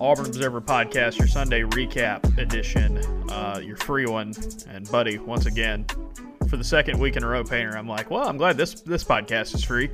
Auburn 0.00 0.26
Observer 0.26 0.62
Podcast, 0.62 1.18
your 1.18 1.28
Sunday 1.28 1.60
recap 1.60 2.38
edition, 2.38 2.96
uh, 3.30 3.60
your 3.62 3.76
free 3.76 4.06
one. 4.06 4.32
And 4.68 4.90
buddy, 4.90 5.18
once 5.18 5.44
again, 5.44 5.84
for 6.48 6.56
the 6.56 6.64
second 6.64 6.98
week 6.98 7.16
in 7.16 7.22
a 7.22 7.28
row, 7.28 7.44
Painter, 7.44 7.76
I'm 7.76 7.86
like, 7.86 8.10
well, 8.10 8.26
I'm 8.26 8.38
glad 8.38 8.56
this 8.56 8.80
this 8.80 9.04
podcast 9.04 9.54
is 9.54 9.62
free 9.62 9.90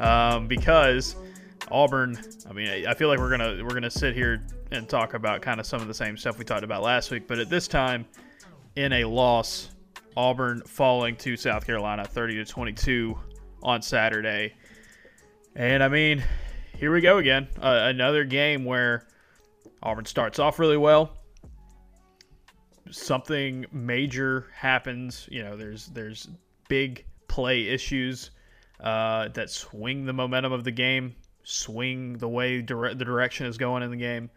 um, 0.00 0.48
because 0.48 1.14
Auburn. 1.70 2.18
I 2.48 2.52
mean, 2.52 2.86
I 2.86 2.94
feel 2.94 3.08
like 3.08 3.18
we're 3.18 3.30
gonna 3.30 3.62
we're 3.62 3.74
gonna 3.74 3.90
sit 3.90 4.14
here 4.14 4.44
and 4.70 4.88
talk 4.88 5.14
about 5.14 5.42
kind 5.42 5.60
of 5.60 5.66
some 5.66 5.80
of 5.80 5.88
the 5.88 5.94
same 5.94 6.16
stuff 6.16 6.38
we 6.38 6.44
talked 6.44 6.64
about 6.64 6.82
last 6.82 7.10
week, 7.10 7.26
but 7.26 7.38
at 7.38 7.48
this 7.48 7.68
time, 7.68 8.06
in 8.76 8.92
a 8.92 9.04
loss, 9.04 9.70
Auburn 10.16 10.62
falling 10.66 11.16
to 11.16 11.36
South 11.36 11.66
Carolina, 11.66 12.04
30 12.04 12.36
to 12.36 12.44
22 12.44 13.18
on 13.62 13.82
Saturday. 13.82 14.54
And 15.54 15.82
I 15.82 15.88
mean, 15.88 16.22
here 16.76 16.92
we 16.92 17.00
go 17.00 17.18
again. 17.18 17.48
Uh, 17.60 17.84
another 17.84 18.24
game 18.24 18.64
where 18.64 19.06
Auburn 19.82 20.04
starts 20.04 20.38
off 20.38 20.58
really 20.58 20.76
well. 20.76 21.16
Something 22.90 23.66
major 23.72 24.46
happens. 24.54 25.28
You 25.30 25.42
know, 25.42 25.56
there's 25.56 25.86
there's 25.88 26.28
big 26.68 27.04
play 27.28 27.68
issues 27.68 28.30
uh, 28.80 29.28
that 29.28 29.50
swing 29.50 30.04
the 30.04 30.12
momentum 30.12 30.52
of 30.52 30.64
the 30.64 30.70
game, 30.70 31.14
swing 31.48 32.18
the 32.18 32.28
way 32.28 32.60
dire- 32.60 32.94
the 32.94 33.04
direction 33.04 33.46
is 33.46 33.56
going 33.56 33.84
in 33.84 33.90
the 33.90 33.96
game, 33.96 34.30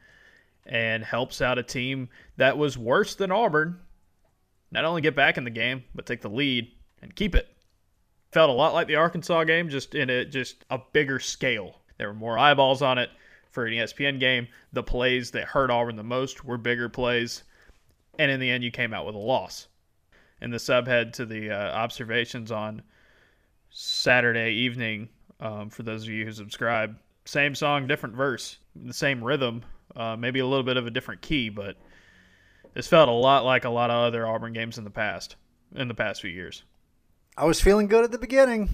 and 0.68 1.04
helps 1.04 1.42
out 1.42 1.58
a 1.58 1.64
team 1.64 2.08
that 2.38 2.58
was 2.58 2.78
worse 2.78 3.16
than 3.16 3.32
Auburn. 3.32 3.80
Not 4.72 4.86
only 4.86 5.02
get 5.02 5.16
back 5.16 5.38
in 5.38 5.44
the 5.44 5.50
game, 5.50 5.84
but 5.96 6.06
take 6.06 6.22
the 6.22 6.30
lead 6.30 6.72
and 7.02 7.16
keep 7.16 7.34
it. 7.34 7.48
Felt 8.32 8.52
a 8.52 8.54
lot 8.54 8.76
like 8.76 8.86
the 8.86 8.96
Arkansas 8.96 9.44
game, 9.46 9.70
just 9.70 9.96
in 9.96 10.12
a 10.12 10.24
just 10.24 10.64
a 10.70 10.80
bigger 10.94 11.20
scale. 11.20 11.82
There 11.98 12.08
were 12.08 12.14
more 12.14 12.38
eyeballs 12.38 12.84
on 12.84 13.00
it 13.00 13.10
for 13.50 13.66
an 13.66 13.74
ESPN 13.74 14.20
game. 14.20 14.48
The 14.72 14.84
plays 14.84 15.32
that 15.32 15.46
hurt 15.46 15.72
Auburn 15.72 15.96
the 15.96 16.04
most 16.04 16.46
were 16.46 16.60
bigger 16.60 16.90
plays, 16.90 17.44
and 18.20 18.30
in 18.30 18.40
the 18.40 18.52
end, 18.52 18.64
you 18.64 18.70
came 18.70 18.94
out 18.94 19.08
with 19.08 19.16
a 19.16 19.20
loss. 19.20 19.68
And 20.42 20.54
the 20.54 20.58
subhead 20.58 21.14
to 21.14 21.26
the 21.26 21.50
uh, 21.50 21.72
observations 21.72 22.52
on 22.52 22.84
Saturday 23.72 24.52
evening, 24.52 25.10
um, 25.40 25.70
for 25.70 25.84
those 25.84 26.04
of 26.04 26.10
you 26.10 26.26
who 26.26 26.32
subscribe, 26.32 26.96
same 27.26 27.56
song, 27.56 27.88
different 27.88 28.16
verse, 28.16 28.58
the 28.76 28.94
same 28.94 29.24
rhythm, 29.24 29.64
uh, 29.96 30.16
maybe 30.16 30.40
a 30.40 30.46
little 30.46 30.64
bit 30.64 30.78
of 30.78 30.88
a 30.88 30.92
different 30.92 31.22
key, 31.22 31.50
but 31.50 31.78
this 32.74 32.88
felt 32.88 33.10
a 33.10 33.14
lot 33.14 33.46
like 33.46 33.66
a 33.66 33.70
lot 33.70 33.90
of 33.90 33.98
other 33.98 34.28
Auburn 34.28 34.54
games 34.54 34.78
in 34.78 34.84
the 34.84 34.90
past, 34.90 35.36
in 35.76 35.88
the 35.88 35.94
past 35.94 36.22
few 36.22 36.30
years. 36.30 36.64
I 37.38 37.46
was 37.46 37.62
feeling 37.62 37.88
good 37.88 38.04
at 38.04 38.12
the 38.12 38.18
beginning. 38.18 38.70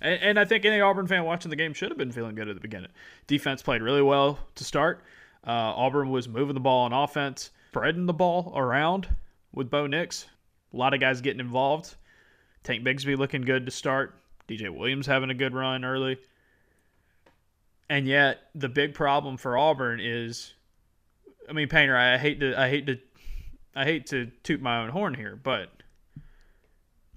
And, 0.00 0.22
and, 0.22 0.38
I 0.38 0.46
think 0.46 0.64
any 0.64 0.80
Auburn 0.80 1.06
fan 1.06 1.24
watching 1.24 1.50
the 1.50 1.56
game 1.56 1.74
should 1.74 1.90
have 1.90 1.98
been 1.98 2.12
feeling 2.12 2.34
good 2.34 2.48
at 2.48 2.54
the 2.54 2.60
beginning. 2.60 2.90
Defense 3.26 3.60
played 3.60 3.82
really 3.82 4.00
well 4.00 4.38
to 4.54 4.64
start. 4.64 5.04
Uh, 5.46 5.50
Auburn 5.50 6.10
was 6.10 6.26
moving 6.26 6.54
the 6.54 6.60
ball 6.60 6.84
on 6.84 6.92
offense, 6.94 7.50
spreading 7.68 8.06
the 8.06 8.14
ball 8.14 8.52
around 8.56 9.08
with 9.52 9.70
Bo 9.70 9.86
Nix. 9.86 10.26
A 10.72 10.76
lot 10.76 10.94
of 10.94 11.00
guys 11.00 11.20
getting 11.20 11.40
involved. 11.40 11.96
Tank 12.62 12.84
Bigsby 12.84 13.18
looking 13.18 13.42
good 13.42 13.66
to 13.66 13.72
start. 13.72 14.14
DJ 14.50 14.68
Williams 14.68 15.06
having 15.06 15.30
a 15.30 15.34
good 15.34 15.54
run 15.54 15.84
early. 15.84 16.18
And 17.88 18.06
yet 18.06 18.40
the 18.54 18.68
big 18.68 18.94
problem 18.94 19.36
for 19.36 19.56
Auburn 19.56 20.00
is 20.00 20.54
I 21.48 21.52
mean 21.52 21.68
Painter, 21.68 21.96
I 21.96 22.18
hate 22.18 22.40
to 22.40 22.58
I 22.58 22.68
hate 22.68 22.86
to 22.86 22.98
I 23.74 23.84
hate 23.84 24.06
to 24.06 24.30
toot 24.42 24.60
my 24.60 24.82
own 24.82 24.90
horn 24.90 25.14
here, 25.14 25.38
but 25.40 25.70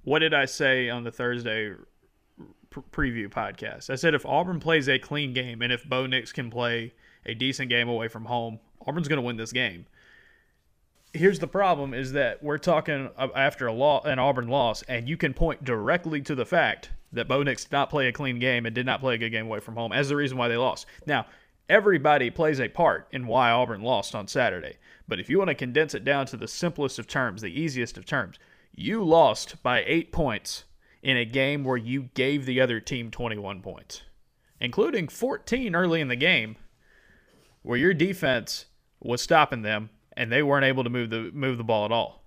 what 0.03 0.19
did 0.19 0.33
I 0.33 0.45
say 0.45 0.89
on 0.89 1.03
the 1.03 1.11
Thursday 1.11 1.73
preview 2.73 3.29
podcast. 3.29 3.89
I 3.89 3.95
said 3.95 4.13
if 4.13 4.25
Auburn 4.25 4.59
plays 4.59 4.89
a 4.89 4.99
clean 4.99 5.33
game 5.33 5.61
and 5.61 5.71
if 5.71 5.87
Bo 5.87 6.05
Nix 6.05 6.31
can 6.31 6.49
play 6.49 6.93
a 7.25 7.33
decent 7.33 7.69
game 7.69 7.87
away 7.87 8.07
from 8.07 8.25
home, 8.25 8.59
Auburn's 8.85 9.07
going 9.07 9.17
to 9.17 9.25
win 9.25 9.37
this 9.37 9.51
game. 9.51 9.85
Here's 11.13 11.39
the 11.39 11.47
problem: 11.47 11.93
is 11.93 12.13
that 12.13 12.41
we're 12.41 12.57
talking 12.57 13.09
after 13.17 13.67
a 13.67 13.73
law, 13.73 14.01
an 14.01 14.19
Auburn 14.19 14.47
loss, 14.47 14.81
and 14.83 15.07
you 15.07 15.15
can 15.15 15.33
point 15.33 15.63
directly 15.63 16.21
to 16.21 16.35
the 16.35 16.45
fact 16.45 16.89
that 17.13 17.27
Bo 17.27 17.43
Nix 17.43 17.63
did 17.63 17.71
not 17.71 17.89
play 17.89 18.07
a 18.07 18.11
clean 18.11 18.39
game 18.39 18.65
and 18.65 18.75
did 18.75 18.85
not 18.85 18.99
play 18.99 19.15
a 19.15 19.17
good 19.17 19.29
game 19.29 19.45
away 19.45 19.59
from 19.59 19.75
home 19.75 19.91
as 19.91 20.09
the 20.09 20.15
reason 20.15 20.37
why 20.37 20.47
they 20.47 20.57
lost. 20.57 20.85
Now, 21.05 21.25
everybody 21.69 22.29
plays 22.29 22.59
a 22.59 22.67
part 22.67 23.07
in 23.11 23.27
why 23.27 23.51
Auburn 23.51 23.81
lost 23.81 24.15
on 24.15 24.27
Saturday, 24.27 24.77
but 25.07 25.19
if 25.19 25.29
you 25.29 25.37
want 25.37 25.49
to 25.49 25.55
condense 25.55 25.93
it 25.93 26.03
down 26.03 26.25
to 26.27 26.37
the 26.37 26.47
simplest 26.47 26.99
of 26.99 27.07
terms, 27.07 27.41
the 27.41 27.59
easiest 27.59 27.97
of 27.97 28.05
terms, 28.05 28.37
you 28.75 29.03
lost 29.03 29.61
by 29.63 29.83
eight 29.85 30.11
points 30.11 30.65
in 31.01 31.17
a 31.17 31.25
game 31.25 31.63
where 31.63 31.77
you 31.77 32.09
gave 32.13 32.45
the 32.45 32.59
other 32.59 32.79
team 32.79 33.11
21 33.11 33.61
points, 33.61 34.03
including 34.59 35.07
14 35.07 35.75
early 35.75 36.01
in 36.01 36.07
the 36.07 36.15
game, 36.15 36.55
where 37.61 37.77
your 37.77 37.93
defense 37.93 38.65
was 38.99 39.21
stopping 39.21 39.61
them 39.61 39.89
and 40.15 40.31
they 40.31 40.41
weren't 40.41 40.65
able 40.65 40.83
to 40.83 40.89
move 40.89 41.09
the 41.09 41.31
move 41.33 41.57
the 41.57 41.63
ball 41.63 41.85
at 41.85 41.91
all. 41.91 42.23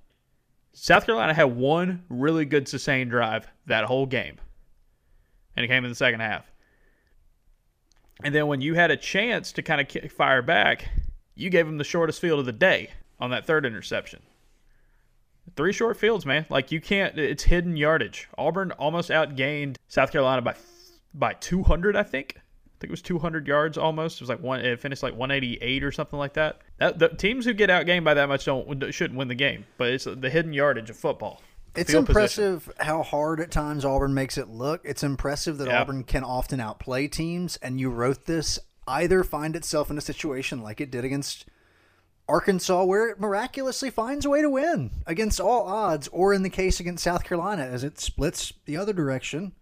South 0.72 1.06
Carolina 1.06 1.32
had 1.32 1.44
one 1.44 2.04
really 2.10 2.44
good 2.44 2.68
sustained 2.68 3.10
drive 3.10 3.48
that 3.66 3.84
whole 3.84 4.06
game, 4.06 4.36
and 5.56 5.65
it 5.65 5.69
came 5.69 5.84
in 5.84 5.91
the 5.91 5.97
second 5.97 6.21
half. 6.21 6.50
And 8.22 8.34
then 8.34 8.47
when 8.47 8.61
you 8.61 8.75
had 8.75 8.91
a 8.91 8.97
chance 8.97 9.53
to 9.53 9.62
kind 9.62 9.81
of 9.81 10.12
fire 10.12 10.43
back, 10.43 10.89
you 11.34 11.50
gave 11.50 11.67
them 11.67 11.78
the 11.78 11.84
shortest 11.84 12.21
field 12.21 12.41
of 12.41 12.47
the 12.47 12.53
day 12.53 12.91
on 13.21 13.31
that 13.31 13.47
third 13.47 13.66
interception. 13.66 14.22
Three 15.55 15.72
short 15.72 15.97
fields, 15.97 16.27
man. 16.27 16.47
Like 16.50 16.72
you 16.72 16.81
can't. 16.81 17.19
It's 17.19 17.45
hidden 17.45 17.77
yardage. 17.77 18.28
Auburn 18.37 18.72
almost 18.72 19.11
outgained 19.11 19.77
South 19.89 20.11
Carolina 20.11 20.43
by 20.43 20.55
by 21.15 21.34
200, 21.34 21.97
I 21.97 22.03
think. 22.03 22.34
I 22.37 22.78
think 22.78 22.91
it 22.91 22.91
was 22.91 23.03
200 23.03 23.47
yards 23.47 23.78
almost. 23.78 24.16
It 24.16 24.22
was 24.22 24.28
like 24.28 24.43
one. 24.43 24.61
It 24.61 24.81
finished 24.81 25.03
like 25.03 25.15
188 25.15 25.84
or 25.84 25.93
something 25.93 26.19
like 26.19 26.34
that. 26.34 26.61
that 26.78 26.99
the 26.99 27.09
teams 27.09 27.45
who 27.45 27.55
get 27.55 27.71
outgained 27.71 28.05
by 28.05 28.15
that 28.15 28.28
much 28.28 28.45
don't 28.45 28.93
shouldn't 28.93 29.16
win 29.16 29.28
the 29.28 29.34
game. 29.34 29.65
But 29.78 29.93
it's 29.93 30.05
the 30.05 30.28
hidden 30.28 30.53
yardage 30.53 30.91
of 30.91 30.97
football. 30.97 31.41
It's 31.76 31.94
impressive 31.94 32.64
position. 32.64 32.87
how 32.87 33.03
hard 33.03 33.41
at 33.41 33.50
times 33.50 33.84
Auburn 33.84 34.14
makes 34.14 34.38
it 34.38 34.48
look. 34.48 34.81
It's 34.84 35.03
impressive 35.03 35.59
that 35.59 35.69
Auburn 35.69 36.04
can 36.04 36.25
often 36.25 36.60
outplay 36.60 37.09
teams. 37.09 37.56
And 37.56 37.81
you 37.81 37.91
wrote 37.91 38.25
this 38.26 38.59
either 38.87 39.25
find 39.25 39.56
itself 39.56 39.91
in 39.91 39.98
a 39.98 40.03
situation 40.03 40.62
like 40.62 40.81
it 40.81 40.91
did 40.91 41.04
against 41.04 41.47
Arkansas, 42.28 42.84
where 42.84 43.09
it 43.09 43.20
miraculously 43.20 43.91
finds 43.91 44.25
a 44.25 44.31
way 44.31 44.42
to 44.42 44.50
win 44.50 44.91
against 45.06 45.41
all 45.41 45.62
odds, 45.62 46.09
or 46.09 46.34
in 46.34 46.42
the 46.42 46.50
case 46.50 46.81
against 46.81 47.04
South 47.04 47.22
Carolina, 47.25 47.62
as 47.62 47.84
it 47.84 48.00
splits 48.00 48.53
the 48.65 48.76
other 48.76 48.92
direction. 48.92 49.53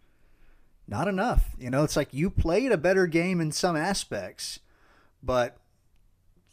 Not 0.87 1.09
enough. 1.09 1.55
You 1.59 1.71
know, 1.71 1.85
it's 1.85 1.97
like 1.97 2.13
you 2.13 2.31
played 2.31 2.73
a 2.73 2.79
better 2.79 3.07
game 3.07 3.41
in 3.41 3.53
some 3.53 3.77
aspects, 3.77 4.61
but 5.23 5.57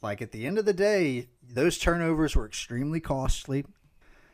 like 0.01 0.21
at 0.21 0.31
the 0.31 0.45
end 0.45 0.57
of 0.57 0.65
the 0.65 0.73
day, 0.73 1.27
those 1.47 1.77
turnovers 1.77 2.35
were 2.35 2.45
extremely 2.45 2.99
costly. 2.99 3.65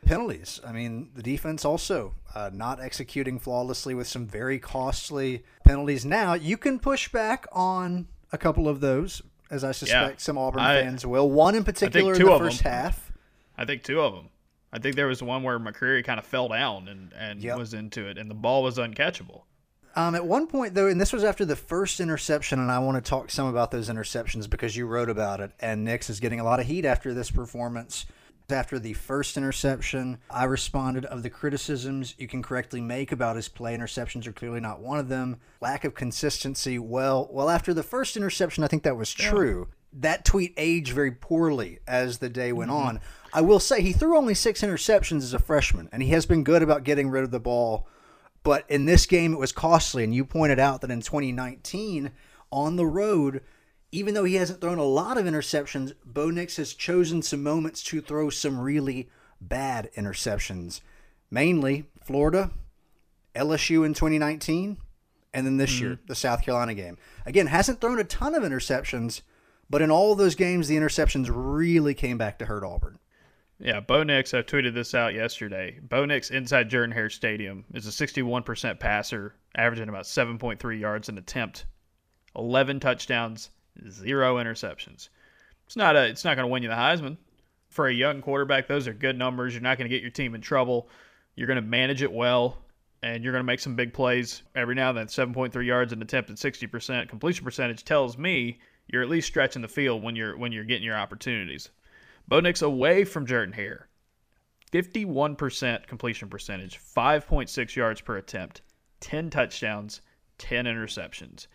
Penalties. 0.04 0.60
I 0.66 0.72
mean, 0.72 1.10
the 1.14 1.22
defense 1.22 1.64
also 1.64 2.14
uh, 2.34 2.50
not 2.52 2.80
executing 2.80 3.38
flawlessly 3.38 3.94
with 3.94 4.06
some 4.06 4.26
very 4.26 4.58
costly 4.58 5.44
penalties. 5.64 6.04
Now, 6.04 6.34
you 6.34 6.56
can 6.56 6.78
push 6.78 7.08
back 7.08 7.46
on 7.52 8.08
a 8.32 8.38
couple 8.38 8.68
of 8.68 8.80
those 8.80 9.22
as 9.50 9.64
I 9.64 9.72
suspect 9.72 10.20
yeah, 10.20 10.24
some 10.24 10.38
Auburn 10.38 10.60
I, 10.60 10.82
fans 10.82 11.06
will. 11.06 11.30
One 11.30 11.54
in 11.54 11.64
particular 11.64 12.14
in 12.14 12.24
the 12.24 12.38
first 12.38 12.62
them. 12.62 12.72
half. 12.72 13.12
I 13.56 13.64
think 13.64 13.82
two 13.82 14.00
of 14.00 14.14
them. 14.14 14.28
I 14.72 14.78
think 14.78 14.96
there 14.96 15.06
was 15.06 15.22
one 15.22 15.42
where 15.42 15.58
McCreary 15.58 16.04
kind 16.04 16.18
of 16.18 16.26
fell 16.26 16.48
down 16.48 16.88
and, 16.88 17.12
and 17.14 17.42
yep. 17.42 17.56
was 17.56 17.72
into 17.74 18.06
it, 18.06 18.18
and 18.18 18.30
the 18.30 18.34
ball 18.34 18.62
was 18.62 18.76
uncatchable. 18.76 19.42
Um, 19.96 20.14
at 20.14 20.24
one 20.24 20.46
point, 20.46 20.74
though, 20.74 20.86
and 20.86 21.00
this 21.00 21.12
was 21.12 21.24
after 21.24 21.44
the 21.44 21.56
first 21.56 21.98
interception, 22.00 22.60
and 22.60 22.70
I 22.70 22.78
want 22.78 23.02
to 23.02 23.10
talk 23.10 23.30
some 23.30 23.46
about 23.46 23.70
those 23.70 23.88
interceptions 23.88 24.48
because 24.48 24.76
you 24.76 24.86
wrote 24.86 25.08
about 25.08 25.40
it, 25.40 25.52
and 25.58 25.84
Nix 25.84 26.10
is 26.10 26.20
getting 26.20 26.38
a 26.38 26.44
lot 26.44 26.60
of 26.60 26.66
heat 26.66 26.84
after 26.84 27.14
this 27.14 27.30
performance. 27.30 28.06
After 28.50 28.78
the 28.78 28.94
first 28.94 29.36
interception, 29.36 30.18
I 30.30 30.44
responded 30.44 31.04
of 31.04 31.22
the 31.22 31.28
criticisms 31.28 32.14
you 32.16 32.26
can 32.26 32.42
correctly 32.42 32.80
make 32.80 33.12
about 33.12 33.36
his 33.36 33.46
play. 33.46 33.76
Interceptions 33.76 34.26
are 34.26 34.32
clearly 34.32 34.58
not 34.58 34.80
one 34.80 34.98
of 34.98 35.10
them. 35.10 35.36
Lack 35.60 35.84
of 35.84 35.94
consistency. 35.94 36.78
Well, 36.78 37.28
well, 37.30 37.50
after 37.50 37.74
the 37.74 37.82
first 37.82 38.16
interception, 38.16 38.64
I 38.64 38.68
think 38.68 38.84
that 38.84 38.96
was 38.96 39.12
true. 39.12 39.68
Yeah. 39.68 40.00
That 40.00 40.24
tweet 40.24 40.54
aged 40.56 40.92
very 40.92 41.10
poorly 41.10 41.80
as 41.86 42.18
the 42.18 42.30
day 42.30 42.54
went 42.54 42.70
mm-hmm. 42.70 42.86
on. 42.86 43.00
I 43.34 43.42
will 43.42 43.60
say 43.60 43.82
he 43.82 43.92
threw 43.92 44.16
only 44.16 44.34
six 44.34 44.62
interceptions 44.62 45.18
as 45.18 45.34
a 45.34 45.38
freshman, 45.38 45.90
and 45.92 46.02
he 46.02 46.08
has 46.10 46.24
been 46.24 46.42
good 46.42 46.62
about 46.62 46.84
getting 46.84 47.10
rid 47.10 47.24
of 47.24 47.30
the 47.30 47.40
ball. 47.40 47.86
But 48.44 48.64
in 48.70 48.86
this 48.86 49.04
game, 49.04 49.34
it 49.34 49.38
was 49.38 49.52
costly. 49.52 50.04
And 50.04 50.14
you 50.14 50.24
pointed 50.24 50.58
out 50.58 50.80
that 50.80 50.90
in 50.90 51.02
2019, 51.02 52.12
on 52.50 52.76
the 52.76 52.86
road, 52.86 53.42
even 53.90 54.14
though 54.14 54.24
he 54.24 54.34
hasn't 54.34 54.60
thrown 54.60 54.78
a 54.78 54.84
lot 54.84 55.16
of 55.16 55.24
interceptions, 55.24 55.94
Bo 56.04 56.30
Nix 56.30 56.56
has 56.56 56.74
chosen 56.74 57.22
some 57.22 57.42
moments 57.42 57.82
to 57.84 58.00
throw 58.00 58.28
some 58.30 58.58
really 58.58 59.08
bad 59.40 59.90
interceptions. 59.96 60.80
Mainly 61.30 61.86
Florida, 62.02 62.50
LSU 63.34 63.84
in 63.84 63.94
2019, 63.94 64.78
And 65.32 65.46
then 65.46 65.56
this 65.58 65.74
mm-hmm. 65.74 65.84
year, 65.84 65.98
the 66.06 66.14
South 66.14 66.42
Carolina 66.42 66.74
game. 66.74 66.98
Again, 67.26 67.46
hasn't 67.46 67.80
thrown 67.80 67.98
a 67.98 68.04
ton 68.04 68.34
of 68.34 68.42
interceptions, 68.42 69.22
but 69.70 69.82
in 69.82 69.90
all 69.90 70.12
of 70.12 70.18
those 70.18 70.34
games, 70.34 70.68
the 70.68 70.76
interceptions 70.76 71.28
really 71.30 71.94
came 71.94 72.18
back 72.18 72.38
to 72.38 72.46
hurt 72.46 72.64
Auburn. 72.64 72.98
Yeah, 73.60 73.80
Bo 73.80 74.04
Nix, 74.04 74.34
I 74.34 74.42
tweeted 74.42 74.72
this 74.74 74.94
out 74.94 75.14
yesterday. 75.14 75.78
Bo 75.82 76.04
Nix 76.04 76.30
inside 76.30 76.70
Jordan 76.70 76.92
Hare 76.92 77.10
Stadium 77.10 77.64
is 77.74 77.86
a 77.86 77.90
61% 77.90 78.78
passer, 78.78 79.34
averaging 79.56 79.88
about 79.88 80.04
7.3 80.04 80.80
yards 80.80 81.08
an 81.08 81.18
attempt, 81.18 81.66
11 82.36 82.80
touchdowns, 82.80 83.50
zero 83.88 84.36
interceptions. 84.36 85.08
It's 85.66 85.76
not 85.76 85.96
a, 85.96 86.06
it's 86.06 86.24
not 86.24 86.36
going 86.36 86.48
to 86.48 86.52
win 86.52 86.62
you 86.62 86.68
the 86.68 86.74
Heisman. 86.74 87.16
For 87.68 87.88
a 87.88 87.92
young 87.92 88.22
quarterback, 88.22 88.66
those 88.66 88.88
are 88.88 88.94
good 88.94 89.18
numbers. 89.18 89.52
You're 89.52 89.62
not 89.62 89.76
going 89.76 89.88
to 89.90 89.94
get 89.94 90.02
your 90.02 90.10
team 90.10 90.34
in 90.34 90.40
trouble. 90.40 90.88
You're 91.34 91.46
going 91.46 91.62
to 91.62 91.62
manage 91.62 92.02
it 92.02 92.10
well, 92.10 92.58
and 93.02 93.22
you're 93.22 93.32
going 93.32 93.44
to 93.44 93.46
make 93.46 93.60
some 93.60 93.76
big 93.76 93.92
plays 93.92 94.42
every 94.54 94.74
now 94.74 94.88
and 94.88 94.98
then. 94.98 95.06
7.3 95.06 95.66
yards 95.66 95.92
an 95.92 96.00
attempt 96.00 96.30
at 96.30 96.36
60% 96.36 97.08
completion 97.08 97.44
percentage 97.44 97.84
tells 97.84 98.16
me 98.16 98.58
you're 98.86 99.02
at 99.02 99.10
least 99.10 99.28
stretching 99.28 99.62
the 99.62 99.68
field 99.68 100.02
when 100.02 100.16
you're 100.16 100.36
when 100.36 100.50
you're 100.50 100.64
getting 100.64 100.84
your 100.84 100.96
opportunities. 100.96 101.68
Bo 102.26 102.40
Nix 102.40 102.62
away 102.62 103.04
from 103.04 103.26
Jordan 103.26 103.52
Hare. 103.52 103.88
51% 104.72 105.86
completion 105.86 106.28
percentage, 106.28 106.78
5.6 106.78 107.76
yards 107.76 108.00
per 108.00 108.18
attempt, 108.18 108.60
10 109.00 109.30
touchdowns, 109.30 110.02
10 110.36 110.66
interceptions. 110.66 111.46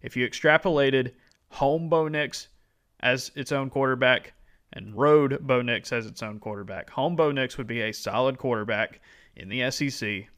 If 0.00 0.16
you 0.16 0.26
extrapolated 0.26 1.12
home 1.52 1.88
Bo 1.88 2.08
Nix 2.08 2.48
as 3.00 3.30
its 3.34 3.52
own 3.52 3.70
quarterback 3.70 4.34
and 4.72 4.96
road 4.96 5.38
Bo 5.40 5.62
Nix 5.62 5.92
as 5.92 6.06
its 6.06 6.22
own 6.22 6.38
quarterback, 6.38 6.90
home 6.90 7.16
Bo 7.16 7.32
Nix 7.32 7.58
would 7.58 7.66
be 7.66 7.82
a 7.82 7.92
solid 7.92 8.38
quarterback 8.38 9.00
in 9.36 9.48
the 9.48 9.70
SEC. 9.70 10.28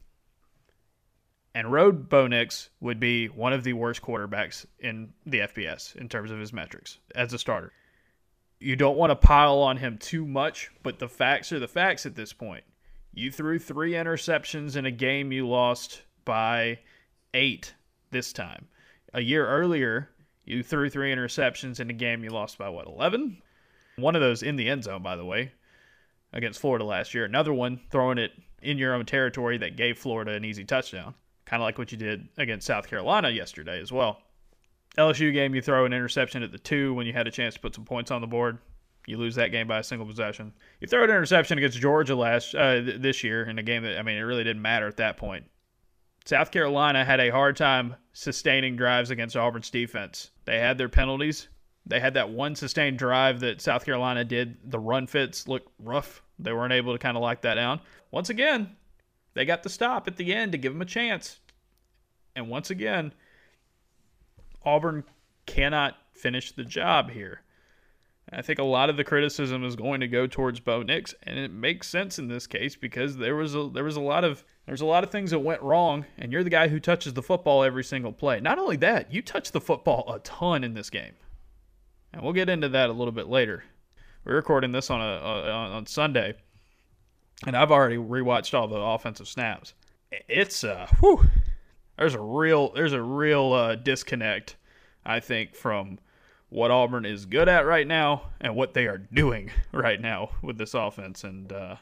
And 1.53 1.71
road 1.71 2.09
Bo 2.09 2.27
Nix 2.27 2.69
would 2.81 2.99
be 2.99 3.27
one 3.27 3.53
of 3.53 3.63
the 3.63 3.73
worst 3.73 4.01
quarterbacks 4.01 4.65
in 4.79 5.13
the 5.25 5.39
FBS 5.39 5.95
in 5.95 6.09
terms 6.09 6.31
of 6.31 6.39
his 6.39 6.51
metrics 6.51 6.99
as 7.15 7.31
a 7.33 7.39
starter 7.39 7.71
you 8.59 8.75
don't 8.75 8.97
want 8.97 9.11
to 9.11 9.15
pile 9.15 9.59
on 9.59 9.77
him 9.77 9.97
too 9.97 10.25
much, 10.25 10.71
but 10.83 10.99
the 10.99 11.07
facts 11.07 11.51
are 11.51 11.59
the 11.59 11.67
facts 11.67 12.05
at 12.05 12.15
this 12.15 12.33
point. 12.33 12.63
You 13.13 13.31
threw 13.31 13.59
three 13.59 13.93
interceptions 13.93 14.75
in 14.75 14.85
a 14.85 14.91
game 14.91 15.31
you 15.31 15.47
lost 15.47 16.01
by 16.25 16.79
eight 17.33 17.73
this 18.11 18.33
time. 18.33 18.67
A 19.13 19.21
year 19.21 19.47
earlier, 19.47 20.09
you 20.45 20.63
threw 20.63 20.89
three 20.89 21.13
interceptions 21.13 21.79
in 21.79 21.89
a 21.89 21.93
game 21.93 22.23
you 22.23 22.29
lost 22.29 22.57
by 22.57 22.69
what, 22.69 22.87
11? 22.87 23.41
One 23.97 24.15
of 24.15 24.21
those 24.21 24.43
in 24.43 24.55
the 24.55 24.69
end 24.69 24.83
zone, 24.83 25.01
by 25.01 25.15
the 25.15 25.25
way, 25.25 25.51
against 26.33 26.59
Florida 26.59 26.85
last 26.85 27.13
year. 27.13 27.25
Another 27.25 27.53
one 27.53 27.79
throwing 27.89 28.17
it 28.17 28.31
in 28.61 28.77
your 28.77 28.93
own 28.93 29.05
territory 29.05 29.57
that 29.57 29.77
gave 29.77 29.97
Florida 29.97 30.31
an 30.31 30.45
easy 30.45 30.65
touchdown, 30.65 31.15
kind 31.45 31.61
of 31.61 31.65
like 31.65 31.77
what 31.77 31.91
you 31.91 31.97
did 31.97 32.27
against 32.37 32.67
South 32.67 32.87
Carolina 32.87 33.29
yesterday 33.29 33.79
as 33.79 33.91
well. 33.91 34.21
LSU 34.97 35.33
game, 35.33 35.53
you 35.53 35.61
throw 35.61 35.85
an 35.85 35.93
interception 35.93 36.43
at 36.43 36.51
the 36.51 36.57
two 36.57 36.93
when 36.93 37.05
you 37.05 37.13
had 37.13 37.27
a 37.27 37.31
chance 37.31 37.55
to 37.55 37.59
put 37.59 37.75
some 37.75 37.85
points 37.85 38.11
on 38.11 38.21
the 38.21 38.27
board. 38.27 38.57
You 39.07 39.17
lose 39.17 39.35
that 39.35 39.51
game 39.51 39.67
by 39.67 39.79
a 39.79 39.83
single 39.83 40.07
possession. 40.07 40.53
You 40.79 40.87
throw 40.87 41.03
an 41.03 41.09
interception 41.09 41.57
against 41.57 41.77
Georgia 41.79 42.15
last 42.15 42.55
uh, 42.55 42.81
th- 42.81 43.01
this 43.01 43.23
year 43.23 43.43
in 43.43 43.59
a 43.59 43.63
game 43.63 43.83
that 43.83 43.99
I 43.99 44.01
mean 44.01 44.17
it 44.17 44.21
really 44.21 44.43
didn't 44.43 44.61
matter 44.61 44.87
at 44.87 44.97
that 44.97 45.17
point. 45.17 45.45
South 46.25 46.49
Carolina 46.49 47.05
had 47.05 47.19
a 47.19 47.29
hard 47.29 47.55
time 47.55 47.95
sustaining 48.13 48.75
drives 48.75 49.11
against 49.11 49.37
Auburn's 49.37 49.69
defense. 49.69 50.31
They 50.45 50.59
had 50.59 50.77
their 50.77 50.89
penalties. 50.89 51.47
They 51.85 51.99
had 51.99 52.15
that 52.15 52.31
one 52.31 52.55
sustained 52.55 52.97
drive 52.97 53.39
that 53.41 53.61
South 53.61 53.85
Carolina 53.85 54.23
did. 54.23 54.57
The 54.71 54.79
run 54.79 55.05
fits 55.05 55.47
looked 55.47 55.71
rough. 55.79 56.23
They 56.39 56.51
weren't 56.51 56.73
able 56.73 56.93
to 56.93 56.99
kind 56.99 57.15
of 57.15 57.21
lock 57.21 57.41
that 57.41 57.53
down. 57.53 57.79
Once 58.09 58.31
again, 58.31 58.75
they 59.35 59.45
got 59.45 59.61
the 59.61 59.69
stop 59.69 60.07
at 60.07 60.17
the 60.17 60.33
end 60.33 60.51
to 60.53 60.57
give 60.57 60.73
them 60.73 60.81
a 60.81 60.85
chance. 60.85 61.39
And 62.35 62.49
once 62.49 62.71
again, 62.71 63.13
Auburn 64.63 65.03
cannot 65.45 65.95
finish 66.11 66.51
the 66.51 66.63
job 66.63 67.11
here. 67.11 67.41
I 68.31 68.41
think 68.41 68.57
a 68.57 68.63
lot 68.63 68.89
of 68.89 68.97
the 68.97 69.03
criticism 69.03 69.63
is 69.63 69.75
going 69.75 69.99
to 69.99 70.07
go 70.07 70.25
towards 70.25 70.59
Bo 70.59 70.81
Nix, 70.81 71.13
and 71.23 71.37
it 71.37 71.51
makes 71.51 71.87
sense 71.87 72.17
in 72.17 72.27
this 72.27 72.47
case 72.47 72.75
because 72.75 73.17
there 73.17 73.35
was 73.35 73.53
a 73.53 73.69
there 73.71 73.83
was 73.83 73.97
a 73.97 74.01
lot 74.01 74.23
of 74.23 74.43
there's 74.65 74.81
a 74.81 74.85
lot 74.85 75.03
of 75.03 75.11
things 75.11 75.29
that 75.29 75.39
went 75.39 75.61
wrong, 75.61 76.05
and 76.17 76.31
you're 76.31 76.43
the 76.43 76.49
guy 76.49 76.67
who 76.67 76.79
touches 76.79 77.13
the 77.13 77.21
football 77.21 77.63
every 77.63 77.83
single 77.83 78.11
play. 78.11 78.39
Not 78.39 78.57
only 78.57 78.77
that, 78.77 79.13
you 79.13 79.21
touch 79.21 79.51
the 79.51 79.61
football 79.61 80.11
a 80.11 80.19
ton 80.19 80.63
in 80.63 80.73
this 80.73 80.89
game, 80.89 81.13
and 82.13 82.23
we'll 82.23 82.33
get 82.33 82.49
into 82.49 82.69
that 82.69 82.89
a 82.89 82.93
little 82.93 83.11
bit 83.11 83.27
later. 83.27 83.63
We're 84.23 84.35
recording 84.35 84.71
this 84.71 84.89
on 84.89 85.01
a, 85.01 85.03
a 85.03 85.51
on 85.51 85.85
Sunday, 85.85 86.33
and 87.45 87.55
I've 87.55 87.71
already 87.71 87.97
rewatched 87.97 88.55
all 88.55 88.67
the 88.67 88.75
offensive 88.75 89.27
snaps. 89.27 89.75
It's 90.11 90.63
uh, 90.63 90.87
whew, 90.99 91.27
there's 91.95 92.15
a 92.15 92.21
real 92.21 92.71
there's 92.73 92.93
a 92.93 93.01
real 93.03 93.53
uh, 93.53 93.75
disconnect, 93.75 94.55
I 95.05 95.19
think, 95.19 95.53
from 95.53 95.99
what 96.49 96.71
Auburn 96.71 97.05
is 97.05 97.25
good 97.25 97.49
at 97.49 97.65
right 97.65 97.87
now 97.87 98.29
and 98.39 98.55
what 98.55 98.73
they 98.73 98.85
are 98.87 98.97
doing 98.97 99.51
right 99.71 99.99
now 99.99 100.31
with 100.41 100.57
this 100.57 100.73
offense, 100.73 101.23
and 101.23 101.51
uh, 101.51 101.75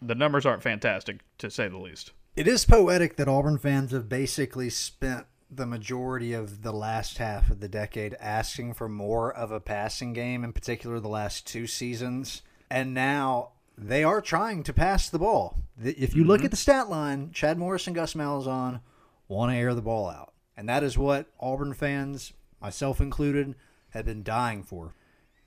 the 0.00 0.14
numbers 0.14 0.46
aren't 0.46 0.62
fantastic 0.62 1.20
to 1.38 1.50
say 1.50 1.68
the 1.68 1.78
least. 1.78 2.12
It 2.36 2.46
is 2.46 2.64
poetic 2.64 3.16
that 3.16 3.28
Auburn 3.28 3.58
fans 3.58 3.92
have 3.92 4.08
basically 4.08 4.70
spent 4.70 5.26
the 5.50 5.66
majority 5.66 6.32
of 6.32 6.62
the 6.62 6.72
last 6.72 7.18
half 7.18 7.50
of 7.50 7.60
the 7.60 7.68
decade 7.68 8.14
asking 8.20 8.74
for 8.74 8.88
more 8.88 9.32
of 9.32 9.50
a 9.50 9.60
passing 9.60 10.12
game, 10.12 10.44
in 10.44 10.52
particular 10.52 11.00
the 11.00 11.08
last 11.08 11.46
two 11.46 11.66
seasons. 11.66 12.42
And 12.70 12.94
now 12.94 13.50
they 13.76 14.04
are 14.04 14.20
trying 14.20 14.62
to 14.64 14.72
pass 14.72 15.08
the 15.08 15.18
ball. 15.18 15.56
If 15.82 16.14
you 16.14 16.24
look 16.24 16.38
mm-hmm. 16.38 16.46
at 16.46 16.50
the 16.52 16.56
stat 16.56 16.88
line, 16.88 17.32
Chad 17.32 17.58
Morris 17.58 17.86
and 17.86 17.96
Gus 17.96 18.14
Malzahn 18.14 18.80
want 19.26 19.50
to 19.50 19.56
air 19.56 19.74
the 19.74 19.82
ball 19.82 20.08
out. 20.08 20.32
And 20.56 20.68
that 20.68 20.84
is 20.84 20.96
what 20.96 21.26
Auburn 21.40 21.74
fans, 21.74 22.32
myself 22.60 23.00
included, 23.00 23.54
have 23.90 24.04
been 24.04 24.22
dying 24.22 24.62
for. 24.62 24.94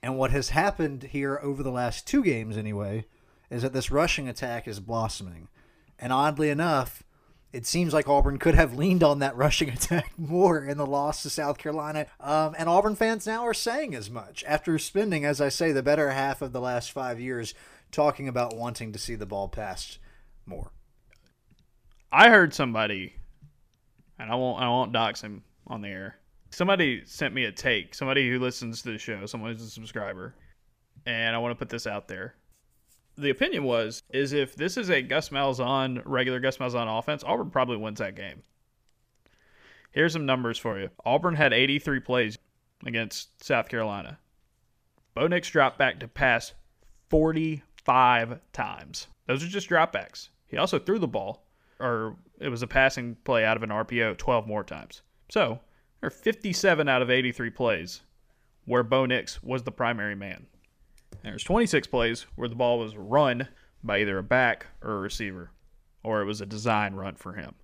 And 0.02 0.18
what 0.18 0.32
has 0.32 0.50
happened 0.50 1.04
here 1.04 1.40
over 1.42 1.64
the 1.64 1.72
last 1.72 2.06
two 2.06 2.24
games, 2.24 2.58
anyway, 2.58 3.06
is 3.50 3.62
that 3.62 3.74
this 3.74 3.92
rushing 3.92 4.28
attack 4.28 4.68
is 4.68 4.80
blossoming. 4.80 5.48
And 5.98 6.12
oddly 6.12 6.50
enough, 6.50 7.04
it 7.54 7.68
seems 7.68 7.94
like 7.94 8.10
Auburn 8.10 8.40
could 8.40 8.56
have 8.56 8.76
leaned 8.76 9.04
on 9.04 9.20
that 9.20 9.36
rushing 9.38 9.70
attack 9.70 10.12
more 10.18 10.66
in 10.66 10.78
the 10.78 10.86
loss 10.86 11.24
to 11.24 11.30
South 11.30 11.58
Carolina. 11.58 12.08
Um, 12.20 12.56
and 12.58 12.68
Auburn 12.68 12.96
fans 12.96 13.26
now 13.28 13.46
are 13.46 13.54
saying 13.54 13.96
as 13.96 14.10
much 14.10 14.44
after 14.46 14.78
spending, 14.80 15.24
as 15.24 15.40
I 15.40 15.50
say, 15.50 15.72
the 15.72 15.84
better 15.84 16.12
half 16.12 16.42
of 16.42 16.52
the 16.52 16.62
last 16.62 16.92
five 16.92 17.20
years 17.20 17.54
talking 17.92 18.28
about 18.28 18.58
wanting 18.58 18.92
to 18.92 19.00
see 19.00 19.16
the 19.16 19.28
ball 19.28 19.48
passed 19.48 20.00
more. 20.46 20.72
I 22.12 22.30
heard 22.30 22.54
somebody, 22.54 23.16
and 24.20 24.32
I 24.32 24.36
won't 24.36 24.62
I 24.62 24.68
won't 24.68 24.94
dox 24.94 25.22
him 25.22 25.44
on 25.66 25.82
the 25.82 25.88
air. 25.88 26.18
Somebody 26.54 27.02
sent 27.06 27.34
me 27.34 27.46
a 27.46 27.52
take. 27.52 27.96
Somebody 27.96 28.30
who 28.30 28.38
listens 28.38 28.84
to 28.84 28.92
the 28.92 29.00
show, 29.00 29.26
someone 29.26 29.52
who's 29.52 29.64
a 29.64 29.70
subscriber, 29.72 30.36
and 31.08 31.36
I 31.36 31.40
want 31.40 31.52
to 31.52 31.56
put 31.58 31.70
this 31.70 31.88
out 31.88 32.08
there. 32.08 32.36
The 33.18 33.32
opinion 33.32 33.64
was 33.64 34.04
is 34.12 34.34
if 34.34 34.56
this 34.56 34.78
is 34.78 34.92
a 34.92 35.02
Gus 35.02 35.30
Malzahn 35.30 36.04
regular 36.06 36.40
Gus 36.40 36.58
Malzahn 36.58 37.00
offense, 37.00 37.24
Auburn 37.24 37.50
probably 37.50 37.78
wins 37.78 37.98
that 37.98 38.16
game. 38.16 38.44
Here's 39.94 40.14
some 40.14 40.28
numbers 40.28 40.60
for 40.60 40.80
you. 40.80 40.90
Auburn 41.04 41.34
had 41.34 41.54
83 41.54 42.00
plays 42.02 42.38
against 42.86 43.44
South 43.44 43.68
Carolina. 43.68 44.20
Bo 45.16 45.26
Nix 45.26 45.50
dropped 45.50 45.80
back 45.80 46.00
to 46.02 46.08
pass 46.08 46.54
45 47.10 48.40
times. 48.52 49.08
Those 49.26 49.44
are 49.44 49.48
just 49.48 49.70
dropbacks. 49.72 50.30
He 50.46 50.58
also 50.58 50.78
threw 50.78 51.00
the 51.00 51.08
ball, 51.08 51.48
or 51.80 52.16
it 52.40 52.50
was 52.50 52.62
a 52.62 52.68
passing 52.68 53.18
play 53.24 53.44
out 53.44 53.58
of 53.58 53.64
an 53.64 53.72
RPO 53.72 54.20
12 54.20 54.46
more 54.46 54.64
times. 54.64 55.02
So 55.32 55.60
are 56.04 56.10
57 56.10 56.90
out 56.90 57.02
of 57.02 57.10
83 57.10 57.50
plays 57.50 58.02
where 58.66 58.84
Bo 58.84 59.06
Nix 59.06 59.42
was 59.42 59.64
the 59.64 59.72
primary 59.72 60.16
man. 60.16 60.46
There's 61.24 61.44
26 61.44 61.88
plays 61.88 62.26
where 62.36 62.50
the 62.50 62.56
ball 62.56 62.80
was 62.80 62.98
run 62.98 63.48
by 63.84 64.00
either 64.00 64.18
a 64.18 64.24
back 64.24 64.68
or 64.82 64.98
a 64.98 65.00
receiver, 65.00 65.52
or 66.04 66.22
it 66.22 66.26
was 66.26 66.42
a 66.42 66.46
design 66.46 66.96
run 66.96 67.16
for 67.16 67.34
him. 67.34 67.56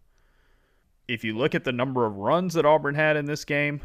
If 1.08 1.24
you 1.24 1.38
look 1.38 1.56
at 1.56 1.64
the 1.64 1.72
number 1.72 2.06
of 2.06 2.16
runs 2.16 2.54
that 2.54 2.66
Auburn 2.66 2.96
had 2.96 3.18
in 3.18 3.26
this 3.26 3.44
game, 3.44 3.82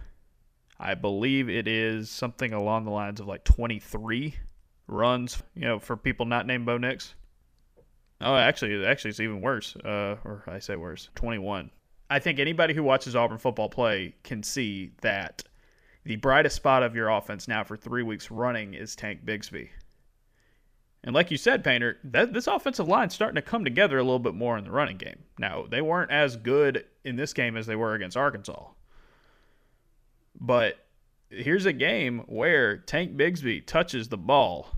I 0.78 0.94
believe 0.94 1.48
it 1.48 1.66
is 1.66 2.10
something 2.10 2.52
along 2.52 2.84
the 2.84 2.90
lines 2.90 3.20
of 3.20 3.26
like 3.26 3.44
23 3.44 4.34
runs, 4.86 5.42
you 5.54 5.62
know, 5.62 5.78
for 5.78 5.96
people 5.96 6.26
not 6.26 6.46
named 6.46 6.66
Bo 6.66 6.78
Nix. 6.78 7.14
Oh, 8.20 8.36
actually, 8.36 8.84
actually, 8.86 9.10
it's 9.10 9.20
even 9.20 9.40
worse. 9.40 9.74
Uh, 9.76 10.16
or 10.24 10.44
I 10.46 10.58
say 10.58 10.76
worse, 10.76 11.08
21. 11.14 11.70
I 12.10 12.18
think 12.18 12.38
anybody 12.38 12.74
who 12.74 12.82
watches 12.82 13.16
Auburn 13.16 13.38
football 13.38 13.68
play 13.68 14.14
can 14.22 14.42
see 14.42 14.92
that 15.00 15.42
the 16.04 16.16
brightest 16.16 16.56
spot 16.56 16.82
of 16.82 16.94
your 16.94 17.08
offense 17.08 17.48
now 17.48 17.64
for 17.64 17.76
three 17.76 18.02
weeks 18.02 18.30
running 18.30 18.74
is 18.74 18.94
Tank 18.94 19.24
Bigsby. 19.24 19.70
And 21.02 21.14
like 21.14 21.30
you 21.30 21.36
said, 21.36 21.64
Painter, 21.64 21.98
that, 22.04 22.32
this 22.32 22.46
offensive 22.46 22.88
line 22.88 23.10
starting 23.10 23.36
to 23.36 23.42
come 23.42 23.64
together 23.64 23.98
a 23.98 24.02
little 24.02 24.18
bit 24.18 24.34
more 24.34 24.56
in 24.56 24.64
the 24.64 24.70
running 24.70 24.96
game. 24.96 25.24
Now, 25.38 25.66
they 25.68 25.82
weren't 25.82 26.10
as 26.10 26.36
good 26.36 26.84
in 27.04 27.16
this 27.16 27.32
game 27.34 27.56
as 27.56 27.66
they 27.66 27.76
were 27.76 27.94
against 27.94 28.16
Arkansas. 28.16 28.68
But 30.40 30.78
here's 31.30 31.66
a 31.66 31.72
game 31.72 32.20
where 32.26 32.78
Tank 32.78 33.16
Bigsby 33.16 33.66
touches 33.66 34.08
the 34.08 34.16
ball 34.16 34.68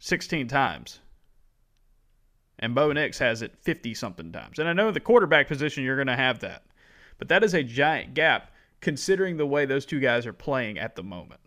16 0.00 0.48
times. 0.48 1.00
And 2.58 2.74
Bo 2.74 2.92
Nix 2.92 3.18
has 3.18 3.42
it 3.42 3.56
50 3.60 3.94
something 3.94 4.32
times. 4.32 4.58
And 4.58 4.68
I 4.68 4.72
know 4.72 4.90
the 4.90 4.98
quarterback 4.98 5.46
position, 5.46 5.84
you're 5.84 5.96
going 5.96 6.08
to 6.08 6.16
have 6.16 6.40
that. 6.40 6.64
But 7.18 7.28
that 7.28 7.44
is 7.44 7.54
a 7.54 7.62
giant 7.62 8.14
gap 8.14 8.50
considering 8.80 9.36
the 9.36 9.46
way 9.46 9.66
those 9.66 9.84
two 9.84 10.00
guys 10.00 10.26
are 10.26 10.32
playing 10.32 10.78
at 10.78 10.96
the 10.96 11.02
moment. 11.02 11.40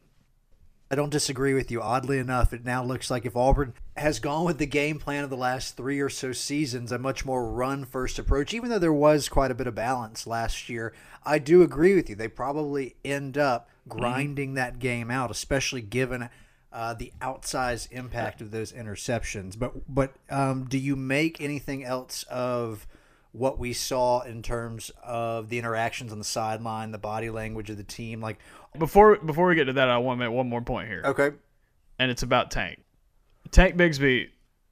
I 0.91 0.95
don't 0.95 1.09
disagree 1.09 1.53
with 1.53 1.71
you. 1.71 1.81
Oddly 1.81 2.17
enough, 2.17 2.51
it 2.51 2.65
now 2.65 2.83
looks 2.83 3.09
like 3.09 3.25
if 3.25 3.37
Auburn 3.37 3.73
has 3.95 4.19
gone 4.19 4.43
with 4.43 4.57
the 4.57 4.65
game 4.65 4.99
plan 4.99 5.23
of 5.23 5.29
the 5.29 5.37
last 5.37 5.77
three 5.77 6.01
or 6.01 6.09
so 6.09 6.33
seasons, 6.33 6.91
a 6.91 6.99
much 6.99 7.23
more 7.23 7.49
run 7.49 7.85
first 7.85 8.19
approach, 8.19 8.53
even 8.53 8.69
though 8.69 8.77
there 8.77 8.91
was 8.91 9.29
quite 9.29 9.51
a 9.51 9.55
bit 9.55 9.67
of 9.67 9.75
balance 9.75 10.27
last 10.27 10.67
year, 10.67 10.93
I 11.23 11.39
do 11.39 11.63
agree 11.63 11.95
with 11.95 12.09
you. 12.09 12.17
They 12.17 12.27
probably 12.27 12.95
end 13.05 13.37
up 13.37 13.69
grinding 13.87 14.49
mm-hmm. 14.49 14.55
that 14.55 14.79
game 14.79 15.09
out, 15.09 15.31
especially 15.31 15.81
given 15.81 16.29
uh, 16.73 16.93
the 16.93 17.13
outsized 17.21 17.89
impact 17.93 18.41
of 18.41 18.51
those 18.51 18.73
interceptions. 18.73 19.57
But 19.57 19.93
but 19.93 20.13
um, 20.29 20.65
do 20.65 20.77
you 20.77 20.97
make 20.97 21.39
anything 21.39 21.85
else 21.85 22.23
of 22.23 22.85
what 23.31 23.57
we 23.59 23.73
saw 23.73 24.21
in 24.21 24.41
terms 24.41 24.91
of 25.03 25.49
the 25.49 25.57
interactions 25.57 26.11
on 26.11 26.17
the 26.17 26.25
sideline, 26.25 26.91
the 26.91 26.97
body 26.97 27.29
language 27.29 27.69
of 27.69 27.77
the 27.77 27.83
team? 27.83 28.21
Like 28.21 28.39
before 28.77 29.17
before 29.17 29.47
we 29.47 29.55
get 29.55 29.65
to 29.65 29.73
that, 29.73 29.89
I 29.89 29.97
want 29.97 30.19
to 30.19 30.25
make 30.27 30.35
one 30.35 30.49
more 30.49 30.61
point 30.61 30.87
here. 30.87 31.03
Okay. 31.05 31.31
And 31.99 32.11
it's 32.11 32.23
about 32.23 32.51
Tank. 32.51 32.79
Tank 33.51 33.75
Bigsby, 33.75 34.29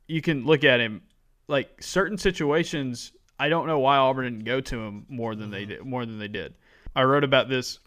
you 0.07 0.21
can 0.21 0.45
look 0.45 0.63
at 0.63 0.79
him 0.79 1.01
like 1.47 1.81
certain 1.81 2.17
situations. 2.17 3.11
I 3.39 3.49
don't 3.49 3.67
know 3.67 3.79
why 3.79 3.97
Auburn 3.97 4.25
didn't 4.25 4.45
go 4.45 4.59
to 4.61 4.79
him 4.79 5.05
more 5.07 5.35
than 5.35 5.51
they 5.51 5.61
mm-hmm. 5.61 5.69
did. 5.69 5.85
More 5.85 6.05
than 6.05 6.19
they 6.19 6.27
did. 6.27 6.55
I 6.95 7.03
wrote 7.03 7.23
about 7.23 7.49
this 7.49 7.79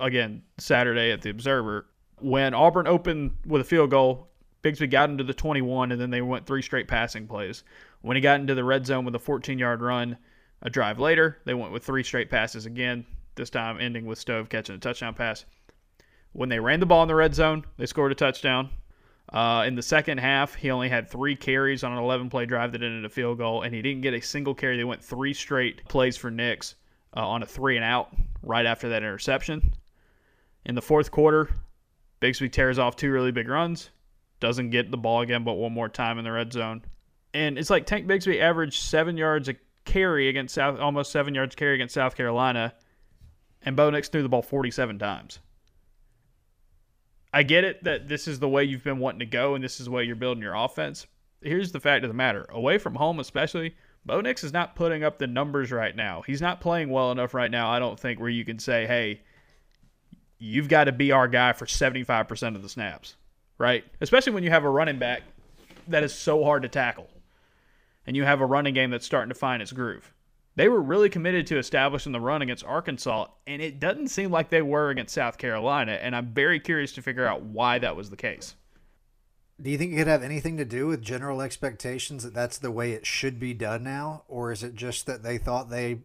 again 0.00 0.42
Saturday 0.58 1.12
at 1.12 1.22
the 1.22 1.30
Observer 1.30 1.86
when 2.20 2.54
Auburn 2.54 2.86
opened 2.86 3.32
with 3.46 3.60
a 3.60 3.64
field 3.64 3.90
goal. 3.90 4.28
Bigsby 4.62 4.90
got 4.90 5.08
into 5.08 5.24
the 5.24 5.32
21, 5.32 5.90
and 5.90 5.98
then 5.98 6.10
they 6.10 6.20
went 6.20 6.46
three 6.46 6.60
straight 6.60 6.86
passing 6.86 7.26
plays. 7.26 7.64
When 8.02 8.16
he 8.16 8.20
got 8.20 8.40
into 8.40 8.54
the 8.54 8.64
red 8.64 8.86
zone 8.86 9.04
with 9.04 9.14
a 9.14 9.18
14 9.18 9.58
yard 9.58 9.82
run, 9.82 10.16
a 10.62 10.70
drive 10.70 10.98
later, 10.98 11.38
they 11.44 11.54
went 11.54 11.72
with 11.72 11.84
three 11.84 12.02
straight 12.02 12.30
passes 12.30 12.66
again 12.66 13.06
this 13.36 13.50
time 13.50 13.78
ending 13.80 14.06
with 14.06 14.18
Stove 14.18 14.48
catching 14.48 14.74
a 14.74 14.78
touchdown 14.78 15.14
pass. 15.14 15.44
When 16.32 16.48
they 16.48 16.60
ran 16.60 16.80
the 16.80 16.86
ball 16.86 17.02
in 17.02 17.08
the 17.08 17.14
red 17.14 17.34
zone, 17.34 17.64
they 17.76 17.86
scored 17.86 18.12
a 18.12 18.14
touchdown. 18.14 18.70
Uh, 19.32 19.64
in 19.66 19.74
the 19.74 19.82
second 19.82 20.18
half, 20.18 20.54
he 20.54 20.70
only 20.70 20.88
had 20.88 21.08
three 21.08 21.36
carries 21.36 21.84
on 21.84 21.92
an 21.92 21.98
11 21.98 22.30
play 22.30 22.46
drive 22.46 22.72
that 22.72 22.82
ended 22.82 23.04
a 23.04 23.08
field 23.08 23.38
goal, 23.38 23.62
and 23.62 23.74
he 23.74 23.82
didn't 23.82 24.02
get 24.02 24.14
a 24.14 24.20
single 24.20 24.54
carry. 24.54 24.76
They 24.76 24.84
went 24.84 25.02
three 25.02 25.32
straight 25.32 25.86
plays 25.88 26.16
for 26.16 26.30
Nix 26.30 26.74
uh, 27.16 27.26
on 27.26 27.42
a 27.42 27.46
three 27.46 27.76
and 27.76 27.84
out 27.84 28.08
right 28.42 28.66
after 28.66 28.88
that 28.88 29.02
interception. 29.02 29.72
In 30.64 30.74
the 30.74 30.82
fourth 30.82 31.10
quarter, 31.10 31.48
Bigsby 32.20 32.50
tears 32.52 32.78
off 32.78 32.96
two 32.96 33.10
really 33.10 33.32
big 33.32 33.48
runs, 33.48 33.90
doesn't 34.40 34.70
get 34.70 34.90
the 34.90 34.96
ball 34.96 35.20
again, 35.20 35.44
but 35.44 35.54
one 35.54 35.72
more 35.72 35.88
time 35.88 36.18
in 36.18 36.24
the 36.24 36.32
red 36.32 36.52
zone. 36.52 36.82
And 37.32 37.58
it's 37.58 37.70
like 37.70 37.86
Tank 37.86 38.06
Bigsby 38.06 38.40
averaged 38.40 38.80
seven 38.82 39.16
yards 39.16 39.48
a 39.48 39.54
carry 39.84 40.28
against 40.28 40.54
South, 40.54 40.78
almost 40.78 41.12
seven 41.12 41.34
yards 41.34 41.54
carry 41.54 41.74
against 41.74 41.94
South 41.94 42.16
Carolina 42.16 42.74
and 43.62 43.76
Bo 43.76 43.90
Nix 43.90 44.08
threw 44.08 44.22
the 44.22 44.28
ball 44.28 44.42
47 44.42 44.98
times. 44.98 45.38
I 47.32 47.42
get 47.42 47.64
it 47.64 47.84
that 47.84 48.08
this 48.08 48.26
is 48.26 48.40
the 48.40 48.48
way 48.48 48.64
you've 48.64 48.84
been 48.84 48.98
wanting 48.98 49.20
to 49.20 49.26
go 49.26 49.54
and 49.54 49.62
this 49.62 49.78
is 49.78 49.86
the 49.86 49.92
way 49.92 50.04
you're 50.04 50.16
building 50.16 50.42
your 50.42 50.54
offense. 50.54 51.06
Here's 51.42 51.72
the 51.72 51.80
fact 51.80 52.04
of 52.04 52.10
the 52.10 52.14
matter 52.14 52.46
away 52.50 52.78
from 52.78 52.94
home, 52.94 53.20
especially, 53.20 53.74
Bo 54.04 54.20
Nix 54.20 54.42
is 54.44 54.52
not 54.52 54.74
putting 54.74 55.04
up 55.04 55.18
the 55.18 55.26
numbers 55.26 55.70
right 55.70 55.94
now. 55.94 56.22
He's 56.22 56.42
not 56.42 56.60
playing 56.60 56.90
well 56.90 57.12
enough 57.12 57.34
right 57.34 57.50
now, 57.50 57.70
I 57.70 57.78
don't 57.78 57.98
think, 57.98 58.18
where 58.18 58.30
you 58.30 58.44
can 58.44 58.58
say, 58.58 58.86
hey, 58.86 59.20
you've 60.38 60.68
got 60.68 60.84
to 60.84 60.92
be 60.92 61.12
our 61.12 61.28
guy 61.28 61.52
for 61.52 61.66
75% 61.66 62.56
of 62.56 62.62
the 62.62 62.68
snaps, 62.68 63.16
right? 63.58 63.84
Especially 64.00 64.32
when 64.32 64.42
you 64.42 64.50
have 64.50 64.64
a 64.64 64.70
running 64.70 64.98
back 64.98 65.22
that 65.88 66.02
is 66.02 66.14
so 66.14 66.44
hard 66.44 66.62
to 66.62 66.68
tackle 66.68 67.08
and 68.10 68.16
you 68.16 68.24
have 68.24 68.40
a 68.40 68.44
running 68.44 68.74
game 68.74 68.90
that's 68.90 69.06
starting 69.06 69.28
to 69.28 69.36
find 69.36 69.62
its 69.62 69.70
groove. 69.70 70.12
They 70.56 70.68
were 70.68 70.82
really 70.82 71.08
committed 71.08 71.46
to 71.46 71.58
establishing 71.58 72.10
the 72.10 72.18
run 72.18 72.42
against 72.42 72.64
Arkansas, 72.64 73.28
and 73.46 73.62
it 73.62 73.78
doesn't 73.78 74.08
seem 74.08 74.32
like 74.32 74.50
they 74.50 74.62
were 74.62 74.90
against 74.90 75.14
South 75.14 75.38
Carolina. 75.38 75.92
And 75.92 76.16
I'm 76.16 76.34
very 76.34 76.58
curious 76.58 76.90
to 76.94 77.02
figure 77.02 77.24
out 77.24 77.42
why 77.42 77.78
that 77.78 77.94
was 77.94 78.10
the 78.10 78.16
case. 78.16 78.56
Do 79.62 79.70
you 79.70 79.78
think 79.78 79.92
it 79.92 79.98
could 79.98 80.08
have 80.08 80.24
anything 80.24 80.56
to 80.56 80.64
do 80.64 80.88
with 80.88 81.02
general 81.02 81.40
expectations 81.40 82.24
that 82.24 82.34
that's 82.34 82.58
the 82.58 82.72
way 82.72 82.90
it 82.94 83.06
should 83.06 83.38
be 83.38 83.54
done 83.54 83.84
now? 83.84 84.24
Or 84.26 84.50
is 84.50 84.64
it 84.64 84.74
just 84.74 85.06
that 85.06 85.22
they 85.22 85.38
thought 85.38 85.70
they 85.70 86.00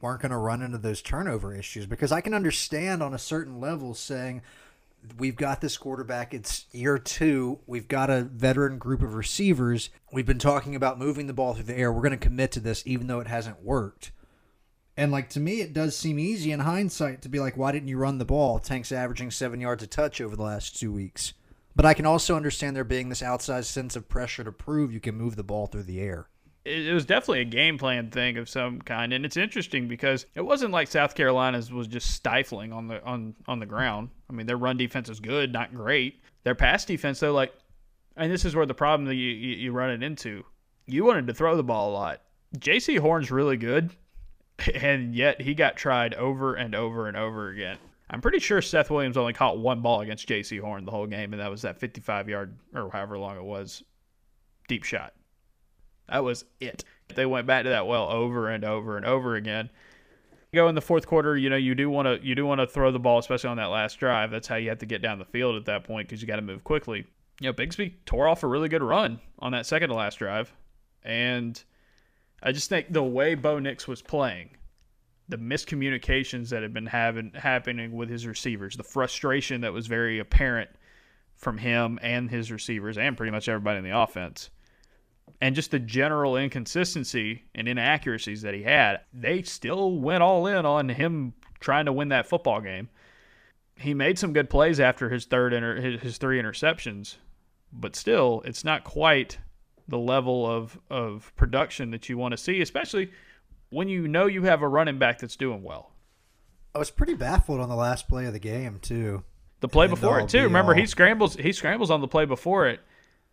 weren't 0.00 0.22
going 0.22 0.32
to 0.32 0.38
run 0.38 0.62
into 0.62 0.78
those 0.78 1.02
turnover 1.02 1.54
issues? 1.54 1.84
Because 1.84 2.10
I 2.10 2.22
can 2.22 2.32
understand 2.32 3.02
on 3.02 3.12
a 3.12 3.18
certain 3.18 3.60
level 3.60 3.92
saying, 3.92 4.40
we've 5.18 5.36
got 5.36 5.60
this 5.60 5.76
quarterback. 5.76 6.34
It's 6.34 6.66
year 6.72 6.98
two. 6.98 7.60
We've 7.66 7.88
got 7.88 8.10
a 8.10 8.22
veteran 8.22 8.78
group 8.78 9.02
of 9.02 9.14
receivers. 9.14 9.90
We've 10.12 10.26
been 10.26 10.38
talking 10.38 10.74
about 10.74 10.98
moving 10.98 11.26
the 11.26 11.32
ball 11.32 11.54
through 11.54 11.64
the 11.64 11.76
air. 11.76 11.92
We're 11.92 12.02
going 12.02 12.12
to 12.12 12.16
commit 12.16 12.52
to 12.52 12.60
this, 12.60 12.82
even 12.86 13.06
though 13.06 13.20
it 13.20 13.26
hasn't 13.26 13.62
worked. 13.62 14.12
And 14.96 15.12
like 15.12 15.30
to 15.30 15.40
me, 15.40 15.60
it 15.60 15.72
does 15.72 15.96
seem 15.96 16.18
easy 16.18 16.52
in 16.52 16.60
hindsight 16.60 17.22
to 17.22 17.28
be 17.28 17.40
like, 17.40 17.56
why 17.56 17.72
didn't 17.72 17.88
you 17.88 17.96
run 17.96 18.18
the 18.18 18.24
ball? 18.24 18.58
Tank's 18.58 18.92
averaging 18.92 19.30
seven 19.30 19.60
yards 19.60 19.82
a 19.82 19.86
touch 19.86 20.20
over 20.20 20.36
the 20.36 20.42
last 20.42 20.78
two 20.78 20.92
weeks. 20.92 21.32
But 21.74 21.86
I 21.86 21.94
can 21.94 22.06
also 22.06 22.36
understand 22.36 22.76
there 22.76 22.84
being 22.84 23.08
this 23.08 23.22
outsized 23.22 23.66
sense 23.66 23.96
of 23.96 24.08
pressure 24.08 24.44
to 24.44 24.52
prove 24.52 24.92
you 24.92 25.00
can 25.00 25.14
move 25.14 25.36
the 25.36 25.44
ball 25.44 25.66
through 25.66 25.84
the 25.84 26.00
air 26.00 26.28
it 26.64 26.92
was 26.92 27.06
definitely 27.06 27.40
a 27.40 27.46
game 27.46 27.78
plan 27.78 28.10
thing 28.10 28.36
of 28.36 28.48
some 28.48 28.80
kind, 28.82 29.12
and 29.12 29.24
it's 29.24 29.36
interesting 29.36 29.88
because 29.88 30.26
it 30.34 30.42
wasn't 30.42 30.72
like 30.72 30.88
South 30.88 31.14
Carolina's 31.14 31.72
was 31.72 31.86
just 31.86 32.10
stifling 32.14 32.72
on 32.72 32.88
the 32.88 33.02
on 33.02 33.34
on 33.48 33.60
the 33.60 33.66
ground. 33.66 34.10
I 34.30 34.32
mean, 34.32 34.46
their 34.46 34.56
run 34.56 34.76
defense 34.76 35.08
is 35.08 35.20
good, 35.20 35.52
not 35.52 35.74
great. 35.74 36.22
Their 36.44 36.54
pass 36.54 36.84
defense, 36.84 37.20
though, 37.20 37.32
like, 37.32 37.52
and 38.16 38.30
this 38.30 38.44
is 38.44 38.54
where 38.54 38.66
the 38.66 38.74
problem 38.74 39.08
that 39.08 39.16
you, 39.16 39.30
you, 39.30 39.56
you 39.56 39.72
run 39.72 39.90
it 39.90 40.02
into. 40.02 40.44
You 40.86 41.04
wanted 41.04 41.26
to 41.26 41.34
throw 41.34 41.56
the 41.56 41.64
ball 41.64 41.90
a 41.90 41.94
lot. 41.94 42.22
Jaycee 42.56 42.98
Horn's 42.98 43.30
really 43.30 43.56
good, 43.56 43.90
and 44.74 45.14
yet 45.14 45.40
he 45.40 45.54
got 45.54 45.76
tried 45.76 46.14
over 46.14 46.54
and 46.54 46.74
over 46.74 47.08
and 47.08 47.16
over 47.16 47.48
again. 47.48 47.78
I'm 48.08 48.20
pretty 48.20 48.40
sure 48.40 48.60
Seth 48.60 48.90
Williams 48.90 49.16
only 49.16 49.32
caught 49.32 49.58
one 49.58 49.82
ball 49.82 50.00
against 50.00 50.26
J.C. 50.26 50.58
Horn 50.58 50.84
the 50.84 50.90
whole 50.90 51.06
game, 51.06 51.32
and 51.32 51.40
that 51.40 51.50
was 51.50 51.62
that 51.62 51.78
55 51.78 52.28
yard 52.28 52.56
or 52.74 52.90
however 52.90 53.18
long 53.18 53.36
it 53.36 53.44
was 53.44 53.84
deep 54.66 54.82
shot. 54.84 55.14
That 56.08 56.24
was 56.24 56.44
it. 56.58 56.84
They 57.14 57.26
went 57.26 57.46
back 57.46 57.64
to 57.64 57.70
that 57.70 57.86
well 57.86 58.08
over 58.08 58.48
and 58.48 58.64
over 58.64 58.96
and 58.96 59.06
over 59.06 59.36
again. 59.36 59.70
Go 60.52 60.68
in 60.68 60.74
the 60.74 60.80
fourth 60.80 61.06
quarter, 61.06 61.36
you 61.36 61.48
know, 61.48 61.56
you 61.56 61.76
do 61.76 61.88
want 61.88 62.06
to 62.06 62.26
you 62.26 62.34
do 62.34 62.44
want 62.44 62.60
to 62.60 62.66
throw 62.66 62.90
the 62.90 62.98
ball, 62.98 63.18
especially 63.18 63.50
on 63.50 63.56
that 63.58 63.66
last 63.66 64.00
drive. 64.00 64.30
That's 64.30 64.48
how 64.48 64.56
you 64.56 64.68
have 64.70 64.78
to 64.78 64.86
get 64.86 65.00
down 65.00 65.18
the 65.18 65.24
field 65.24 65.56
at 65.56 65.66
that 65.66 65.84
point 65.84 66.08
because 66.08 66.20
you 66.20 66.26
got 66.26 66.36
to 66.36 66.42
move 66.42 66.64
quickly. 66.64 67.06
You 67.40 67.48
know, 67.48 67.52
Bigsby 67.52 67.94
tore 68.04 68.26
off 68.26 68.42
a 68.42 68.46
really 68.46 68.68
good 68.68 68.82
run 68.82 69.20
on 69.38 69.52
that 69.52 69.64
second 69.64 69.90
to 69.90 69.94
last 69.94 70.18
drive, 70.18 70.52
and 71.04 71.62
I 72.42 72.52
just 72.52 72.68
think 72.68 72.92
the 72.92 73.02
way 73.02 73.34
Bo 73.34 73.60
Nix 73.60 73.86
was 73.86 74.02
playing, 74.02 74.50
the 75.28 75.38
miscommunications 75.38 76.48
that 76.48 76.62
had 76.62 76.74
been 76.74 76.86
having 76.86 77.32
happening 77.34 77.92
with 77.92 78.10
his 78.10 78.26
receivers, 78.26 78.76
the 78.76 78.82
frustration 78.82 79.60
that 79.60 79.72
was 79.72 79.86
very 79.86 80.18
apparent 80.18 80.70
from 81.36 81.58
him 81.58 81.98
and 82.02 82.28
his 82.28 82.50
receivers 82.50 82.98
and 82.98 83.16
pretty 83.16 83.30
much 83.30 83.48
everybody 83.48 83.78
in 83.78 83.84
the 83.84 83.96
offense 83.96 84.50
and 85.40 85.54
just 85.54 85.70
the 85.70 85.78
general 85.78 86.36
inconsistency 86.36 87.44
and 87.54 87.68
inaccuracies 87.68 88.42
that 88.42 88.54
he 88.54 88.62
had, 88.62 89.00
they 89.12 89.42
still 89.42 89.98
went 89.98 90.22
all 90.22 90.46
in 90.46 90.66
on 90.66 90.88
him 90.88 91.34
trying 91.60 91.86
to 91.86 91.92
win 91.92 92.08
that 92.08 92.26
football 92.26 92.60
game. 92.60 92.88
He 93.76 93.94
made 93.94 94.18
some 94.18 94.32
good 94.32 94.50
plays 94.50 94.80
after 94.80 95.08
his 95.08 95.24
third 95.24 95.52
inter- 95.52 95.80
his, 95.80 96.00
his 96.00 96.18
three 96.18 96.40
interceptions, 96.40 97.16
but 97.72 97.96
still, 97.96 98.42
it's 98.44 98.64
not 98.64 98.84
quite 98.84 99.38
the 99.88 99.98
level 99.98 100.46
of 100.46 100.78
of 100.90 101.32
production 101.36 101.90
that 101.90 102.08
you 102.08 102.16
want 102.16 102.32
to 102.32 102.36
see, 102.36 102.60
especially 102.60 103.10
when 103.70 103.88
you 103.88 104.06
know 104.06 104.26
you 104.26 104.42
have 104.42 104.62
a 104.62 104.68
running 104.68 104.98
back 104.98 105.18
that's 105.18 105.36
doing 105.36 105.62
well. 105.62 105.92
I 106.74 106.78
was 106.78 106.90
pretty 106.90 107.14
baffled 107.14 107.60
on 107.60 107.68
the 107.68 107.74
last 107.74 108.08
play 108.08 108.26
of 108.26 108.32
the 108.32 108.38
game 108.38 108.78
too. 108.80 109.24
The 109.60 109.68
play 109.68 109.86
before 109.86 110.20
it 110.20 110.28
too. 110.28 110.44
Remember, 110.44 110.72
all... 110.72 110.78
he 110.78 110.86
scrambles. 110.86 111.36
He 111.36 111.52
scrambles 111.52 111.90
on 111.90 112.00
the 112.00 112.08
play 112.08 112.24
before 112.24 112.68
it, 112.68 112.80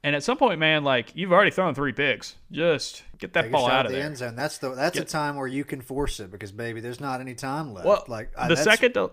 and 0.04 0.16
at 0.16 0.24
some 0.24 0.38
point, 0.38 0.60
man, 0.60 0.84
like 0.84 1.12
you've 1.16 1.32
already 1.32 1.52
thrown 1.52 1.74
three 1.74 1.92
picks, 1.92 2.36
just 2.52 3.04
get 3.18 3.34
that 3.34 3.44
Take 3.44 3.52
ball 3.52 3.70
out 3.70 3.86
of 3.86 3.92
the 3.92 3.98
there. 3.98 4.06
end 4.06 4.18
zone. 4.18 4.36
That's 4.36 4.58
the 4.58 4.70
that's 4.70 4.98
get, 4.98 5.08
a 5.08 5.12
time 5.12 5.36
where 5.36 5.48
you 5.48 5.64
can 5.66 5.82
force 5.82 6.20
it 6.20 6.32
because 6.32 6.52
baby, 6.52 6.82
there's 6.82 7.00
not 7.00 7.20
any 7.20 7.34
time 7.34 7.74
left. 7.74 7.88
Well, 7.88 8.06
like 8.08 8.34
the 8.36 8.56
second 8.56 8.94
to 8.94 9.12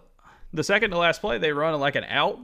the 0.53 0.65
second 0.65 0.91
to 0.91 0.99
last 0.99 1.21
play, 1.21 1.39
they 1.39 1.53
run 1.53 1.79
like 1.81 1.97
an 1.97 2.05
out 2.05 2.39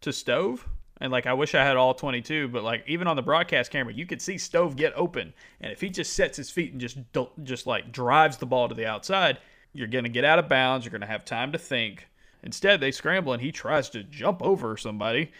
to 0.00 0.12
Stove, 0.12 0.66
and 1.00 1.12
like 1.12 1.26
I 1.26 1.34
wish 1.34 1.54
I 1.54 1.62
had 1.62 1.76
all 1.76 1.94
22, 1.94 2.48
but 2.48 2.64
like 2.64 2.84
even 2.86 3.06
on 3.06 3.16
the 3.16 3.22
broadcast 3.22 3.70
camera, 3.70 3.92
you 3.92 4.06
could 4.06 4.22
see 4.22 4.38
Stove 4.38 4.76
get 4.76 4.92
open, 4.96 5.34
and 5.60 5.70
if 5.70 5.80
he 5.80 5.90
just 5.90 6.14
sets 6.14 6.36
his 6.36 6.50
feet 6.50 6.72
and 6.72 6.80
just 6.80 6.98
just 7.42 7.66
like 7.66 7.92
drives 7.92 8.38
the 8.38 8.46
ball 8.46 8.68
to 8.68 8.74
the 8.74 8.86
outside, 8.86 9.38
you're 9.72 9.88
gonna 9.88 10.08
get 10.08 10.24
out 10.24 10.38
of 10.38 10.48
bounds. 10.48 10.86
You're 10.86 10.92
gonna 10.92 11.06
have 11.06 11.24
time 11.24 11.52
to 11.52 11.58
think. 11.58 12.08
Instead, 12.42 12.80
they 12.80 12.90
scramble 12.90 13.32
and 13.32 13.40
he 13.40 13.50
tries 13.52 13.88
to 13.90 14.02
jump 14.02 14.42
over 14.42 14.76
somebody 14.76 15.32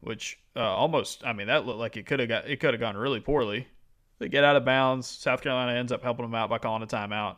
which 0.00 0.38
uh, 0.56 0.60
almost 0.60 1.24
I 1.24 1.32
mean 1.32 1.46
that 1.48 1.66
looked 1.66 1.78
like 1.78 1.96
it 1.96 2.06
could 2.06 2.20
have 2.20 2.28
got 2.28 2.48
it 2.48 2.60
could 2.60 2.74
have 2.74 2.80
gone 2.80 2.96
really 2.96 3.20
poorly. 3.20 3.68
They 4.18 4.28
get 4.28 4.44
out 4.44 4.56
of 4.56 4.64
bounds. 4.64 5.06
South 5.06 5.42
Carolina 5.42 5.78
ends 5.78 5.92
up 5.92 6.02
helping 6.02 6.26
them 6.26 6.34
out 6.34 6.50
by 6.50 6.58
calling 6.58 6.82
a 6.82 6.86
timeout. 6.86 7.36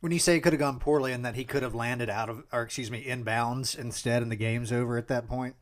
When 0.00 0.12
you 0.12 0.18
say 0.18 0.36
it 0.36 0.40
could 0.40 0.52
have 0.52 0.60
gone 0.60 0.78
poorly 0.78 1.12
and 1.12 1.24
that 1.24 1.34
he 1.34 1.44
could 1.44 1.62
have 1.62 1.74
landed 1.74 2.08
out 2.08 2.30
of 2.30 2.44
or 2.52 2.62
excuse 2.62 2.90
me 2.90 2.98
in 2.98 3.22
bounds 3.22 3.74
instead 3.74 4.22
and 4.22 4.30
the 4.30 4.36
game's 4.36 4.72
over 4.72 4.96
at 4.96 5.08
that 5.08 5.28
point, 5.28 5.56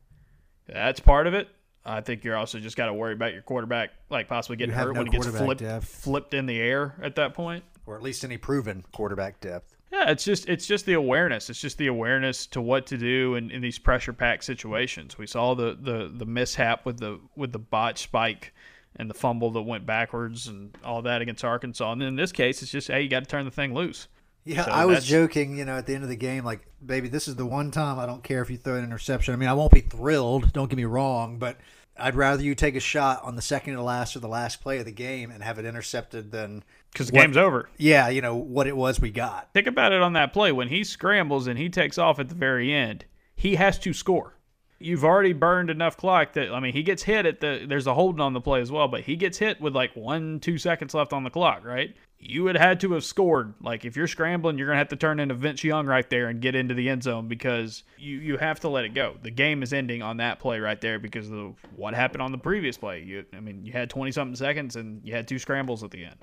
that's 0.67 0.99
part 0.99 1.27
of 1.27 1.33
it. 1.33 1.49
I 1.85 2.01
think 2.01 2.23
you're 2.23 2.37
also 2.37 2.59
just 2.59 2.75
got 2.77 2.87
to 2.87 2.93
worry 2.93 3.13
about 3.13 3.33
your 3.33 3.41
quarterback, 3.41 3.91
like 4.09 4.27
possibly 4.27 4.57
getting 4.57 4.75
hurt 4.75 4.93
no 4.93 4.99
when 4.99 5.07
he 5.07 5.17
gets 5.17 5.27
flipped, 5.27 5.83
flipped 5.83 6.33
in 6.33 6.45
the 6.45 6.59
air 6.59 6.95
at 7.01 7.15
that 7.15 7.33
point, 7.33 7.63
or 7.85 7.95
at 7.95 8.03
least 8.03 8.23
any 8.23 8.37
proven 8.37 8.83
quarterback 8.91 9.39
depth. 9.39 9.75
Yeah, 9.91 10.11
it's 10.11 10.23
just 10.23 10.47
it's 10.47 10.67
just 10.67 10.85
the 10.85 10.93
awareness. 10.93 11.49
It's 11.49 11.59
just 11.59 11.77
the 11.77 11.87
awareness 11.87 12.45
to 12.47 12.61
what 12.61 12.85
to 12.87 12.97
do 12.97 13.35
in, 13.35 13.49
in 13.49 13.61
these 13.61 13.79
pressure 13.79 14.13
packed 14.13 14.43
situations. 14.43 15.17
We 15.17 15.25
saw 15.25 15.55
the, 15.55 15.77
the 15.79 16.11
the 16.13 16.25
mishap 16.25 16.85
with 16.85 16.99
the 16.99 17.19
with 17.35 17.51
the 17.51 17.59
botch 17.59 18.03
spike 18.03 18.53
and 18.95 19.09
the 19.09 19.13
fumble 19.13 19.51
that 19.51 19.61
went 19.61 19.85
backwards 19.85 20.47
and 20.47 20.77
all 20.83 21.01
that 21.03 21.21
against 21.21 21.43
Arkansas. 21.43 21.91
And 21.91 22.03
in 22.03 22.15
this 22.15 22.31
case, 22.31 22.61
it's 22.61 22.71
just 22.71 22.87
hey, 22.87 23.01
you 23.01 23.09
got 23.09 23.23
to 23.23 23.29
turn 23.29 23.45
the 23.45 23.51
thing 23.51 23.73
loose. 23.73 24.07
Yeah, 24.45 24.65
so 24.65 24.71
I 24.71 24.85
was 24.85 25.05
joking, 25.05 25.57
you 25.57 25.65
know, 25.65 25.77
at 25.77 25.85
the 25.85 25.93
end 25.93 26.03
of 26.03 26.09
the 26.09 26.15
game, 26.15 26.43
like, 26.43 26.65
baby, 26.83 27.07
this 27.07 27.27
is 27.27 27.35
the 27.35 27.45
one 27.45 27.71
time 27.71 27.99
I 27.99 28.05
don't 28.05 28.23
care 28.23 28.41
if 28.41 28.49
you 28.49 28.57
throw 28.57 28.77
an 28.77 28.83
interception. 28.83 29.33
I 29.33 29.37
mean, 29.37 29.49
I 29.49 29.53
won't 29.53 29.71
be 29.71 29.81
thrilled, 29.81 30.53
don't 30.53 30.69
get 30.69 30.77
me 30.77 30.85
wrong, 30.85 31.37
but 31.37 31.57
I'd 31.97 32.15
rather 32.15 32.41
you 32.41 32.55
take 32.55 32.75
a 32.75 32.79
shot 32.79 33.21
on 33.23 33.35
the 33.35 33.41
second 33.41 33.75
to 33.75 33.83
last 33.83 34.15
or 34.15 34.19
the 34.19 34.27
last 34.27 34.61
play 34.61 34.79
of 34.79 34.85
the 34.85 34.91
game 34.91 35.29
and 35.29 35.43
have 35.43 35.59
it 35.59 35.65
intercepted 35.65 36.31
than 36.31 36.63
because 36.91 37.07
the 37.07 37.13
game's 37.13 37.37
over. 37.37 37.69
Yeah, 37.77 38.09
you 38.09 38.21
know 38.21 38.35
what 38.35 38.67
it 38.67 38.75
was 38.75 38.99
we 38.99 39.11
got. 39.11 39.53
Think 39.53 39.67
about 39.67 39.91
it 39.91 40.01
on 40.01 40.13
that 40.13 40.33
play 40.33 40.51
when 40.51 40.67
he 40.67 40.83
scrambles 40.83 41.47
and 41.47 41.57
he 41.57 41.69
takes 41.69 41.97
off 41.97 42.19
at 42.19 42.29
the 42.29 42.35
very 42.35 42.73
end. 42.73 43.05
He 43.35 43.55
has 43.55 43.79
to 43.79 43.93
score. 43.93 44.35
You've 44.81 45.03
already 45.03 45.33
burned 45.33 45.69
enough 45.69 45.97
clock 45.97 46.33
that 46.33 46.53
I 46.53 46.59
mean 46.61 46.73
he 46.73 46.83
gets 46.83 47.03
hit 47.03 47.25
at 47.25 47.41
the 47.41 47.65
there's 47.67 47.87
a 47.87 47.93
holding 47.93 48.21
on 48.21 48.33
the 48.33 48.41
play 48.41 48.61
as 48.61 48.71
well, 48.71 48.87
but 48.87 49.01
he 49.01 49.17
gets 49.17 49.37
hit 49.37 49.59
with 49.59 49.75
like 49.75 49.93
one 49.95 50.39
two 50.39 50.57
seconds 50.57 50.93
left 50.93 51.11
on 51.11 51.23
the 51.23 51.29
clock, 51.29 51.65
right? 51.65 51.95
You 52.17 52.43
would 52.43 52.57
had 52.57 52.79
to 52.81 52.93
have 52.93 53.03
scored. 53.03 53.53
Like 53.61 53.83
if 53.83 53.97
you're 53.97 54.07
scrambling, 54.07 54.57
you're 54.57 54.67
gonna 54.67 54.77
have 54.77 54.89
to 54.89 54.95
turn 54.95 55.19
into 55.19 55.35
Vince 55.35 55.63
Young 55.65 55.85
right 55.85 56.09
there 56.09 56.27
and 56.27 56.41
get 56.41 56.55
into 56.55 56.73
the 56.73 56.87
end 56.87 57.03
zone 57.03 57.27
because 57.27 57.83
you 57.97 58.19
you 58.19 58.37
have 58.37 58.61
to 58.61 58.69
let 58.69 58.85
it 58.85 58.93
go. 58.93 59.17
The 59.21 59.31
game 59.31 59.63
is 59.63 59.73
ending 59.73 60.01
on 60.01 60.17
that 60.17 60.39
play 60.39 60.59
right 60.59 60.79
there 60.79 60.97
because 60.97 61.29
of 61.29 61.55
what 61.75 61.93
happened 61.93 62.21
on 62.21 62.31
the 62.31 62.37
previous 62.37 62.77
play. 62.77 63.03
You 63.03 63.25
I 63.33 63.41
mean 63.41 63.65
you 63.65 63.73
had 63.73 63.89
twenty 63.89 64.13
something 64.13 64.35
seconds 64.35 64.77
and 64.77 65.01
you 65.03 65.13
had 65.13 65.27
two 65.27 65.39
scrambles 65.39 65.83
at 65.83 65.91
the 65.91 66.05
end 66.05 66.15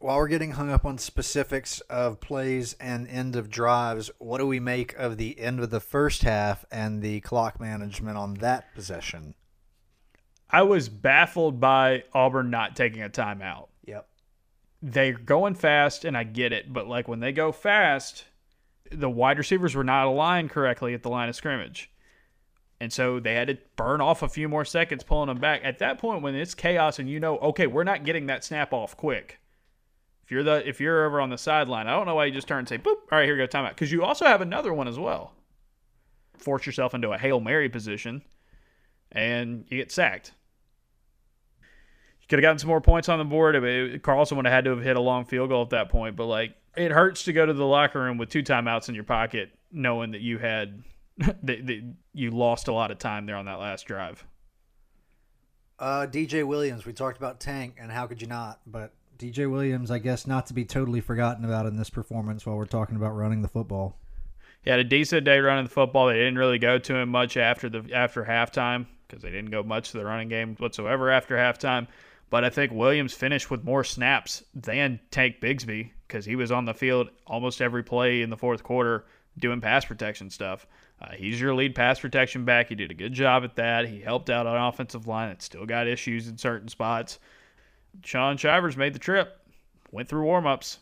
while 0.00 0.18
we're 0.18 0.28
getting 0.28 0.52
hung 0.52 0.70
up 0.70 0.84
on 0.84 0.96
specifics 0.96 1.80
of 1.82 2.20
plays 2.20 2.74
and 2.80 3.08
end 3.08 3.34
of 3.34 3.50
drives, 3.50 4.10
what 4.18 4.38
do 4.38 4.46
we 4.46 4.60
make 4.60 4.94
of 4.96 5.16
the 5.16 5.38
end 5.40 5.60
of 5.60 5.70
the 5.70 5.80
first 5.80 6.22
half 6.22 6.64
and 6.70 7.02
the 7.02 7.20
clock 7.20 7.60
management 7.60 8.16
on 8.16 8.34
that 8.34 8.72
possession? 8.74 9.34
I 10.50 10.62
was 10.62 10.88
baffled 10.88 11.60
by 11.60 12.04
Auburn 12.14 12.50
not 12.50 12.76
taking 12.76 13.02
a 13.02 13.08
timeout. 13.08 13.68
Yep. 13.86 14.08
They're 14.80 15.12
going 15.12 15.54
fast, 15.54 16.04
and 16.04 16.16
I 16.16 16.22
get 16.22 16.52
it, 16.52 16.72
but 16.72 16.86
like 16.86 17.08
when 17.08 17.20
they 17.20 17.32
go 17.32 17.50
fast, 17.50 18.24
the 18.90 19.10
wide 19.10 19.36
receivers 19.36 19.74
were 19.74 19.84
not 19.84 20.06
aligned 20.06 20.50
correctly 20.50 20.94
at 20.94 21.02
the 21.02 21.10
line 21.10 21.28
of 21.28 21.36
scrimmage. 21.36 21.90
And 22.80 22.92
so 22.92 23.18
they 23.18 23.34
had 23.34 23.48
to 23.48 23.58
burn 23.74 24.00
off 24.00 24.22
a 24.22 24.28
few 24.28 24.48
more 24.48 24.64
seconds 24.64 25.02
pulling 25.02 25.26
them 25.26 25.40
back. 25.40 25.62
At 25.64 25.80
that 25.80 25.98
point, 25.98 26.22
when 26.22 26.36
it's 26.36 26.54
chaos 26.54 27.00
and 27.00 27.10
you 27.10 27.18
know, 27.18 27.36
okay, 27.38 27.66
we're 27.66 27.82
not 27.82 28.04
getting 28.04 28.26
that 28.26 28.44
snap 28.44 28.72
off 28.72 28.96
quick 28.96 29.40
if 30.28 30.32
you're 30.32 30.42
the 30.42 30.68
if 30.68 30.78
you're 30.78 31.06
over 31.06 31.22
on 31.22 31.30
the 31.30 31.38
sideline, 31.38 31.86
I 31.86 31.92
don't 31.92 32.04
know 32.04 32.14
why 32.14 32.26
you 32.26 32.32
just 32.32 32.46
turn 32.46 32.58
and 32.58 32.68
say, 32.68 32.76
"Boop!" 32.76 32.96
All 33.10 33.18
right, 33.18 33.24
here 33.24 33.34
we 33.34 33.38
go, 33.38 33.46
timeout. 33.46 33.70
Because 33.70 33.90
you 33.90 34.04
also 34.04 34.26
have 34.26 34.42
another 34.42 34.74
one 34.74 34.86
as 34.86 34.98
well. 34.98 35.32
Force 36.36 36.66
yourself 36.66 36.92
into 36.92 37.12
a 37.12 37.16
hail 37.18 37.40
mary 37.40 37.70
position, 37.70 38.20
and 39.10 39.64
you 39.70 39.78
get 39.78 39.90
sacked. 39.90 40.34
You 42.20 42.26
could 42.28 42.40
have 42.40 42.42
gotten 42.42 42.58
some 42.58 42.68
more 42.68 42.82
points 42.82 43.08
on 43.08 43.18
the 43.18 43.24
board. 43.24 43.56
I 43.56 43.60
mean, 43.60 44.00
Carlson 44.00 44.36
would 44.36 44.44
have 44.44 44.52
had 44.52 44.64
to 44.66 44.70
have 44.72 44.82
hit 44.82 44.96
a 44.96 45.00
long 45.00 45.24
field 45.24 45.48
goal 45.48 45.62
at 45.62 45.70
that 45.70 45.88
point. 45.88 46.14
But 46.14 46.26
like, 46.26 46.54
it 46.76 46.90
hurts 46.90 47.24
to 47.24 47.32
go 47.32 47.46
to 47.46 47.54
the 47.54 47.64
locker 47.64 47.98
room 47.98 48.18
with 48.18 48.28
two 48.28 48.42
timeouts 48.42 48.90
in 48.90 48.94
your 48.94 49.04
pocket, 49.04 49.48
knowing 49.72 50.10
that 50.10 50.20
you 50.20 50.36
had 50.36 50.82
that, 51.16 51.42
that 51.42 51.94
you 52.12 52.32
lost 52.32 52.68
a 52.68 52.72
lot 52.74 52.90
of 52.90 52.98
time 52.98 53.24
there 53.24 53.36
on 53.36 53.46
that 53.46 53.60
last 53.60 53.86
drive. 53.86 54.26
Uh, 55.78 56.06
DJ 56.06 56.44
Williams, 56.44 56.84
we 56.84 56.92
talked 56.92 57.16
about 57.16 57.40
Tank, 57.40 57.76
and 57.80 57.90
how 57.90 58.06
could 58.06 58.20
you 58.20 58.28
not? 58.28 58.60
But 58.66 58.92
DJ 59.18 59.50
Williams, 59.50 59.90
I 59.90 59.98
guess, 59.98 60.28
not 60.28 60.46
to 60.46 60.54
be 60.54 60.64
totally 60.64 61.00
forgotten 61.00 61.44
about 61.44 61.66
in 61.66 61.76
this 61.76 61.90
performance 61.90 62.46
while 62.46 62.56
we're 62.56 62.66
talking 62.66 62.94
about 62.94 63.16
running 63.16 63.42
the 63.42 63.48
football. 63.48 63.98
He 64.62 64.70
had 64.70 64.78
a 64.78 64.84
decent 64.84 65.24
day 65.24 65.40
running 65.40 65.64
the 65.64 65.70
football. 65.70 66.06
They 66.06 66.14
didn't 66.14 66.38
really 66.38 66.58
go 66.58 66.78
to 66.78 66.94
him 66.94 67.08
much 67.08 67.36
after 67.36 67.68
the 67.68 67.90
after 67.92 68.24
halftime 68.24 68.86
because 69.06 69.22
they 69.22 69.30
didn't 69.30 69.50
go 69.50 69.64
much 69.64 69.90
to 69.90 69.98
the 69.98 70.04
running 70.04 70.28
game 70.28 70.54
whatsoever 70.56 71.10
after 71.10 71.36
halftime. 71.36 71.88
But 72.30 72.44
I 72.44 72.50
think 72.50 72.72
Williams 72.72 73.12
finished 73.12 73.50
with 73.50 73.64
more 73.64 73.82
snaps 73.82 74.44
than 74.54 75.00
Tank 75.10 75.40
Bigsby 75.40 75.90
because 76.06 76.24
he 76.24 76.36
was 76.36 76.52
on 76.52 76.64
the 76.64 76.74
field 76.74 77.08
almost 77.26 77.60
every 77.60 77.82
play 77.82 78.22
in 78.22 78.30
the 78.30 78.36
fourth 78.36 78.62
quarter 78.62 79.06
doing 79.36 79.60
pass 79.60 79.84
protection 79.84 80.30
stuff. 80.30 80.66
Uh, 81.00 81.12
he's 81.12 81.40
your 81.40 81.54
lead 81.54 81.74
pass 81.74 81.98
protection 81.98 82.44
back. 82.44 82.68
He 82.68 82.74
did 82.74 82.90
a 82.90 82.94
good 82.94 83.14
job 83.14 83.44
at 83.44 83.56
that. 83.56 83.88
He 83.88 84.00
helped 84.00 84.30
out 84.30 84.46
on 84.46 84.68
offensive 84.68 85.06
line. 85.06 85.30
It 85.30 85.42
still 85.42 85.66
got 85.66 85.88
issues 85.88 86.28
in 86.28 86.38
certain 86.38 86.68
spots. 86.68 87.18
Shaun 88.04 88.36
Shivers 88.36 88.76
made 88.76 88.94
the 88.94 88.98
trip, 88.98 89.38
went 89.90 90.08
through 90.08 90.24
warmups. 90.24 90.78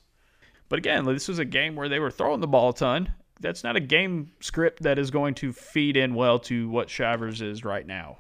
But 0.68 0.79
again, 0.79 1.05
this 1.05 1.29
was 1.29 1.38
a 1.38 1.44
game 1.44 1.76
where 1.76 1.88
they 1.88 1.98
were 1.98 2.11
throwing 2.11 2.40
the 2.40 2.46
ball 2.46 2.70
a 2.70 2.74
ton. 2.74 3.12
That's 3.40 3.62
not 3.62 3.76
a 3.76 3.81
game 3.81 4.33
script 4.40 4.83
that 4.83 4.98
is 4.98 5.11
going 5.11 5.35
to 5.35 5.52
feed 5.52 5.96
in 5.96 6.14
well 6.14 6.38
to 6.40 6.68
what 6.68 6.88
Shivers 6.88 7.42
is 7.42 7.64
right 7.64 7.87
now. 7.87 8.18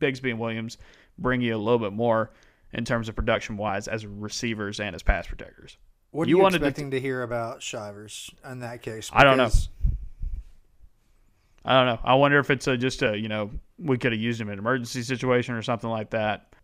Bigsby 0.00 0.30
and 0.30 0.40
Williams 0.40 0.78
bring 1.18 1.40
you 1.40 1.54
a 1.54 1.58
little 1.58 1.78
bit 1.78 1.92
more 1.92 2.32
in 2.72 2.84
terms 2.84 3.08
of 3.08 3.16
production 3.16 3.56
wise 3.56 3.88
as 3.88 4.06
receivers 4.06 4.80
and 4.80 4.94
as 4.94 5.02
pass 5.02 5.26
protectors. 5.26 5.76
What 6.10 6.26
are 6.26 6.30
you, 6.30 6.38
you 6.38 6.46
expecting 6.46 6.90
to, 6.90 6.96
to, 6.96 7.00
hear 7.00 7.22
about 7.22 7.62
Shivers 7.62 8.30
in 8.50 8.60
that 8.60 8.82
case? 8.82 9.10
Because 9.10 9.20
I 9.20 9.24
don't 9.24 9.36
know. 9.36 9.50
I 11.64 11.74
don't 11.74 11.86
know. 11.86 12.00
I 12.02 12.14
wonder 12.14 12.38
if 12.38 12.50
it's 12.50 12.66
a, 12.66 12.76
just 12.76 13.02
a 13.02 13.18
you 13.18 13.28
know 13.28 13.50
we 13.78 13.98
could 13.98 14.12
have 14.12 14.20
used 14.20 14.40
him 14.40 14.48
in 14.48 14.54
an 14.54 14.58
emergency 14.58 15.02
situation 15.02 15.54
or 15.54 15.62
something 15.62 15.90
like 15.90 16.10
that. 16.10 16.54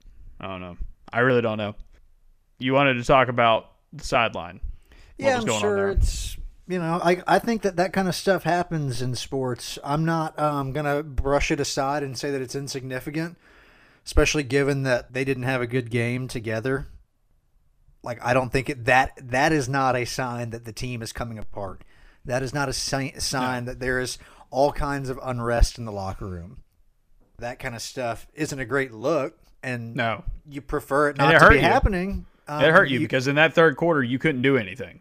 I 0.41 0.47
don't 0.47 0.61
know. 0.61 0.77
I 1.13 1.21
really 1.21 1.43
don't 1.43 1.59
know. 1.59 1.75
You 2.59 2.73
wanted 2.73 2.95
to 2.95 3.05
talk 3.05 3.29
about 3.29 3.71
the 3.93 4.05
sideline. 4.05 4.61
Yeah, 5.19 5.39
I'm 5.39 5.61
sure 5.61 5.89
it's 5.91 6.37
you 6.67 6.79
know 6.79 7.01
I 7.03 7.23
I 7.27 7.39
think 7.39 7.63
that 7.63 7.77
that 7.77 7.93
kind 7.93 8.09
of 8.09 8.15
stuff 8.15 8.45
happens 8.45 9.03
in 9.03 9.15
sports. 9.15 9.79
I'm 9.85 10.05
not 10.05 10.39
um, 10.39 10.73
gonna 10.73 11.03
brush 11.03 11.51
it 11.51 11.61
aside 11.61 12.03
and 12.03 12.17
say 12.17 12.31
that 12.31 12.41
it's 12.41 12.55
insignificant, 12.55 13.37
especially 14.05 14.43
given 14.43 14.85
that 14.85 15.13
they 15.13 15.25
didn't 15.25 15.43
have 15.45 15.61
a 15.61 15.67
good 15.67 15.91
game 15.91 16.29
together. 16.29 16.87
Like 18.03 18.25
I 18.25 18.35
don't 18.35 18.51
think 18.51 18.71
it, 18.71 18.85
that 18.87 19.13
that 19.31 19.53
is 19.53 19.69
not 19.69 19.97
a 19.97 20.05
sign 20.05 20.51
that 20.51 20.65
the 20.65 20.73
team 20.73 21.03
is 21.03 21.13
coming 21.13 21.39
apart. 21.39 21.85
That 22.25 22.43
is 22.43 22.55
not 22.55 22.69
a 22.69 22.73
si- 22.73 23.19
sign 23.19 23.65
no. 23.65 23.73
that 23.73 23.81
there 23.81 24.01
is 24.01 24.19
all 24.51 24.73
kinds 24.73 25.09
of 25.09 25.19
unrest 25.23 25.79
in 25.79 25.85
the 25.85 25.93
locker 25.93 26.27
room. 26.27 26.63
That 27.39 27.59
kind 27.59 27.75
of 27.75 27.83
stuff 27.83 28.27
isn't 28.35 28.59
a 28.59 28.65
great 28.65 28.93
look 28.93 29.42
and 29.63 29.95
no, 29.95 30.25
you 30.49 30.61
prefer 30.61 31.11
it 31.11 31.17
not 31.17 31.35
it 31.35 31.39
to 31.39 31.49
be 31.49 31.57
you. 31.57 31.61
happening. 31.63 32.27
Um, 32.49 32.65
it 32.65 32.73
hurt 32.73 32.89
you, 32.89 33.01
you 33.01 33.07
because 33.07 33.29
in 33.29 33.37
that 33.37 33.55
third 33.55 33.77
quarter 33.77 34.03
you 34.03 34.19
couldn't 34.19 34.43
do 34.43 34.57
anything. 34.57 35.01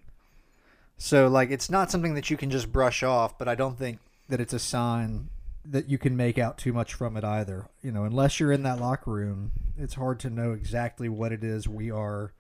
So 0.98 1.28
like 1.28 1.50
it's 1.50 1.70
not 1.70 1.90
something 1.90 2.14
that 2.14 2.30
you 2.30 2.38
can 2.38 2.50
just 2.50 2.72
brush 2.72 3.04
off, 3.04 3.38
but 3.38 3.48
I 3.48 3.56
don't 3.56 3.78
think 3.78 4.00
that 4.30 4.40
it's 4.40 4.54
a 4.54 4.60
sign 4.60 5.30
that 5.66 5.90
you 5.90 5.98
can 5.98 6.16
make 6.16 6.38
out 6.38 6.58
too 6.58 6.74
much 6.74 6.94
from 6.94 7.18
it 7.18 7.24
either. 7.24 7.68
You 7.82 7.92
know, 7.92 8.04
unless 8.04 8.40
you're 8.40 8.52
in 8.52 8.64
that 8.64 8.80
locker 8.80 9.12
room, 9.12 9.52
it's 9.78 9.96
hard 9.96 10.20
to 10.22 10.30
know 10.30 10.54
exactly 10.54 11.10
what 11.10 11.32
it 11.32 11.44
is 11.44 11.68
we 11.68 11.92
are 11.92 12.34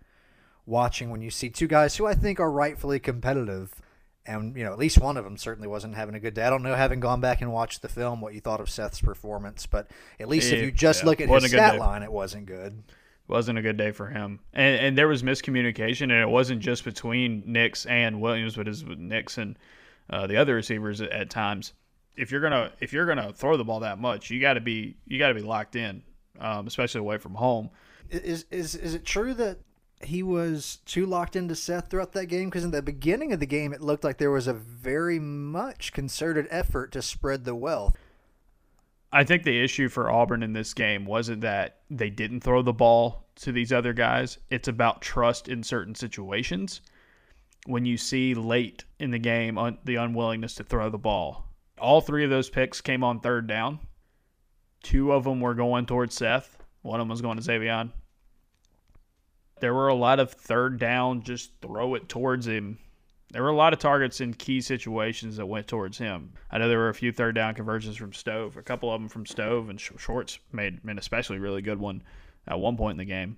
watching 0.65 1.09
when 1.09 1.21
you 1.21 1.31
see 1.31 1.49
two 1.49 1.67
guys 1.67 1.97
who 1.97 2.05
I 2.05 2.13
think 2.13 2.39
are 2.39 2.51
rightfully 2.51 2.99
competitive 2.99 3.73
and 4.25 4.55
you 4.55 4.63
know 4.63 4.71
at 4.71 4.79
least 4.79 4.99
one 4.99 5.17
of 5.17 5.23
them 5.23 5.37
certainly 5.37 5.67
wasn't 5.67 5.95
having 5.95 6.15
a 6.15 6.19
good 6.19 6.33
day. 6.33 6.43
I 6.43 6.49
don't 6.49 6.63
know, 6.63 6.75
having 6.75 6.99
gone 6.99 7.21
back 7.21 7.41
and 7.41 7.51
watched 7.51 7.81
the 7.81 7.89
film, 7.89 8.21
what 8.21 8.33
you 8.33 8.39
thought 8.39 8.59
of 8.59 8.69
Seth's 8.69 9.01
performance, 9.01 9.65
but 9.65 9.89
at 10.19 10.27
least 10.27 10.51
if 10.51 10.61
you 10.61 10.71
just 10.71 11.03
yeah, 11.03 11.09
look 11.09 11.21
at 11.21 11.29
his 11.29 11.49
stat 11.49 11.79
line, 11.79 12.03
it 12.03 12.11
wasn't 12.11 12.45
good. 12.45 12.83
Wasn't 13.27 13.57
a 13.57 13.61
good 13.61 13.77
day 13.77 13.91
for 13.91 14.07
him, 14.07 14.39
and 14.53 14.75
and 14.79 14.97
there 14.97 15.07
was 15.07 15.23
miscommunication, 15.23 16.03
and 16.03 16.13
it 16.13 16.29
wasn't 16.29 16.59
just 16.61 16.83
between 16.83 17.43
Nix 17.45 17.85
and 17.85 18.19
Williams, 18.19 18.55
but 18.55 18.67
it 18.67 18.71
was 18.71 18.83
Nix 18.83 19.37
and 19.37 19.57
uh, 20.09 20.27
the 20.27 20.37
other 20.37 20.55
receivers 20.55 20.99
at, 20.99 21.11
at 21.11 21.29
times. 21.29 21.73
If 22.17 22.29
you're 22.29 22.41
gonna 22.41 22.73
if 22.81 22.91
you're 22.91 23.05
gonna 23.05 23.31
throw 23.31 23.55
the 23.55 23.63
ball 23.63 23.79
that 23.81 23.99
much, 23.99 24.29
you 24.29 24.41
got 24.41 24.55
to 24.55 24.59
be 24.61 24.97
you 25.07 25.17
got 25.17 25.29
to 25.29 25.33
be 25.33 25.41
locked 25.41 25.77
in, 25.77 26.03
um, 26.39 26.67
especially 26.67 26.99
away 26.99 27.17
from 27.17 27.35
home. 27.35 27.69
Is 28.09 28.45
is 28.51 28.75
is 28.75 28.93
it 28.95 29.05
true 29.05 29.33
that 29.35 29.59
he 30.05 30.23
was 30.23 30.79
too 30.85 31.05
locked 31.05 31.35
into 31.35 31.55
Seth 31.55 31.89
throughout 31.89 32.13
that 32.13 32.27
game 32.27 32.49
because 32.49 32.63
in 32.63 32.71
the 32.71 32.81
beginning 32.81 33.33
of 33.33 33.39
the 33.39 33.45
game 33.45 33.73
it 33.73 33.81
looked 33.81 34.03
like 34.03 34.17
there 34.17 34.31
was 34.31 34.47
a 34.47 34.53
very 34.53 35.19
much 35.19 35.93
concerted 35.93 36.47
effort 36.49 36.91
to 36.93 37.01
spread 37.01 37.45
the 37.45 37.55
wealth. 37.55 37.95
I 39.11 39.23
think 39.23 39.43
the 39.43 39.61
issue 39.61 39.89
for 39.89 40.09
Auburn 40.09 40.41
in 40.41 40.53
this 40.53 40.73
game 40.73 41.05
wasn't 41.05 41.41
that 41.41 41.79
they 41.89 42.09
didn't 42.09 42.41
throw 42.41 42.61
the 42.61 42.71
ball 42.71 43.25
to 43.37 43.51
these 43.51 43.73
other 43.73 43.93
guys. 43.93 44.37
It's 44.49 44.67
about 44.67 45.01
trust 45.01 45.49
in 45.49 45.63
certain 45.63 45.95
situations. 45.95 46.81
When 47.65 47.85
you 47.85 47.97
see 47.97 48.33
late 48.33 48.85
in 48.99 49.11
the 49.11 49.19
game 49.19 49.77
the 49.83 49.95
unwillingness 49.95 50.55
to 50.55 50.63
throw 50.63 50.89
the 50.89 50.97
ball, 50.97 51.45
all 51.77 52.01
three 52.01 52.23
of 52.23 52.29
those 52.29 52.49
picks 52.49 52.81
came 52.81 53.03
on 53.03 53.19
third 53.19 53.47
down. 53.47 53.79
Two 54.81 55.11
of 55.11 55.25
them 55.25 55.41
were 55.41 55.55
going 55.55 55.85
towards 55.85 56.15
Seth. 56.15 56.57
One 56.81 56.99
of 56.99 57.05
them 57.05 57.09
was 57.09 57.21
going 57.21 57.37
to 57.37 57.43
Xavier 57.43 57.91
there 59.61 59.73
were 59.73 59.87
a 59.87 59.95
lot 59.95 60.19
of 60.19 60.31
third 60.31 60.79
down, 60.79 61.23
just 61.23 61.51
throw 61.61 61.95
it 61.95 62.09
towards 62.09 62.47
him. 62.47 62.77
There 63.31 63.43
were 63.43 63.49
a 63.49 63.55
lot 63.55 63.71
of 63.71 63.79
targets 63.79 64.19
in 64.19 64.33
key 64.33 64.59
situations 64.59 65.37
that 65.37 65.45
went 65.45 65.67
towards 65.67 65.97
him. 65.97 66.33
I 66.49 66.57
know 66.57 66.67
there 66.67 66.79
were 66.79 66.89
a 66.89 66.93
few 66.93 67.13
third 67.13 67.35
down 67.35 67.53
conversions 67.53 67.95
from 67.95 68.11
Stove, 68.11 68.57
a 68.57 68.61
couple 68.61 68.93
of 68.93 68.99
them 68.99 69.07
from 69.07 69.25
Stove, 69.25 69.69
and 69.69 69.79
Schwartz 69.79 70.39
made 70.51 70.83
an 70.83 70.97
especially 70.97 71.39
really 71.39 71.61
good 71.61 71.79
one 71.79 72.03
at 72.47 72.59
one 72.59 72.75
point 72.75 72.95
in 72.95 72.97
the 72.97 73.05
game. 73.05 73.37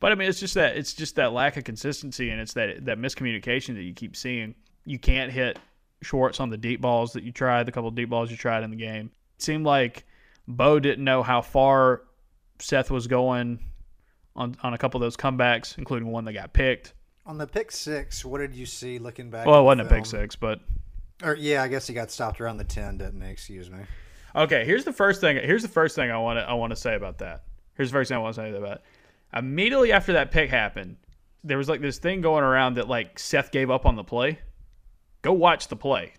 But 0.00 0.12
I 0.12 0.16
mean, 0.16 0.28
it's 0.28 0.40
just 0.40 0.54
that 0.54 0.76
it's 0.76 0.92
just 0.92 1.16
that 1.16 1.32
lack 1.32 1.56
of 1.56 1.64
consistency, 1.64 2.28
and 2.28 2.40
it's 2.40 2.52
that 2.54 2.84
that 2.84 2.98
miscommunication 2.98 3.74
that 3.76 3.82
you 3.82 3.94
keep 3.94 4.16
seeing. 4.16 4.54
You 4.84 4.98
can't 4.98 5.32
hit 5.32 5.58
Schwartz 6.02 6.40
on 6.40 6.50
the 6.50 6.58
deep 6.58 6.82
balls 6.82 7.14
that 7.14 7.24
you 7.24 7.32
tried, 7.32 7.64
the 7.64 7.72
couple 7.72 7.90
deep 7.90 8.10
balls 8.10 8.30
you 8.30 8.36
tried 8.36 8.64
in 8.64 8.70
the 8.70 8.76
game. 8.76 9.10
It 9.36 9.42
seemed 9.42 9.64
like 9.64 10.04
Bo 10.46 10.78
didn't 10.80 11.04
know 11.04 11.22
how 11.22 11.40
far 11.40 12.02
Seth 12.58 12.90
was 12.90 13.06
going 13.06 13.60
on, 14.36 14.56
on 14.62 14.74
a 14.74 14.78
couple 14.78 14.98
of 14.98 15.02
those 15.02 15.16
comebacks, 15.16 15.78
including 15.78 16.08
one 16.08 16.24
that 16.24 16.32
got 16.32 16.52
picked. 16.52 16.94
On 17.26 17.38
the 17.38 17.46
pick 17.46 17.70
six, 17.70 18.24
what 18.24 18.38
did 18.38 18.54
you 18.54 18.66
see 18.66 18.98
looking 18.98 19.30
back? 19.30 19.46
Well, 19.46 19.60
it 19.60 19.62
wasn't 19.62 19.88
a 19.88 19.94
pick 19.94 20.04
six, 20.04 20.36
but 20.36 20.60
or 21.22 21.34
yeah, 21.36 21.62
I 21.62 21.68
guess 21.68 21.86
he 21.86 21.94
got 21.94 22.10
stopped 22.10 22.40
around 22.40 22.58
the 22.58 22.64
ten, 22.64 22.98
didn't 22.98 23.20
he? 23.20 23.30
Excuse 23.30 23.70
me. 23.70 23.78
Okay, 24.36 24.64
here's 24.64 24.84
the 24.84 24.92
first 24.92 25.20
thing. 25.20 25.36
Here's 25.36 25.62
the 25.62 25.68
first 25.68 25.94
thing 25.94 26.10
I 26.10 26.18
want 26.18 26.38
to 26.38 26.42
I 26.42 26.54
want 26.54 26.70
to 26.70 26.76
say 26.76 26.94
about 26.94 27.18
that. 27.18 27.44
Here's 27.74 27.90
the 27.90 27.94
first 27.94 28.08
thing 28.08 28.16
I 28.16 28.20
want 28.20 28.34
to 28.34 28.42
say 28.42 28.50
about 28.54 28.78
it. 28.78 28.82
Immediately 29.34 29.92
after 29.92 30.12
that 30.14 30.30
pick 30.30 30.50
happened, 30.50 30.96
there 31.42 31.56
was 31.56 31.68
like 31.68 31.80
this 31.80 31.98
thing 31.98 32.20
going 32.20 32.44
around 32.44 32.74
that 32.74 32.88
like 32.88 33.18
Seth 33.18 33.50
gave 33.52 33.70
up 33.70 33.86
on 33.86 33.96
the 33.96 34.04
play. 34.04 34.40
Go 35.22 35.32
watch 35.32 35.68
the 35.68 35.76
play. 35.76 36.12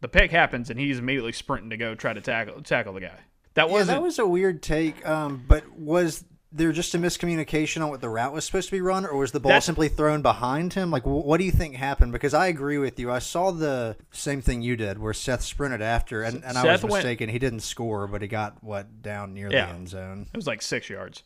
The 0.00 0.08
pick 0.08 0.30
happens 0.30 0.70
and 0.70 0.80
he's 0.80 0.98
immediately 0.98 1.32
sprinting 1.32 1.70
to 1.70 1.76
go 1.76 1.94
try 1.94 2.12
to 2.12 2.20
tackle 2.20 2.62
tackle 2.62 2.94
the 2.94 3.00
guy. 3.00 3.18
That 3.54 3.68
was 3.68 3.86
yeah, 3.86 3.94
that 3.94 4.02
was 4.02 4.18
a 4.18 4.26
weird 4.26 4.62
take. 4.62 5.06
Um, 5.06 5.44
but 5.46 5.68
was 5.76 6.24
there 6.52 6.70
just 6.72 6.94
a 6.94 6.98
miscommunication 6.98 7.82
on 7.82 7.88
what 7.88 8.00
the 8.00 8.08
route 8.08 8.32
was 8.32 8.44
supposed 8.44 8.68
to 8.68 8.72
be 8.72 8.80
run, 8.80 9.06
or 9.06 9.16
was 9.16 9.32
the 9.32 9.40
ball 9.40 9.52
That's, 9.52 9.66
simply 9.66 9.88
thrown 9.88 10.22
behind 10.22 10.74
him? 10.74 10.90
Like, 10.90 11.04
what 11.06 11.38
do 11.38 11.44
you 11.44 11.50
think 11.50 11.76
happened? 11.76 12.12
Because 12.12 12.34
I 12.34 12.48
agree 12.48 12.78
with 12.78 12.98
you. 12.98 13.10
I 13.10 13.18
saw 13.20 13.50
the 13.50 13.96
same 14.10 14.40
thing 14.42 14.62
you 14.62 14.76
did, 14.76 14.98
where 14.98 15.14
Seth 15.14 15.42
sprinted 15.42 15.82
after, 15.82 16.22
and, 16.22 16.44
and 16.44 16.58
I 16.58 16.72
was 16.72 16.82
mistaken. 16.84 17.26
Went, 17.26 17.32
he 17.32 17.38
didn't 17.38 17.60
score, 17.60 18.06
but 18.06 18.22
he 18.22 18.28
got 18.28 18.62
what 18.62 19.02
down 19.02 19.34
near 19.34 19.50
yeah, 19.50 19.66
the 19.66 19.72
end 19.72 19.88
zone. 19.88 20.26
It 20.32 20.36
was 20.36 20.46
like 20.46 20.62
six 20.62 20.90
yards. 20.90 21.22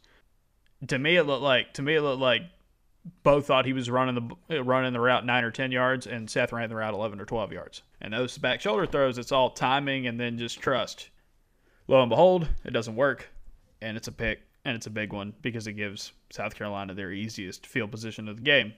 To 0.89 0.99
me, 0.99 1.17
it 1.17 1.25
looked 1.25 1.43
like 1.43 1.75
to 1.75 1.83
me 1.83 1.95
it 1.95 2.03
looked 2.03 2.21
like 2.21 2.43
both 3.23 3.47
thought 3.47 3.67
he 3.67 3.73
was 3.73 3.89
running 3.91 4.37
the 4.49 4.57
uh, 4.59 4.65
running 4.65 4.93
the 4.93 5.01
route 5.01 5.25
nine 5.25 5.45
or 5.45 5.51
ten 5.51 5.73
yards, 5.73 6.07
and 6.07 6.29
Seth 6.29 6.53
ran 6.53 6.69
the 6.69 6.77
route 6.77 6.95
eleven 6.95 7.21
or 7.21 7.25
twelve 7.25 7.53
yards. 7.53 7.83
And 8.01 8.13
those 8.13 8.37
back 8.39 8.61
shoulder 8.61 8.87
throws, 8.87 9.19
it's 9.19 9.33
all 9.33 9.51
timing 9.51 10.07
and 10.07 10.21
then 10.21 10.39
just 10.39 10.61
trust. 10.61 11.09
Lo 11.89 12.01
and 12.01 12.11
behold, 12.11 12.49
it 12.65 12.73
doesn't 12.73 12.97
work, 12.97 13.29
and 13.81 13.97
it's 13.97 14.09
a 14.09 14.13
pick, 14.13 14.41
and 14.67 14.75
it's 14.75 14.89
a 14.89 14.91
big 14.91 15.13
one 15.13 15.33
because 15.43 15.69
it 15.69 15.75
gives 15.75 16.13
South 16.31 16.57
Carolina 16.57 16.93
their 16.93 17.13
easiest 17.13 17.65
field 17.65 17.93
position 17.93 18.29
of 18.29 18.37
the 18.37 18.43
game. 18.43 18.73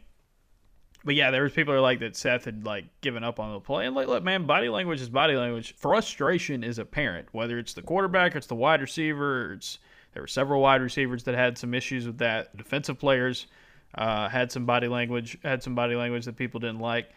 But 1.03 1.15
yeah, 1.15 1.31
there 1.31 1.43
was 1.43 1.53
people 1.53 1.73
who 1.73 1.79
are 1.79 1.83
like 1.83 2.01
that 2.01 2.15
Seth 2.15 2.45
had 2.45 2.67
like 2.67 2.85
given 3.01 3.25
up 3.25 3.41
on 3.41 3.55
the 3.55 3.61
play. 3.61 3.87
And 3.87 3.97
like, 3.97 4.07
look, 4.07 4.23
man, 4.23 4.45
body 4.45 4.69
language 4.69 5.01
is 5.01 5.09
body 5.09 5.35
language. 5.35 5.75
Frustration 5.79 6.63
is 6.63 6.79
apparent, 6.79 7.29
whether 7.33 7.59
it's 7.59 7.73
the 7.73 7.81
quarterback, 7.81 8.37
it's 8.37 8.47
the 8.47 8.55
wide 8.55 8.83
receiver. 8.83 9.55
it's 9.55 9.79
there 10.13 10.23
were 10.23 10.27
several 10.27 10.61
wide 10.61 10.83
receivers 10.83 11.25
that 11.25 11.35
had 11.35 11.57
some 11.57 11.73
issues 11.73 12.07
with 12.07 12.19
that. 12.19 12.55
Defensive 12.55 12.99
players 12.99 13.47
uh, 13.95 14.29
had 14.29 14.53
some 14.53 14.67
body 14.67 14.89
language, 14.89 15.39
had 15.43 15.63
some 15.63 15.75
body 15.75 15.95
language 15.95 16.27
that 16.27 16.37
people 16.37 16.61
didn't 16.61 16.81
like, 16.81 17.09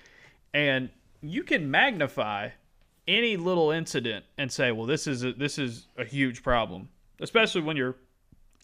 and 0.54 0.90
you 1.22 1.44
can 1.44 1.70
magnify 1.70 2.50
any 3.06 3.36
little 3.36 3.72
incident 3.72 4.24
and 4.38 4.50
say, 4.50 4.72
well, 4.72 4.86
this 4.86 5.08
is 5.08 5.26
a, 5.26 5.34
this 5.34 5.58
is 5.58 5.88
a 5.98 6.06
huge 6.06 6.42
problem, 6.42 6.88
especially 7.20 7.62
when 7.62 7.76
you're 7.76 7.98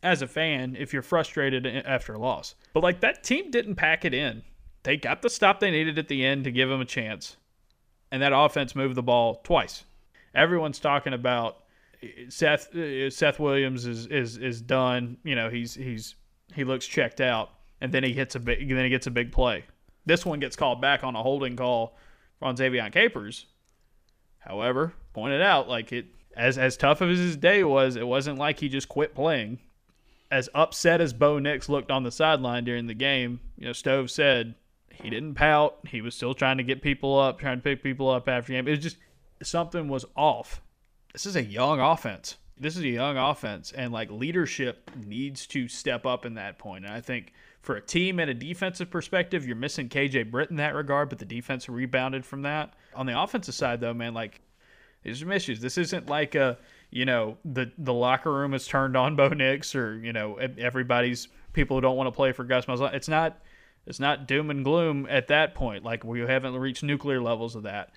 as 0.04 0.22
a 0.22 0.28
fan 0.28 0.76
if 0.78 0.94
you're 0.94 1.02
frustrated 1.02 1.66
after 1.66 2.14
a 2.14 2.20
loss. 2.20 2.56
But 2.74 2.84
like 2.84 3.02
that 3.02 3.24
team 3.24 3.52
didn't 3.52 3.76
pack 3.76 4.06
it 4.06 4.14
in. 4.14 4.44
They 4.84 4.98
got 4.98 5.22
the 5.22 5.30
stop 5.30 5.60
they 5.60 5.72
needed 5.72 6.00
at 6.00 6.08
the 6.08 6.26
end 6.26 6.44
to 6.46 6.52
give 6.52 6.70
them 6.70 6.82
a 6.82 6.86
chance. 6.86 7.38
And 8.12 8.22
that 8.22 8.32
offense 8.34 8.76
moved 8.76 8.96
the 8.96 9.04
ball 9.04 9.42
twice. 9.44 9.84
Everyone's 10.34 10.80
talking 10.80 11.14
about 11.14 11.64
Seth 12.30 12.74
uh, 12.76 13.10
Seth 13.10 13.40
Williams 13.40 13.86
is 13.86 14.06
is 14.08 14.38
is 14.38 14.62
done. 14.62 15.18
You 15.24 15.36
know, 15.36 15.50
he's 15.50 15.74
he's 15.74 16.16
he 16.54 16.64
looks 16.64 16.88
checked 16.88 17.20
out 17.20 17.50
and 17.82 17.92
then 17.92 18.04
he 18.04 18.14
hits 18.14 18.36
a 18.36 18.40
big 18.40 18.70
then 18.70 18.84
he 18.84 18.90
gets 18.90 19.08
a 19.08 19.12
big 19.12 19.32
play. 19.32 19.66
This 20.06 20.26
one 20.26 20.40
gets 20.40 20.56
called 20.56 20.80
back 20.80 21.04
on 21.04 21.16
a 21.16 21.22
holding 21.24 21.56
call 21.56 21.98
on 22.42 22.56
Ze'Vian 22.56 22.92
Capers 22.92 23.48
However, 24.48 24.94
pointed 25.14 25.42
out 25.42 25.68
like 25.68 25.92
it 25.92 26.06
as 26.36 26.58
as 26.58 26.78
tough 26.78 27.02
as 27.02 27.18
his 27.20 27.36
day 27.36 27.66
was, 27.66 27.98
it 27.98 28.08
wasn't 28.08 28.38
like 28.38 28.60
he 28.60 28.70
just 28.70 28.88
quit 28.88 29.14
playing. 29.14 29.60
As 30.30 30.50
upset 30.54 31.00
as 31.00 31.14
Bo 31.14 31.40
Nix 31.40 31.70
looked 31.70 31.90
on 31.90 32.04
the 32.04 32.12
sideline 32.12 32.66
during 32.66 32.88
the 32.88 32.94
game, 32.94 33.40
you 33.58 33.66
know, 33.66 33.74
Stove 33.74 34.12
said 34.12 34.56
he 34.92 35.10
didn't 35.10 35.36
pout. 35.36 35.78
He 35.88 36.02
was 36.02 36.16
still 36.16 36.34
trying 36.34 36.58
to 36.58 36.64
get 36.64 36.82
people 36.82 37.18
up, 37.18 37.40
trying 37.40 37.58
to 37.58 37.64
pick 37.64 37.84
people 37.84 38.10
up 38.10 38.28
after 38.28 38.54
game. 38.54 38.68
It 38.68 38.72
was 38.72 38.80
just 38.80 38.98
something 39.42 39.88
was 39.88 40.06
off. 40.16 40.62
This 41.14 41.26
is 41.26 41.36
a 41.36 41.44
young 41.44 41.80
offense. 41.80 42.38
This 42.60 42.76
is 42.76 42.84
a 42.84 42.90
young 42.90 43.18
offense, 43.18 43.72
and 43.72 43.94
like 43.94 44.10
leadership 44.10 44.90
needs 45.06 45.46
to 45.48 45.68
step 45.68 46.06
up 46.06 46.26
in 46.26 46.34
that 46.36 46.58
point. 46.58 46.86
And 46.86 46.94
I 46.94 47.02
think 47.02 47.34
for 47.62 47.76
a 47.76 47.82
team 47.82 48.20
and 48.20 48.32
a 48.32 48.34
defensive 48.34 48.90
perspective, 48.90 49.46
you're 49.46 49.56
missing 49.56 49.90
KJ 49.90 50.32
Britt 50.32 50.50
in 50.50 50.56
that 50.56 50.74
regard, 50.74 51.10
but 51.10 51.20
the 51.20 51.26
defense 51.26 51.70
rebounded 51.70 52.26
from 52.26 52.42
that. 52.44 52.74
On 52.96 53.06
the 53.06 53.20
offensive 53.20 53.54
side, 53.54 53.80
though, 53.80 53.94
man, 53.94 54.16
like 54.16 54.42
there's 55.04 55.20
some 55.20 55.32
issues. 55.32 55.60
This 55.60 55.78
isn't 55.78 56.08
like 56.08 56.34
a 56.34 56.58
you 56.90 57.06
know 57.06 57.38
the 57.46 57.72
the 57.78 57.94
locker 57.94 58.32
room 58.32 58.54
is 58.54 58.68
turned 58.68 58.96
on 58.96 59.16
Bo 59.16 59.30
Nix 59.30 59.76
or 59.76 59.98
you 59.98 60.14
know 60.14 60.36
everybody's 60.36 61.28
people 61.54 61.78
who 61.78 61.82
don't 61.82 61.98
want 61.98 62.08
to 62.08 62.12
play 62.12 62.32
for 62.32 62.44
Gus 62.44 62.66
Malzahn. 62.66 62.94
It's 62.94 63.08
not 63.10 63.40
it's 63.86 64.00
not 64.00 64.28
doom 64.28 64.50
and 64.50 64.64
gloom 64.64 65.08
at 65.10 65.28
that 65.28 65.56
point. 65.56 65.84
Like 65.84 66.04
we 66.04 66.20
haven't 66.22 66.56
reached 66.56 66.84
nuclear 66.84 67.22
levels 67.22 67.56
of 67.56 67.64
that. 67.64 67.92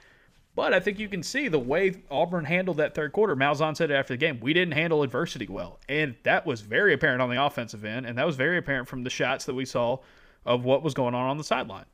But 0.55 0.75
I 0.75 0.81
think 0.81 0.99
you 0.99 1.09
can 1.09 1.23
see 1.23 1.49
the 1.49 1.59
way 1.59 2.03
Auburn 2.11 2.45
handled 2.45 2.79
that 2.79 2.95
third 2.95 3.13
quarter. 3.13 3.37
Malzahn 3.37 3.77
said 3.77 3.91
it 3.91 3.95
after 3.95 4.15
the 4.15 4.19
game, 4.19 4.41
we 4.41 4.53
didn't 4.53 4.75
handle 4.75 5.03
adversity 5.03 5.47
well. 5.49 5.79
And 5.89 6.17
that 6.25 6.45
was 6.45 6.61
very 6.61 6.93
apparent 6.93 7.23
on 7.23 7.31
the 7.31 7.43
offensive 7.43 7.85
end. 7.85 8.05
And 8.05 8.19
that 8.19 8.27
was 8.27 8.37
very 8.37 8.59
apparent 8.59 8.89
from 8.89 9.05
the 9.05 9.11
shots 9.11 9.45
that 9.45 9.55
we 9.55 9.65
saw 9.65 9.99
of 10.45 10.65
what 10.65 10.83
was 10.83 10.93
going 10.93 11.15
on 11.15 11.29
on 11.29 11.39
the 11.39 11.45
sideline. 11.45 11.85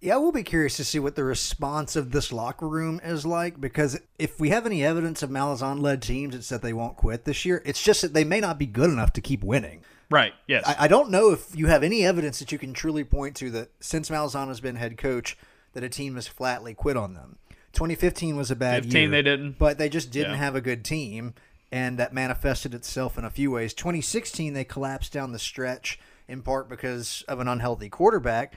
Yeah, 0.00 0.16
we'll 0.16 0.32
be 0.32 0.42
curious 0.42 0.76
to 0.76 0.84
see 0.84 0.98
what 0.98 1.16
the 1.16 1.24
response 1.24 1.96
of 1.96 2.12
this 2.12 2.30
locker 2.30 2.68
room 2.68 3.00
is 3.02 3.24
like 3.24 3.60
because 3.60 3.98
if 4.18 4.38
we 4.38 4.50
have 4.50 4.66
any 4.66 4.84
evidence 4.84 5.22
of 5.22 5.30
Malzahn 5.30 5.80
led 5.80 6.02
teams, 6.02 6.34
it's 6.34 6.50
that 6.50 6.62
they 6.62 6.72
won't 6.72 6.96
quit 6.96 7.24
this 7.24 7.44
year. 7.44 7.62
It's 7.64 7.82
just 7.82 8.02
that 8.02 8.12
they 8.12 8.24
may 8.24 8.40
not 8.40 8.58
be 8.58 8.66
good 8.66 8.90
enough 8.90 9.12
to 9.14 9.20
keep 9.20 9.42
winning. 9.42 9.82
Right, 10.10 10.34
yes. 10.46 10.64
I, 10.66 10.84
I 10.84 10.88
don't 10.88 11.10
know 11.10 11.32
if 11.32 11.56
you 11.56 11.66
have 11.66 11.82
any 11.82 12.04
evidence 12.04 12.38
that 12.38 12.52
you 12.52 12.58
can 12.58 12.72
truly 12.72 13.04
point 13.04 13.36
to 13.36 13.50
that 13.52 13.70
since 13.80 14.10
Malzahn 14.10 14.48
has 14.48 14.60
been 14.60 14.76
head 14.76 14.96
coach, 14.98 15.36
that 15.72 15.82
a 15.82 15.88
team 15.88 16.14
has 16.14 16.28
flatly 16.28 16.74
quit 16.74 16.96
on 16.96 17.14
them. 17.14 17.38
2015 17.72 18.36
was 18.36 18.50
a 18.50 18.56
bad 18.56 18.84
15 18.84 19.00
year. 19.00 19.10
they 19.10 19.22
didn't. 19.22 19.58
But 19.58 19.78
they 19.78 19.88
just 19.88 20.10
didn't 20.10 20.32
yeah. 20.32 20.38
have 20.38 20.54
a 20.54 20.60
good 20.60 20.84
team, 20.84 21.34
and 21.72 21.98
that 21.98 22.14
manifested 22.14 22.72
itself 22.74 23.18
in 23.18 23.24
a 23.24 23.30
few 23.30 23.50
ways. 23.50 23.74
2016, 23.74 24.52
they 24.52 24.64
collapsed 24.64 25.12
down 25.12 25.32
the 25.32 25.38
stretch 25.38 25.98
in 26.28 26.42
part 26.42 26.68
because 26.68 27.24
of 27.28 27.40
an 27.40 27.48
unhealthy 27.48 27.88
quarterback. 27.88 28.54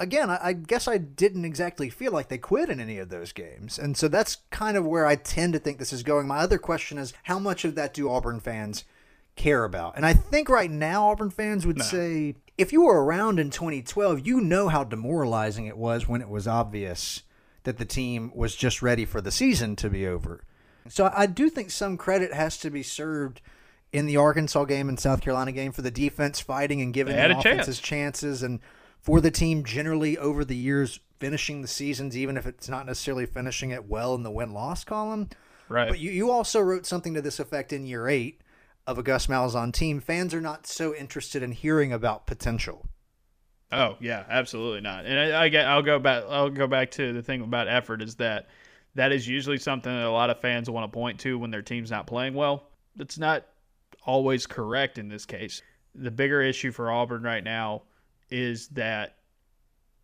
Again, 0.00 0.30
I, 0.30 0.38
I 0.42 0.52
guess 0.54 0.88
I 0.88 0.98
didn't 0.98 1.44
exactly 1.44 1.90
feel 1.90 2.10
like 2.10 2.28
they 2.28 2.38
quit 2.38 2.70
in 2.70 2.80
any 2.80 2.98
of 2.98 3.10
those 3.10 3.32
games. 3.32 3.78
And 3.78 3.96
so 3.96 4.08
that's 4.08 4.38
kind 4.50 4.76
of 4.76 4.86
where 4.86 5.06
I 5.06 5.14
tend 5.14 5.52
to 5.52 5.58
think 5.58 5.78
this 5.78 5.92
is 5.92 6.02
going. 6.02 6.26
My 6.26 6.38
other 6.38 6.58
question 6.58 6.98
is 6.98 7.12
how 7.24 7.38
much 7.38 7.64
of 7.64 7.74
that 7.74 7.94
do 7.94 8.10
Auburn 8.10 8.40
fans 8.40 8.84
care 9.36 9.64
about? 9.64 9.96
And 9.96 10.06
I 10.06 10.14
think 10.14 10.48
right 10.48 10.70
now 10.70 11.10
Auburn 11.10 11.30
fans 11.30 11.66
would 11.66 11.78
no. 11.78 11.84
say 11.84 12.34
if 12.56 12.72
you 12.72 12.82
were 12.82 13.04
around 13.04 13.38
in 13.38 13.50
2012, 13.50 14.26
you 14.26 14.40
know 14.40 14.68
how 14.68 14.84
demoralizing 14.84 15.66
it 15.66 15.76
was 15.76 16.08
when 16.08 16.20
it 16.22 16.28
was 16.28 16.48
obvious 16.48 17.22
that 17.64 17.78
the 17.78 17.84
team 17.84 18.32
was 18.34 18.56
just 18.56 18.82
ready 18.82 19.04
for 19.04 19.20
the 19.20 19.30
season 19.30 19.76
to 19.76 19.90
be 19.90 20.06
over. 20.06 20.44
So 20.88 21.12
I 21.14 21.26
do 21.26 21.50
think 21.50 21.70
some 21.70 21.96
credit 21.96 22.32
has 22.32 22.56
to 22.58 22.70
be 22.70 22.82
served 22.82 23.40
in 23.92 24.06
the 24.06 24.16
Arkansas 24.16 24.64
game 24.64 24.88
and 24.88 24.98
South 24.98 25.20
Carolina 25.20 25.52
game 25.52 25.72
for 25.72 25.82
the 25.82 25.90
defense 25.90 26.40
fighting 26.40 26.80
and 26.80 26.94
giving 26.94 27.16
the 27.16 27.38
offenses 27.38 27.78
chance. 27.78 27.80
chances 27.80 28.42
and 28.42 28.60
for 29.00 29.20
the 29.20 29.30
team 29.30 29.64
generally 29.64 30.16
over 30.18 30.44
the 30.44 30.56
years 30.56 31.00
finishing 31.18 31.62
the 31.62 31.68
seasons 31.68 32.16
even 32.16 32.36
if 32.36 32.46
it's 32.46 32.68
not 32.68 32.86
necessarily 32.86 33.26
finishing 33.26 33.70
it 33.70 33.86
well 33.88 34.14
in 34.14 34.22
the 34.22 34.30
win-loss 34.30 34.84
column. 34.84 35.28
Right. 35.68 35.88
But 35.88 35.98
you, 35.98 36.10
you 36.10 36.30
also 36.30 36.60
wrote 36.60 36.86
something 36.86 37.14
to 37.14 37.22
this 37.22 37.38
effect 37.38 37.72
in 37.72 37.86
year 37.86 38.08
8 38.08 38.40
of 38.86 38.98
a 38.98 39.02
Gus 39.02 39.28
Malzahn 39.28 39.72
team. 39.72 40.00
Fans 40.00 40.34
are 40.34 40.40
not 40.40 40.66
so 40.66 40.94
interested 40.94 41.42
in 41.42 41.52
hearing 41.52 41.92
about 41.92 42.26
potential. 42.26 42.86
Oh 43.72 43.96
yeah, 44.00 44.24
absolutely 44.28 44.80
not. 44.80 45.06
And 45.06 45.18
I, 45.34 45.44
I 45.44 45.48
get, 45.48 45.66
I'll 45.66 45.82
go 45.82 45.98
back. 45.98 46.24
I'll 46.28 46.50
go 46.50 46.66
back 46.66 46.90
to 46.92 47.12
the 47.12 47.22
thing 47.22 47.40
about 47.42 47.68
effort 47.68 48.02
is 48.02 48.16
that 48.16 48.48
that 48.96 49.12
is 49.12 49.28
usually 49.28 49.58
something 49.58 49.92
that 49.92 50.04
a 50.04 50.10
lot 50.10 50.30
of 50.30 50.40
fans 50.40 50.68
want 50.68 50.90
to 50.90 50.94
point 50.94 51.20
to 51.20 51.38
when 51.38 51.52
their 51.52 51.62
team's 51.62 51.90
not 51.90 52.06
playing 52.06 52.34
well. 52.34 52.64
That's 52.96 53.18
not 53.18 53.46
always 54.04 54.46
correct 54.46 54.98
in 54.98 55.08
this 55.08 55.24
case. 55.24 55.62
The 55.94 56.10
bigger 56.10 56.42
issue 56.42 56.72
for 56.72 56.90
Auburn 56.90 57.22
right 57.22 57.44
now 57.44 57.82
is 58.30 58.68
that 58.68 59.16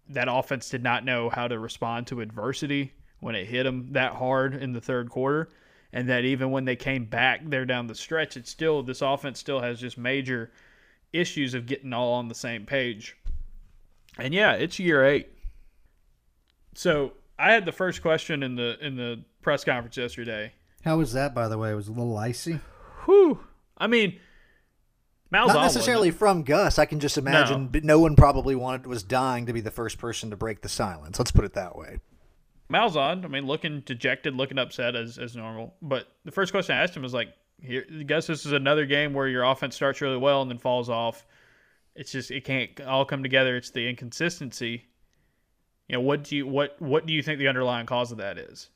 that 0.09 0.29
offense 0.31 0.71
did 0.71 0.83
not 0.83 1.05
know 1.05 1.29
how 1.29 1.49
to 1.49 1.59
respond 1.59 2.07
to 2.07 2.21
adversity 2.21 2.93
when 3.21 3.35
it 3.35 3.47
hit 3.47 3.65
them 3.65 3.89
that 3.93 4.13
hard 4.13 4.55
in 4.55 4.73
the 4.73 4.81
third 4.81 5.11
quarter 5.11 5.49
and 5.93 6.09
that 6.09 6.25
even 6.25 6.51
when 6.51 6.65
they 6.65 6.77
came 6.77 7.05
back 7.05 7.41
there 7.45 7.65
down 7.65 7.87
the 7.87 7.95
stretch 7.95 8.37
it's 8.37 8.51
still 8.51 8.83
this 8.83 9.03
offense 9.03 9.39
still 9.39 9.61
has 9.61 9.81
just 9.81 9.99
major 9.99 10.53
issues 11.13 11.55
of 11.55 11.67
getting 11.67 11.93
all 11.93 12.13
on 12.15 12.29
the 12.29 12.35
same 12.35 12.67
page 12.67 13.17
and 14.19 14.33
yeah, 14.33 14.53
it's 14.53 14.79
year 14.79 15.05
eight. 15.05 15.31
So 16.75 17.13
I 17.39 17.53
had 17.53 17.65
the 17.65 17.73
first 17.73 18.03
question 18.03 18.43
in 18.43 18.57
the 18.57 18.77
in 18.85 18.97
the 18.97 19.23
press 19.43 19.65
conference 19.65 19.97
yesterday. 19.97 20.53
How 20.85 20.99
was 20.99 21.13
that, 21.13 21.35
by 21.35 21.49
the 21.49 21.59
way? 21.59 21.73
It 21.73 21.75
was 21.75 21.89
a 21.89 21.93
little 21.93 22.17
icy. 22.17 22.61
Whew. 23.05 23.41
I 23.77 23.87
mean, 23.87 24.19
Mal's 25.31 25.53
not 25.53 25.63
necessarily 25.63 26.11
from 26.11 26.43
Gus. 26.43 26.79
I 26.79 26.85
can 26.85 27.01
just 27.01 27.19
imagine. 27.19 27.71
No. 27.73 27.81
no 27.83 27.99
one 27.99 28.15
probably 28.15 28.55
wanted 28.55 28.87
was 28.87 29.03
dying 29.03 29.47
to 29.47 29.53
be 29.53 29.61
the 29.61 29.71
first 29.71 29.99
person 29.99 30.31
to 30.31 30.37
break 30.37 30.63
the 30.63 30.69
silence. 30.69 31.19
Let's 31.19 31.33
put 31.33 31.45
it 31.45 31.55
that 31.55 31.77
way. 31.77 31.99
Malzahn, 32.71 33.25
I 33.25 33.29
mean, 33.29 33.47
looking 33.47 33.81
dejected, 33.81 34.35
looking 34.35 34.59
upset 34.59 34.97
as, 34.97 35.19
as 35.19 35.37
normal. 35.37 35.75
But 35.83 36.09
the 36.25 36.33
first 36.33 36.53
question 36.53 36.77
I 36.77 36.83
asked 36.83 36.97
him 36.97 37.03
was 37.03 37.15
like, 37.15 37.29
here, 37.61 37.87
I 37.89 38.03
guess 38.03 38.27
this 38.27 38.45
is 38.45 38.53
another 38.53 38.87
game 38.87 39.15
where 39.15 39.29
your 39.29 39.45
offense 39.45 39.75
starts 39.75 40.01
really 40.01 40.17
well 40.17 40.43
and 40.43 40.51
then 40.51 40.59
falls 40.59 40.89
off. 40.91 41.27
It's 41.95 42.13
just 42.13 42.31
it 42.31 42.45
can't 42.45 42.81
all 42.83 43.05
come 43.05 43.23
together. 43.23 43.57
It's 43.57 43.71
the 43.71 43.89
inconsistency. 43.89 44.85
You 45.89 45.95
know, 45.95 46.01
what 46.01 46.25
do 46.25 46.37
you 46.37 46.47
what 46.47 46.81
what 46.81 47.07
do 47.07 47.15
you 47.15 47.23
think 47.23 47.39
the 47.39 47.49
underlying 47.49 47.87
cause 47.87 48.13
of 48.13 48.19
that 48.19 48.37
is? 48.37 48.69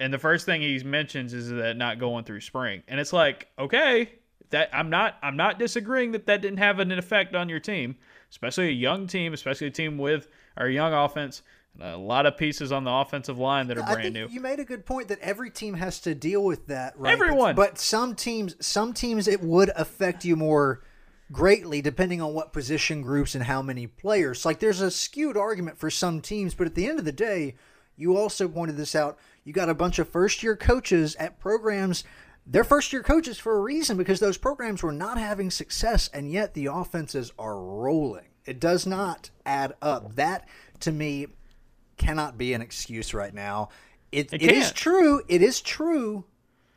And 0.00 0.12
the 0.12 0.18
first 0.18 0.44
thing 0.44 0.60
he 0.60 0.78
mentions 0.82 1.32
is 1.32 1.48
that 1.50 1.76
not 1.76 1.98
going 1.98 2.24
through 2.24 2.40
spring. 2.40 2.82
And 2.88 3.00
it's 3.00 3.12
like, 3.12 3.48
okay, 3.58 4.10
that 4.54 4.70
I'm 4.72 4.88
not 4.88 5.16
I'm 5.20 5.36
not 5.36 5.58
disagreeing 5.58 6.12
that 6.12 6.26
that 6.26 6.40
didn't 6.40 6.58
have 6.58 6.78
an 6.78 6.92
effect 6.92 7.34
on 7.34 7.48
your 7.48 7.58
team, 7.58 7.96
especially 8.30 8.68
a 8.68 8.72
young 8.72 9.08
team, 9.08 9.34
especially 9.34 9.66
a 9.66 9.72
team 9.72 9.98
with 9.98 10.28
our 10.56 10.68
young 10.68 10.92
offense 10.92 11.42
and 11.74 11.82
a 11.82 11.96
lot 11.96 12.24
of 12.24 12.36
pieces 12.36 12.70
on 12.70 12.84
the 12.84 12.90
offensive 12.90 13.36
line 13.36 13.66
that 13.66 13.78
are 13.78 13.82
I 13.82 13.94
brand 13.94 14.14
new. 14.14 14.28
You 14.28 14.40
made 14.40 14.60
a 14.60 14.64
good 14.64 14.86
point 14.86 15.08
that 15.08 15.18
every 15.18 15.50
team 15.50 15.74
has 15.74 15.98
to 16.02 16.14
deal 16.14 16.44
with 16.44 16.68
that, 16.68 16.96
right? 16.96 17.12
Everyone. 17.12 17.56
But, 17.56 17.70
but 17.70 17.78
some 17.80 18.14
teams, 18.14 18.54
some 18.64 18.92
teams, 18.92 19.26
it 19.26 19.42
would 19.42 19.70
affect 19.74 20.24
you 20.24 20.36
more 20.36 20.84
greatly 21.32 21.82
depending 21.82 22.22
on 22.22 22.32
what 22.32 22.52
position 22.52 23.02
groups 23.02 23.34
and 23.34 23.42
how 23.42 23.60
many 23.60 23.88
players. 23.88 24.44
Like 24.44 24.60
there's 24.60 24.80
a 24.80 24.90
skewed 24.90 25.36
argument 25.36 25.78
for 25.78 25.90
some 25.90 26.20
teams, 26.20 26.54
but 26.54 26.68
at 26.68 26.76
the 26.76 26.86
end 26.86 27.00
of 27.00 27.04
the 27.04 27.10
day, 27.10 27.56
you 27.96 28.16
also 28.16 28.46
pointed 28.46 28.76
this 28.76 28.94
out. 28.94 29.18
You 29.42 29.52
got 29.52 29.68
a 29.68 29.74
bunch 29.74 29.98
of 29.98 30.08
first 30.08 30.44
year 30.44 30.56
coaches 30.56 31.16
at 31.16 31.40
programs. 31.40 32.04
They're 32.46 32.64
first 32.64 32.92
year 32.92 33.02
coaches 33.02 33.38
for 33.38 33.56
a 33.56 33.60
reason 33.60 33.96
because 33.96 34.20
those 34.20 34.36
programs 34.36 34.82
were 34.82 34.92
not 34.92 35.18
having 35.18 35.50
success, 35.50 36.10
and 36.12 36.30
yet 36.30 36.54
the 36.54 36.66
offenses 36.66 37.32
are 37.38 37.56
rolling. 37.56 38.26
It 38.44 38.60
does 38.60 38.86
not 38.86 39.30
add 39.46 39.74
up. 39.80 40.16
That 40.16 40.46
to 40.80 40.92
me 40.92 41.28
cannot 41.96 42.36
be 42.36 42.52
an 42.52 42.60
excuse 42.60 43.14
right 43.14 43.32
now. 43.32 43.70
It, 44.12 44.32
it, 44.32 44.42
it 44.42 44.52
is 44.52 44.72
true. 44.72 45.22
It 45.28 45.42
is 45.42 45.60
true. 45.60 46.24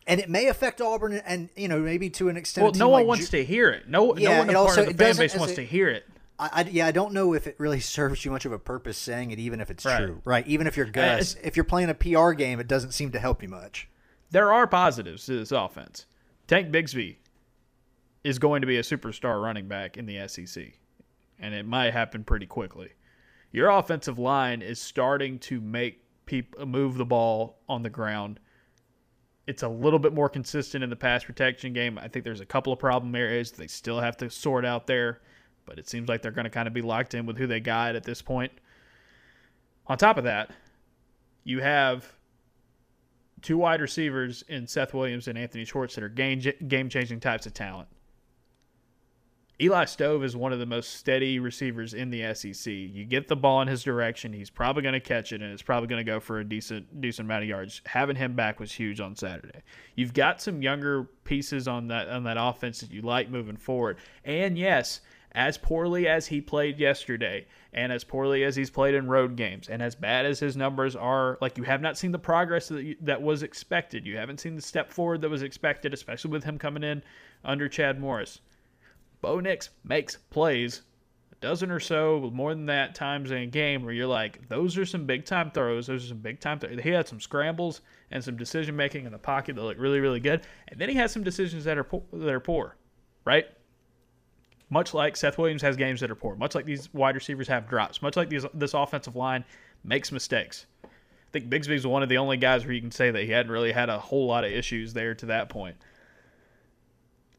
And 0.07 0.21
it 0.21 0.29
may 0.29 0.47
affect 0.47 0.79
Auburn, 0.79 1.21
and 1.25 1.49
you 1.57 1.67
know 1.67 1.79
maybe 1.79 2.09
to 2.11 2.29
an 2.29 2.37
extent. 2.37 2.63
Well, 2.63 2.73
no 2.73 2.87
one 2.87 3.01
like 3.01 3.07
wants 3.07 3.29
Ju- 3.29 3.39
to 3.39 3.45
hear 3.45 3.69
it. 3.69 3.89
No, 3.89 4.15
yeah, 4.15 4.29
no 4.29 4.37
one 4.37 4.47
part 4.47 4.57
also, 4.57 4.81
of 4.83 4.87
the 4.87 4.93
fan 4.93 5.17
base 5.17 5.35
wants 5.35 5.55
to 5.55 5.65
hear 5.65 5.89
it. 5.89 6.05
I, 6.39 6.49
I, 6.53 6.69
yeah, 6.69 6.87
I 6.87 6.91
don't 6.91 7.13
know 7.13 7.33
if 7.33 7.45
it 7.45 7.55
really 7.57 7.79
serves 7.81 8.23
you 8.23 8.31
much 8.31 8.45
of 8.45 8.53
a 8.53 8.59
purpose 8.59 8.97
saying 8.97 9.31
it, 9.31 9.39
even 9.39 9.59
if 9.59 9.69
it's 9.69 9.83
right. 9.83 9.97
true, 9.97 10.21
right? 10.23 10.47
Even 10.47 10.65
if 10.65 10.77
you're 10.77 10.85
Gus, 10.85 11.35
uh, 11.35 11.39
if 11.43 11.57
you're 11.57 11.65
playing 11.65 11.89
a 11.89 11.93
PR 11.93 12.31
game, 12.31 12.61
it 12.61 12.69
doesn't 12.69 12.91
seem 12.91 13.11
to 13.11 13.19
help 13.19 13.43
you 13.43 13.49
much. 13.49 13.89
There 14.31 14.51
are 14.51 14.67
positives 14.67 15.25
to 15.25 15.37
this 15.37 15.51
offense. 15.51 16.05
Tank 16.47 16.71
Bigsby 16.71 17.17
is 18.23 18.39
going 18.39 18.61
to 18.61 18.67
be 18.67 18.77
a 18.77 18.81
superstar 18.81 19.41
running 19.41 19.67
back 19.67 19.97
in 19.97 20.05
the 20.05 20.27
SEC, 20.27 20.73
and 21.39 21.53
it 21.53 21.65
might 21.65 21.93
happen 21.93 22.23
pretty 22.23 22.45
quickly 22.45 22.89
your 23.51 23.69
offensive 23.69 24.19
line 24.19 24.61
is 24.61 24.79
starting 24.79 25.39
to 25.39 25.61
make 25.61 26.03
people 26.25 26.65
move 26.65 26.95
the 26.95 27.05
ball 27.05 27.57
on 27.69 27.83
the 27.83 27.89
ground. 27.89 28.39
It's 29.45 29.63
a 29.63 29.69
little 29.69 29.99
bit 29.99 30.13
more 30.13 30.27
consistent 30.27 30.83
in 30.83 30.89
the 30.89 30.95
pass 30.95 31.23
protection 31.23 31.71
game. 31.73 31.97
I 31.97 32.07
think 32.09 32.25
there's 32.25 32.41
a 32.41 32.45
couple 32.45 32.73
of 32.73 32.79
problem 32.79 33.15
areas 33.15 33.51
they 33.51 33.67
still 33.67 33.99
have 33.99 34.17
to 34.17 34.29
sort 34.29 34.65
out 34.65 34.87
there, 34.87 35.21
but 35.65 35.79
it 35.79 35.87
seems 35.87 36.09
like 36.09 36.21
they're 36.21 36.31
going 36.31 36.45
to 36.45 36.49
kind 36.49 36.67
of 36.67 36.73
be 36.73 36.81
locked 36.81 37.13
in 37.13 37.25
with 37.25 37.37
who 37.37 37.47
they 37.47 37.61
got 37.61 37.95
at 37.95 38.03
this 38.03 38.21
point. 38.21 38.51
On 39.87 39.97
top 39.97 40.17
of 40.17 40.25
that, 40.25 40.51
you 41.45 41.61
have 41.61 42.16
two 43.41 43.57
wide 43.57 43.81
receivers 43.81 44.43
in 44.47 44.67
Seth 44.67 44.93
Williams 44.93 45.27
and 45.27 45.37
Anthony 45.37 45.65
Schwartz 45.65 45.95
that 45.95 46.03
are 46.03 46.09
game 46.09 46.41
game 46.67 46.89
changing 46.89 47.19
types 47.19 47.45
of 47.45 47.53
talent. 47.53 47.87
Eli 49.59 49.85
Stove 49.85 50.23
is 50.23 50.37
one 50.37 50.53
of 50.53 50.59
the 50.59 50.67
most 50.67 50.93
steady 50.97 51.39
receivers 51.39 51.95
in 51.95 52.11
the 52.11 52.31
SEC. 52.35 52.71
You 52.71 53.05
get 53.05 53.27
the 53.27 53.35
ball 53.35 53.63
in 53.63 53.67
his 53.67 53.81
direction, 53.81 54.31
he's 54.31 54.51
probably 54.51 54.83
going 54.83 54.93
to 54.93 54.99
catch 54.99 55.31
it, 55.33 55.41
and 55.41 55.51
it's 55.51 55.63
probably 55.63 55.87
going 55.87 56.05
to 56.05 56.09
go 56.09 56.19
for 56.19 56.39
a 56.39 56.43
decent 56.43 57.01
decent 57.01 57.27
amount 57.27 57.43
of 57.43 57.49
yards. 57.49 57.81
Having 57.87 58.17
him 58.17 58.35
back 58.35 58.59
was 58.59 58.71
huge 58.71 58.99
on 58.99 59.15
Saturday. 59.15 59.61
You've 59.95 60.13
got 60.13 60.41
some 60.41 60.61
younger 60.61 61.05
pieces 61.23 61.67
on 61.67 61.87
that 61.87 62.07
on 62.07 62.23
that 62.25 62.37
offense 62.39 62.81
that 62.81 62.91
you 62.91 63.01
like 63.01 63.31
moving 63.31 63.57
forward. 63.57 63.97
And 64.23 64.57
yes, 64.59 65.01
as 65.33 65.57
poorly 65.57 66.07
as 66.07 66.27
he 66.27 66.41
played 66.41 66.79
yesterday, 66.79 67.45
and 67.73 67.91
as 67.91 68.03
poorly 68.03 68.43
as 68.43 68.55
he's 68.55 68.69
played 68.69 68.95
in 68.95 69.07
road 69.07 69.35
games, 69.35 69.69
and 69.69 69.81
as 69.81 69.93
bad 69.93 70.25
as 70.25 70.39
his 70.39 70.57
numbers 70.57 70.95
are, 70.95 71.37
like 71.41 71.57
you 71.57 71.63
have 71.63 71.81
not 71.81 71.97
seen 71.97 72.11
the 72.11 72.19
progress 72.19 72.69
that, 72.69 72.83
you, 72.83 72.95
that 73.01 73.21
was 73.21 73.43
expected. 73.43 74.05
You 74.05 74.17
haven't 74.17 74.39
seen 74.39 74.55
the 74.55 74.61
step 74.61 74.91
forward 74.91 75.21
that 75.21 75.29
was 75.29 75.43
expected, 75.43 75.93
especially 75.93 76.31
with 76.31 76.43
him 76.43 76.57
coming 76.57 76.83
in 76.83 77.03
under 77.43 77.67
Chad 77.69 77.99
Morris. 77.99 78.39
Bo 79.21 79.39
Nix 79.39 79.69
makes 79.83 80.15
plays, 80.29 80.83
a 81.31 81.35
dozen 81.35 81.71
or 81.71 81.79
so, 81.79 82.31
more 82.33 82.53
than 82.53 82.67
that 82.67 82.95
times 82.95 83.31
in 83.31 83.37
a 83.37 83.45
game 83.45 83.83
where 83.83 83.93
you're 83.93 84.07
like, 84.07 84.47
those 84.47 84.77
are 84.77 84.85
some 84.85 85.05
big 85.05 85.25
time 85.25 85.51
throws. 85.51 85.87
Those 85.87 86.05
are 86.05 86.09
some 86.09 86.19
big 86.19 86.39
time. 86.39 86.59
Th-. 86.59 86.81
He 86.81 86.89
had 86.89 87.07
some 87.07 87.19
scrambles 87.19 87.81
and 88.11 88.23
some 88.23 88.37
decision 88.37 88.75
making 88.75 89.05
in 89.05 89.11
the 89.11 89.17
pocket 89.17 89.55
that 89.55 89.61
look 89.61 89.77
really, 89.79 89.99
really 89.99 90.19
good. 90.19 90.41
And 90.67 90.79
then 90.79 90.89
he 90.89 90.95
has 90.95 91.11
some 91.11 91.23
decisions 91.23 91.63
that 91.65 91.77
are 91.77 91.83
po- 91.83 92.05
that 92.13 92.29
are 92.29 92.39
poor, 92.39 92.77
right? 93.25 93.45
Much 94.69 94.93
like 94.93 95.15
Seth 95.15 95.37
Williams 95.37 95.61
has 95.61 95.77
games 95.77 96.01
that 96.01 96.11
are 96.11 96.15
poor. 96.15 96.35
Much 96.35 96.53
like 96.53 96.65
these 96.65 96.93
wide 96.93 97.15
receivers 97.15 97.47
have 97.47 97.69
drops. 97.69 98.01
Much 98.01 98.17
like 98.17 98.29
these, 98.29 98.45
this 98.53 98.73
offensive 98.73 99.15
line 99.15 99.45
makes 99.83 100.11
mistakes. 100.11 100.65
I 100.83 100.87
think 101.31 101.49
Bigsby's 101.49 101.87
one 101.87 102.03
of 102.03 102.09
the 102.09 102.17
only 102.17 102.37
guys 102.37 102.65
where 102.65 102.73
you 102.73 102.81
can 102.81 102.91
say 102.91 103.11
that 103.11 103.23
he 103.23 103.31
hadn't 103.31 103.51
really 103.51 103.71
had 103.71 103.89
a 103.89 103.99
whole 103.99 104.27
lot 104.27 104.43
of 104.43 104.51
issues 104.51 104.93
there 104.93 105.15
to 105.15 105.25
that 105.27 105.49
point. 105.49 105.77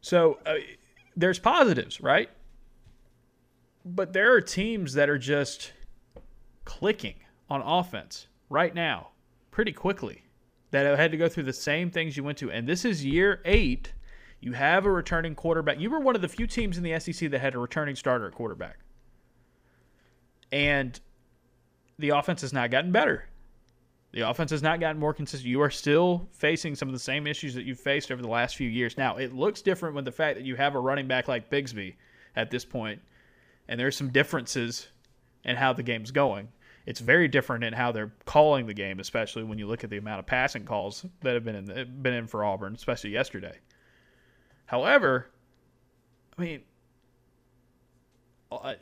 So 0.01 0.39
uh, 0.47 0.55
there's 1.17 1.39
positives, 1.39 2.01
right? 2.01 2.31
But 3.85 4.13
there 4.13 4.33
are 4.35 4.41
teams 4.41 4.95
that 4.95 5.09
are 5.09 5.19
just 5.19 5.73
clicking 6.65 7.17
on 7.51 7.63
offense 7.63 8.27
right 8.51 8.75
now 8.75 9.09
pretty 9.51 9.73
quickly 9.73 10.23
that 10.71 10.87
have 10.87 10.99
had 10.99 11.11
to 11.11 11.17
go 11.17 11.29
through 11.29 11.45
the 11.45 11.53
same 11.53 11.91
things 11.91 12.17
you 12.17 12.23
went 12.23 12.39
to. 12.39 12.51
And 12.51 12.67
this 12.69 12.85
is 12.85 13.05
year 13.05 13.41
eight. 13.45 13.93
You 14.41 14.53
have 14.53 14.87
a 14.87 14.91
returning 14.91 15.35
quarterback. 15.35 15.81
You 15.81 15.91
were 15.91 16.01
one 16.01 16.15
of 16.15 16.23
the 16.23 16.29
few 16.29 16.47
teams 16.47 16.79
in 16.79 16.85
the 16.85 16.99
SEC 17.01 17.31
that 17.31 17.41
had 17.41 17.55
a 17.55 17.59
returning 17.59 17.97
starter 17.97 18.27
at 18.27 18.35
quarterback. 18.35 18.79
And 20.53 20.99
the 21.99 22.11
offense 22.11 22.43
has 22.43 22.53
not 22.53 22.71
gotten 22.71 22.93
better. 22.93 23.29
The 24.13 24.29
offense 24.29 24.51
has 24.53 24.63
not 24.63 24.81
gotten 24.81 24.99
more 24.99 25.13
consistent. 25.13 25.51
You 25.51 25.61
are 25.61 25.71
still 25.71 26.29
facing 26.33 26.75
some 26.75 26.89
of 26.89 26.95
the 26.95 27.01
same 27.01 27.27
issues 27.27 27.55
that 27.55 27.65
you've 27.65 27.81
faced 27.81 28.11
over 28.11 28.23
the 28.23 28.29
last 28.29 28.57
few 28.57 28.69
years. 28.69 28.97
Now, 28.97 29.17
it 29.17 29.35
looks 29.35 29.61
different 29.61 29.95
with 29.95 30.05
the 30.05 30.13
fact 30.13 30.39
that 30.39 30.47
you 30.47 30.57
have 30.57 30.75
a 30.75 30.81
running 30.81 31.07
back 31.07 31.29
like 31.29 31.51
Bigsby 31.51 31.97
at 32.35 32.51
this 32.51 32.65
point, 32.65 33.03
and 33.69 33.79
there's 33.79 33.97
some 33.97 34.11
differences 34.11 34.89
in 35.45 35.57
how 35.57 35.73
the 35.73 35.83
game's 35.83 36.11
going. 36.11 36.49
It's 36.87 37.01
very 37.01 37.29
different 37.29 37.65
in 37.65 37.75
how 37.75 37.93
they're 37.93 38.13
calling 38.25 38.67
the 38.67 38.73
game, 38.73 38.99
especially 38.99 39.45
when 39.45 39.59
you 39.59 39.67
look 39.67 39.85
at 39.85 39.91
the 39.91 39.99
amount 39.99 40.21
of 40.21 40.27
passing 40.27 40.65
calls 40.65 41.05
that 41.21 41.35
have 41.35 41.45
been 41.45 41.57
in 41.57 41.65
the, 41.67 41.85
been 41.85 42.15
in 42.15 42.27
for 42.27 42.45
Auburn, 42.45 42.75
especially 42.75 43.11
yesterday. 43.11 43.59
However, 44.69 45.31
I 46.37 46.43
mean, 46.43 46.63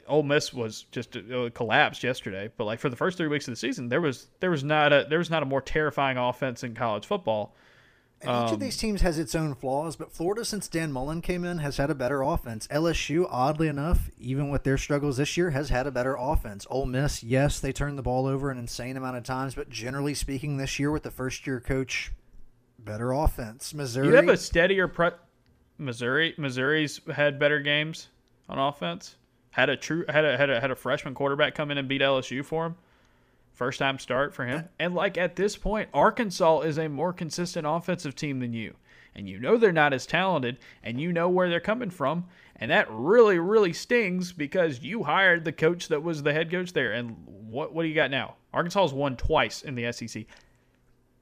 Ole 0.08 0.24
Miss 0.24 0.52
was 0.52 0.84
just 0.90 1.16
uh, 1.16 1.48
collapsed 1.54 2.02
yesterday, 2.02 2.50
but 2.56 2.64
like 2.64 2.80
for 2.80 2.88
the 2.88 2.96
first 2.96 3.16
three 3.16 3.28
weeks 3.28 3.46
of 3.46 3.52
the 3.52 3.56
season, 3.56 3.88
there 3.88 4.00
was 4.00 4.26
there 4.40 4.50
was 4.50 4.64
not 4.64 4.92
a 4.92 5.06
there 5.08 5.20
was 5.20 5.30
not 5.30 5.44
a 5.44 5.46
more 5.46 5.60
terrifying 5.60 6.16
offense 6.18 6.64
in 6.64 6.74
college 6.74 7.06
football. 7.06 7.54
And 8.20 8.30
each 8.30 8.48
um, 8.48 8.54
of 8.54 8.60
these 8.60 8.76
teams 8.76 9.02
has 9.02 9.16
its 9.16 9.36
own 9.36 9.54
flaws, 9.54 9.94
but 9.94 10.10
Florida, 10.10 10.44
since 10.44 10.66
Dan 10.66 10.90
Mullen 10.90 11.20
came 11.20 11.44
in, 11.44 11.58
has 11.58 11.76
had 11.76 11.90
a 11.90 11.94
better 11.94 12.22
offense. 12.22 12.66
LSU, 12.68 13.28
oddly 13.30 13.68
enough, 13.68 14.10
even 14.18 14.48
with 14.48 14.64
their 14.64 14.78
struggles 14.78 15.18
this 15.18 15.36
year, 15.36 15.50
has 15.50 15.68
had 15.68 15.86
a 15.86 15.92
better 15.92 16.16
offense. 16.18 16.66
Ole 16.68 16.86
Miss, 16.86 17.22
yes, 17.22 17.60
they 17.60 17.72
turned 17.72 17.96
the 17.96 18.02
ball 18.02 18.26
over 18.26 18.50
an 18.50 18.58
insane 18.58 18.96
amount 18.96 19.18
of 19.18 19.22
times, 19.22 19.54
but 19.54 19.68
generally 19.68 20.14
speaking, 20.14 20.56
this 20.56 20.80
year 20.80 20.90
with 20.90 21.04
the 21.04 21.10
first 21.12 21.46
year 21.46 21.60
coach, 21.60 22.10
better 22.78 23.12
offense. 23.12 23.74
Missouri, 23.74 24.08
you 24.08 24.14
have 24.14 24.28
a 24.28 24.36
steadier 24.36 24.88
pre- 24.88 25.10
Missouri. 25.78 26.34
Missouri's 26.36 27.00
had 27.14 27.38
better 27.38 27.60
games 27.60 28.08
on 28.48 28.58
offense 28.58 29.16
had 29.56 29.70
a 29.70 29.76
true 29.76 30.04
had 30.06 30.26
a 30.26 30.36
had 30.36 30.50
a 30.50 30.60
had 30.60 30.70
a 30.70 30.76
freshman 30.76 31.14
quarterback 31.14 31.54
come 31.54 31.70
in 31.70 31.78
and 31.78 31.88
beat 31.88 32.02
LSU 32.02 32.44
for 32.44 32.66
him. 32.66 32.76
First 33.54 33.78
time 33.78 33.98
start 33.98 34.34
for 34.34 34.44
him. 34.44 34.68
And 34.78 34.94
like 34.94 35.16
at 35.16 35.36
this 35.36 35.56
point, 35.56 35.88
Arkansas 35.94 36.60
is 36.60 36.76
a 36.76 36.90
more 36.90 37.14
consistent 37.14 37.66
offensive 37.66 38.14
team 38.14 38.40
than 38.40 38.52
you. 38.52 38.74
And 39.14 39.26
you 39.26 39.40
know 39.40 39.56
they're 39.56 39.72
not 39.72 39.94
as 39.94 40.04
talented 40.04 40.58
and 40.82 41.00
you 41.00 41.10
know 41.10 41.30
where 41.30 41.48
they're 41.48 41.58
coming 41.58 41.88
from. 41.88 42.26
And 42.56 42.70
that 42.70 42.86
really, 42.90 43.38
really 43.38 43.72
stings 43.72 44.30
because 44.30 44.82
you 44.82 45.04
hired 45.04 45.46
the 45.46 45.52
coach 45.52 45.88
that 45.88 46.02
was 46.02 46.22
the 46.22 46.34
head 46.34 46.50
coach 46.50 46.74
there. 46.74 46.92
And 46.92 47.16
what 47.26 47.72
what 47.72 47.84
do 47.84 47.88
you 47.88 47.94
got 47.94 48.10
now? 48.10 48.34
Arkansas 48.52 48.82
has 48.82 48.92
won 48.92 49.16
twice 49.16 49.62
in 49.62 49.74
the 49.74 49.90
SEC. 49.90 50.26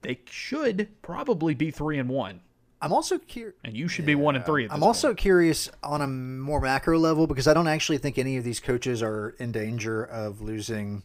They 0.01 0.19
should 0.25 0.89
probably 1.01 1.53
be 1.53 1.71
three 1.71 1.99
and 1.99 2.09
one. 2.09 2.41
I'm 2.81 2.93
also 2.93 3.17
curious. 3.17 3.55
And 3.63 3.75
you 3.75 3.87
should 3.87 4.03
yeah. 4.03 4.07
be 4.07 4.15
one 4.15 4.35
and 4.35 4.45
three. 4.45 4.67
I'm 4.69 4.83
also 4.83 5.09
point. 5.09 5.17
curious 5.17 5.69
on 5.83 6.01
a 6.01 6.07
more 6.07 6.61
macro 6.61 6.99
level 6.99 7.25
because 7.27 7.47
I 7.47 7.53
don't 7.53 7.67
actually 7.67 7.97
think 7.97 8.17
any 8.17 8.37
of 8.37 8.43
these 8.43 8.59
coaches 8.59 9.01
are 9.01 9.35
in 9.39 9.51
danger 9.51 10.03
of 10.03 10.41
losing 10.41 11.03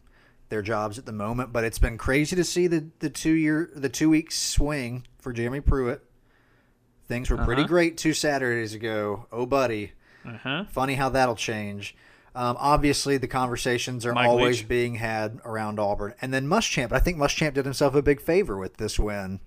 their 0.48 0.62
jobs 0.62 0.98
at 0.98 1.06
the 1.06 1.12
moment. 1.12 1.52
But 1.52 1.64
it's 1.64 1.78
been 1.78 1.96
crazy 1.96 2.36
to 2.36 2.44
see 2.44 2.66
the 2.66 2.88
the 2.98 3.10
two 3.10 3.32
year 3.32 3.70
the 3.74 3.88
two 3.88 4.10
week 4.10 4.32
swing 4.32 5.06
for 5.18 5.32
Jeremy 5.32 5.60
Pruitt. 5.60 6.02
Things 7.06 7.30
were 7.30 7.36
uh-huh. 7.36 7.46
pretty 7.46 7.64
great 7.64 7.96
two 7.96 8.12
Saturdays 8.12 8.74
ago. 8.74 9.26
Oh, 9.32 9.44
buddy. 9.44 9.92
Uh-huh. 10.24 10.64
Funny 10.70 10.94
how 10.94 11.08
that'll 11.08 11.34
change. 11.34 11.96
Um, 12.36 12.56
obviously, 12.60 13.16
the 13.16 13.26
conversations 13.26 14.06
are 14.06 14.12
Mike 14.12 14.28
always 14.28 14.58
Leach. 14.58 14.68
being 14.68 14.94
had 14.96 15.40
around 15.44 15.80
Auburn, 15.80 16.14
and 16.22 16.32
then 16.32 16.46
Muschamp. 16.46 16.92
I 16.92 17.00
think 17.00 17.18
Muschamp 17.18 17.54
did 17.54 17.64
himself 17.64 17.96
a 17.96 18.02
big 18.02 18.20
favor 18.20 18.56
with 18.56 18.76
this 18.76 18.98
win 18.98 19.40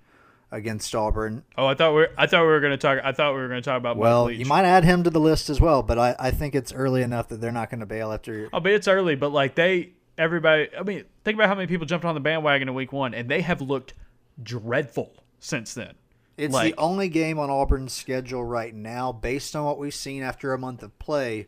against 0.53 0.93
Auburn. 0.93 1.43
Oh, 1.57 1.65
I 1.65 1.73
thought 1.73 1.91
we 1.91 2.01
were, 2.01 2.11
I 2.17 2.27
thought 2.27 2.41
we 2.41 2.47
were 2.47 2.59
going 2.59 2.71
to 2.71 2.77
talk. 2.77 2.99
I 3.03 3.11
thought 3.11 3.33
we 3.33 3.41
were 3.41 3.47
going 3.47 3.61
to 3.61 3.65
talk 3.65 3.77
about. 3.77 3.97
Well, 3.97 4.29
you 4.29 4.45
might 4.45 4.65
add 4.65 4.83
him 4.83 5.03
to 5.03 5.09
the 5.09 5.19
list 5.19 5.49
as 5.49 5.59
well, 5.59 5.81
but 5.83 5.97
I, 5.97 6.15
I 6.19 6.31
think 6.31 6.55
it's 6.55 6.71
early 6.71 7.01
enough 7.01 7.27
that 7.29 7.41
they're 7.41 7.51
not 7.51 7.69
going 7.69 7.79
to 7.79 7.85
bail 7.85 8.13
after. 8.13 8.49
Oh, 8.53 8.59
but 8.59 8.71
it's 8.71 8.87
early. 8.87 9.15
But 9.15 9.31
like 9.31 9.55
they, 9.55 9.93
everybody. 10.17 10.69
I 10.77 10.83
mean, 10.83 11.03
think 11.25 11.35
about 11.35 11.49
how 11.49 11.55
many 11.55 11.67
people 11.67 11.85
jumped 11.87 12.05
on 12.05 12.13
the 12.13 12.21
bandwagon 12.21 12.69
in 12.69 12.75
week 12.75 12.93
one, 12.93 13.13
and 13.13 13.29
they 13.29 13.41
have 13.41 13.61
looked 13.61 13.93
dreadful 14.41 15.11
since 15.39 15.73
then. 15.73 15.95
It's 16.37 16.53
like- 16.53 16.75
the 16.75 16.81
only 16.81 17.09
game 17.09 17.39
on 17.39 17.49
Auburn's 17.49 17.93
schedule 17.93 18.43
right 18.43 18.73
now, 18.73 19.11
based 19.11 19.55
on 19.55 19.65
what 19.65 19.77
we've 19.77 19.93
seen 19.93 20.23
after 20.23 20.53
a 20.53 20.57
month 20.57 20.81
of 20.83 20.97
play, 20.99 21.47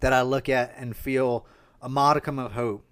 that 0.00 0.12
I 0.12 0.22
look 0.22 0.48
at 0.48 0.74
and 0.76 0.96
feel 0.96 1.46
a 1.82 1.88
modicum 1.88 2.38
of 2.38 2.52
hope 2.52 2.84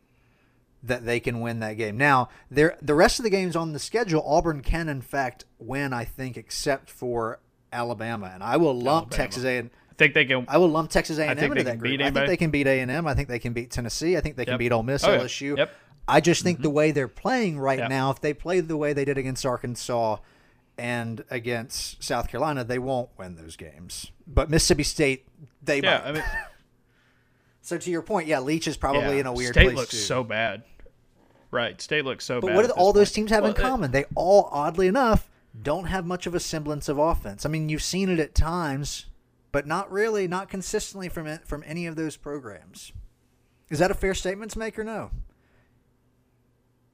that 0.83 1.05
they 1.05 1.21
can 1.21 1.41
win 1.41 1.61
that 1.61 1.75
game. 1.75 1.97
Now, 1.97 2.29
there 2.51 2.77
the 2.83 2.95
rest 2.95 3.19
of 3.19 3.23
the 3.23 3.31
games 3.31 3.55
on 3.57 3.73
the 3.73 3.79
schedule, 3.79 4.23
Auburn 4.27 4.63
can 4.63 4.89
in 4.89 5.01
fact 5.01 5.45
win, 5.59 5.93
I 5.93 6.05
think, 6.05 6.37
except 6.37 6.91
for 6.91 7.41
Alabama, 7.73 8.31
and 8.35 8.43
I 8.43 8.57
will 8.57 8.75
lump 8.75 9.07
Alabama. 9.07 9.17
Texas 9.17 9.45
A 9.45 9.59
and 9.59 9.71
I 9.91 9.95
think 9.95 10.15
they 10.15 10.25
can. 10.25 10.45
I 10.49 10.59
will 10.59 10.69
lump 10.69 10.91
Texas 10.91 11.19
A 11.19 11.27
and 11.29 11.39
M 11.39 11.53
into 11.53 11.65
that 11.65 11.79
group. 11.79 12.01
I 12.01 12.11
think 12.11 12.27
they 12.27 12.37
can 12.37 12.51
beat 12.51 12.67
A 12.67 12.81
and 12.81 12.91
M. 12.91 13.07
I 13.07 13.15
think 13.15 13.29
they 13.29 13.39
can 13.39 13.53
beat 13.53 13.71
Tennessee. 13.71 14.17
I 14.17 14.21
think 14.21 14.37
they 14.37 14.45
can 14.45 14.59
beat 14.59 14.73
Ole 14.73 14.83
Miss, 14.83 15.05
Oh. 15.05 15.19
LSU. 15.19 15.57
Yep. 15.57 15.71
I 16.09 16.21
just 16.21 16.43
think 16.43 16.57
mm-hmm. 16.59 16.63
the 16.65 16.71
way 16.71 16.91
they're 16.91 17.07
playing 17.07 17.61
right 17.61 17.79
Yep. 17.79 17.89
now, 17.91 18.11
if 18.11 18.21
they 18.21 18.35
play 18.35 18.61
the 18.61 18.77
way 18.77 18.93
they 18.93 19.05
did 19.05 19.19
against 19.19 19.47
Arkansas 19.47 20.17
and 20.77 21.23
against 21.31 22.03
South 22.03 22.29
Carolina, 22.29 22.65
they 22.65 22.79
won't 22.79 23.11
win 23.17 23.37
those 23.37 23.55
games. 23.57 24.11
But 24.27 24.51
Mississippi 24.51 24.83
State, 24.83 25.27
they 25.63 25.81
Yeah, 25.81 25.99
might. 25.99 26.07
I 26.09 26.13
mean, 26.13 26.25
so 27.61 27.79
to 27.79 27.91
your 27.91 28.03
point, 28.03 28.27
yeah, 28.27 28.41
Leach 28.41 28.67
is 28.67 28.77
probably 28.77 29.15
yeah, 29.15 29.21
in 29.21 29.27
a 29.27 29.33
weird 29.33 29.55
State 29.55 29.65
place 29.67 29.77
looks 29.77 29.91
too. 29.91 29.97
so 29.99 30.25
bad. 30.25 30.65
Right, 31.53 31.81
State 31.81 32.05
looks 32.07 32.25
so 32.25 32.41
bad. 32.41 32.49
but 32.49 32.57
what 32.57 32.67
do 32.67 32.73
all 32.73 32.93
those 32.93 33.11
point. 33.11 33.15
teams 33.15 33.31
have 33.31 33.45
in 33.45 33.53
Well, 33.53 33.65
uh, 33.65 33.69
common? 33.69 33.91
They 33.93 34.07
all, 34.15 34.49
oddly 34.51 34.89
enough, 34.89 35.31
don't 35.61 35.85
have 35.85 36.07
much 36.07 36.27
of 36.27 36.35
a 36.35 36.41
semblance 36.41 36.89
of 36.89 36.99
offense. 36.99 37.45
I 37.45 37.51
mean, 37.51 37.69
you've 37.69 37.83
seen 37.83 38.09
it 38.09 38.19
at 38.19 38.35
times, 38.35 39.07
but 39.53 39.67
not 39.67 39.93
really, 39.93 40.27
not 40.27 40.49
consistently 40.49 41.11
from 41.11 41.27
it, 41.27 41.47
from 41.47 41.63
any 41.67 41.87
of 41.87 41.95
those 41.95 42.17
programs. 42.17 42.93
Is 43.69 43.79
that 43.81 43.91
a 43.91 43.95
fair 43.95 44.15
statement 44.15 44.51
to 44.53 44.59
make 44.59 44.79
or 44.79 44.85
no? 44.85 45.11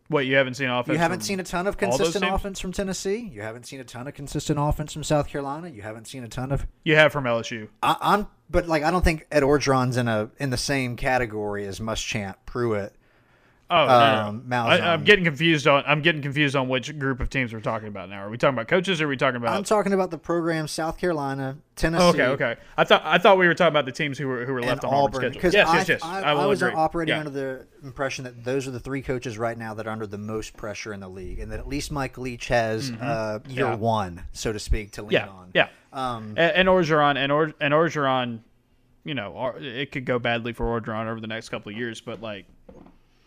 What 0.08 0.26
you 0.26 0.36
haven't 0.36 0.54
seen 0.54 0.70
offense? 0.70 0.94
You 0.94 0.98
haven't 0.98 1.20
from 1.20 1.26
seen 1.26 1.40
a 1.40 1.44
ton 1.44 1.66
of 1.66 1.76
consistent 1.76 2.24
offense 2.24 2.58
from 2.58 2.72
Tennessee. 2.72 3.30
You 3.32 3.42
haven't 3.42 3.66
seen 3.66 3.78
a 3.78 3.84
ton 3.84 4.08
of 4.08 4.14
consistent 4.14 4.58
offense 4.60 4.92
from 4.92 5.04
South 5.04 5.28
Carolina. 5.28 5.68
You 5.68 5.82
haven't 5.82 6.06
seen 6.08 6.24
a 6.24 6.28
ton 6.28 6.50
of. 6.50 6.66
You 6.82 6.96
have 6.96 7.12
from 7.12 7.24
LSU. 7.24 7.68
I, 7.82 7.96
I'm, 8.00 8.26
but 8.48 8.66
like 8.66 8.82
I 8.82 8.90
don't 8.90 9.04
think 9.04 9.26
Ed 9.30 9.42
Orgeron's 9.42 9.98
in 9.98 10.08
a 10.08 10.30
in 10.38 10.50
the 10.50 10.56
same 10.56 10.96
category 10.96 11.66
as 11.66 11.78
Muschamp, 11.78 12.36
Pruitt. 12.46 12.94
Oh, 13.70 13.86
no, 13.86 13.92
Um, 14.28 14.44
no. 14.46 14.62
I, 14.64 14.94
I'm 14.94 15.04
getting 15.04 15.26
confused 15.26 15.66
on. 15.66 15.84
I'm 15.86 16.00
getting 16.00 16.22
confused 16.22 16.56
on 16.56 16.70
which 16.70 16.98
group 16.98 17.20
of 17.20 17.28
teams 17.28 17.52
we're 17.52 17.60
talking 17.60 17.88
about 17.88 18.08
now. 18.08 18.24
Are 18.24 18.30
we 18.30 18.38
talking 18.38 18.54
about 18.54 18.66
coaches? 18.66 19.00
or 19.02 19.04
Are 19.04 19.08
we 19.08 19.16
talking 19.18 19.36
about? 19.36 19.54
I'm 19.54 19.64
talking 19.64 19.92
about 19.92 20.10
the 20.10 20.16
program 20.16 20.66
South 20.66 20.96
Carolina, 20.96 21.58
Tennessee. 21.76 22.02
Oh, 22.02 22.08
okay, 22.08 22.26
okay. 22.28 22.56
I 22.78 22.84
thought 22.84 23.02
I 23.04 23.18
thought 23.18 23.36
we 23.36 23.46
were 23.46 23.52
talking 23.52 23.72
about 23.72 23.84
the 23.84 23.92
teams 23.92 24.16
who 24.16 24.26
were 24.26 24.46
who 24.46 24.54
were 24.54 24.62
left 24.62 24.84
on 24.84 24.94
Auburn, 24.94 25.34
schedule. 25.34 25.50
Yes, 25.52 25.68
I, 25.68 25.76
yes, 25.76 25.88
yes. 25.90 26.02
I, 26.02 26.20
I, 26.22 26.32
I 26.32 26.46
was 26.46 26.62
agree. 26.62 26.74
operating 26.76 27.12
Yeah. 27.14 27.18
under 27.18 27.30
the 27.30 27.66
impression 27.84 28.24
that 28.24 28.42
those 28.42 28.66
are 28.66 28.70
the 28.70 28.80
three 28.80 29.02
coaches 29.02 29.36
right 29.36 29.58
now 29.58 29.74
that 29.74 29.86
are 29.86 29.90
under 29.90 30.06
the 30.06 30.16
most 30.16 30.56
pressure 30.56 30.94
in 30.94 31.00
the 31.00 31.08
league, 31.10 31.38
and 31.38 31.52
that 31.52 31.58
at 31.60 31.68
least 31.68 31.92
Mike 31.92 32.16
Leach 32.16 32.48
has 32.48 32.90
uh, 32.90 33.40
year 33.48 33.66
Mm-hmm. 33.66 33.72
Yeah. 33.72 33.74
one, 33.74 34.22
so 34.32 34.50
to 34.50 34.58
speak, 34.58 34.92
to 34.92 35.02
lean 35.02 35.12
yeah, 35.12 35.28
on. 35.28 35.50
yeah. 35.54 35.68
Um, 35.92 36.28
and, 36.38 36.38
and 36.56 36.68
Orgeron 36.68 37.16
and 37.18 37.30
or, 37.30 37.52
and 37.60 37.74
Orgeron, 37.74 38.40
you 39.04 39.14
know, 39.14 39.52
it 39.58 39.92
could 39.92 40.06
go 40.06 40.18
badly 40.18 40.54
for 40.54 40.64
Orgeron 40.80 41.06
over 41.06 41.20
the 41.20 41.26
next 41.26 41.50
couple 41.50 41.70
of 41.70 41.76
years, 41.78 42.00
but 42.00 42.22
like, 42.22 42.46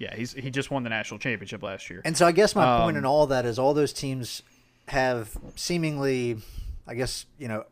yeah, 0.01 0.15
he's 0.15 0.33
he 0.33 0.49
just 0.49 0.71
won 0.71 0.81
the 0.83 0.89
national 0.89 1.19
championship 1.19 1.61
last 1.61 1.89
year. 1.89 2.01
And 2.03 2.17
so 2.17 2.25
I 2.25 2.31
guess 2.31 2.55
my 2.55 2.79
point 2.79 2.95
Um, 2.97 3.03
in 3.03 3.05
all 3.05 3.27
that 3.27 3.45
is 3.45 3.59
all 3.59 3.73
those 3.75 3.93
teams 3.93 4.41
have 4.87 5.37
seemingly, 5.55 6.37
I 6.87 6.95
guess, 6.95 7.27
you 7.37 7.47
know, 7.47 7.65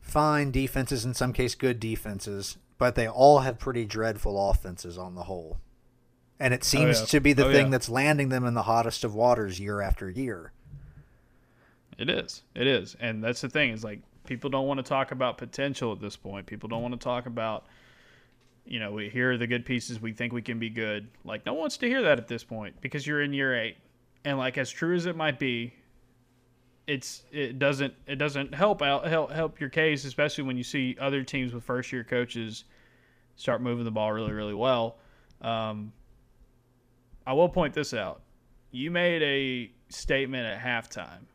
fine 0.00 0.50
defenses, 0.50 1.04
in 1.04 1.12
some 1.12 1.32
case 1.34 1.54
good 1.54 1.78
defenses, 1.78 2.56
but 2.78 2.94
they 2.94 3.06
all 3.06 3.40
have 3.40 3.58
pretty 3.58 3.84
dreadful 3.84 4.50
offenses 4.50 4.96
on 4.96 5.14
the 5.14 5.24
whole. 5.24 5.58
And 6.40 6.54
it 6.54 6.64
seems 6.64 6.96
Oh, 6.98 7.00
yeah. 7.00 7.06
to 7.06 7.20
be 7.20 7.32
the 7.34 7.46
Oh, 7.46 7.52
thing 7.52 7.66
yeah. 7.66 7.70
that's 7.72 7.88
landing 7.88 8.30
them 8.30 8.46
in 8.46 8.54
the 8.54 8.62
hottest 8.62 9.04
of 9.04 9.14
waters 9.14 9.60
year 9.60 9.80
after 9.82 10.08
year. 10.08 10.52
It 11.98 12.08
is. 12.08 12.42
It 12.54 12.66
is. 12.66 12.96
And 13.00 13.22
that's 13.22 13.40
the 13.40 13.48
thing 13.48 13.70
is 13.70 13.84
like 13.84 14.00
people 14.24 14.48
don't 14.48 14.66
want 14.66 14.78
to 14.78 14.84
talk 14.84 15.10
about 15.10 15.36
potential 15.36 15.92
at 15.92 16.00
this 16.00 16.16
point. 16.16 16.46
People 16.46 16.68
don't 16.68 16.80
want 16.82 16.94
to 16.94 17.04
talk 17.04 17.26
about 17.26 17.66
you 18.68 18.78
know, 18.78 18.92
we 18.92 19.08
here 19.08 19.32
are 19.32 19.38
the 19.38 19.46
good 19.46 19.64
pieces 19.64 20.00
we 20.00 20.12
think 20.12 20.32
we 20.32 20.42
can 20.42 20.58
be 20.58 20.68
good. 20.68 21.08
Like 21.24 21.46
no 21.46 21.54
one 21.54 21.60
wants 21.60 21.78
to 21.78 21.88
hear 21.88 22.02
that 22.02 22.18
at 22.18 22.28
this 22.28 22.44
point 22.44 22.80
because 22.80 23.06
you're 23.06 23.22
in 23.22 23.32
year 23.32 23.58
8. 23.58 23.76
And 24.24 24.38
like 24.38 24.58
as 24.58 24.70
true 24.70 24.94
as 24.94 25.06
it 25.06 25.16
might 25.16 25.38
be, 25.38 25.72
it's 26.86 27.24
it 27.32 27.58
doesn't 27.58 27.94
it 28.06 28.16
doesn't 28.16 28.54
help 28.54 28.82
out 28.82 29.06
help 29.06 29.30
help 29.30 29.60
your 29.60 29.68
case 29.68 30.06
especially 30.06 30.44
when 30.44 30.56
you 30.56 30.62
see 30.62 30.96
other 30.98 31.22
teams 31.22 31.52
with 31.52 31.62
first 31.62 31.92
year 31.92 32.02
coaches 32.02 32.64
start 33.36 33.60
moving 33.60 33.84
the 33.84 33.90
ball 33.90 34.12
really 34.12 34.32
really 34.32 34.54
well. 34.54 34.96
Um, 35.40 35.92
I 37.26 37.34
will 37.34 37.48
point 37.48 37.74
this 37.74 37.92
out. 37.92 38.22
You 38.70 38.90
made 38.90 39.22
a 39.22 39.70
statement 39.92 40.46
at 40.46 40.60
halftime. 40.60 41.26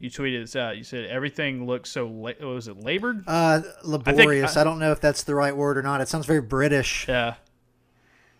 You 0.00 0.10
tweeted 0.10 0.42
this 0.42 0.54
out. 0.56 0.76
You 0.76 0.84
said 0.84 1.06
everything 1.06 1.66
looks 1.66 1.90
so. 1.90 2.06
La- 2.06 2.32
what 2.38 2.40
was 2.40 2.68
it 2.68 2.78
labored? 2.78 3.24
Uh, 3.26 3.62
laborious. 3.82 4.56
I- 4.56 4.60
I, 4.60 4.64
don't 4.64 4.78
know 4.78 4.92
if 4.92 5.00
that's 5.00 5.24
the 5.24 5.34
right 5.34 5.56
word 5.56 5.76
or 5.76 5.82
not. 5.82 6.00
It 6.00 6.08
sounds 6.08 6.24
very 6.26 6.40
British. 6.40 7.06
Yeah. 7.08 7.34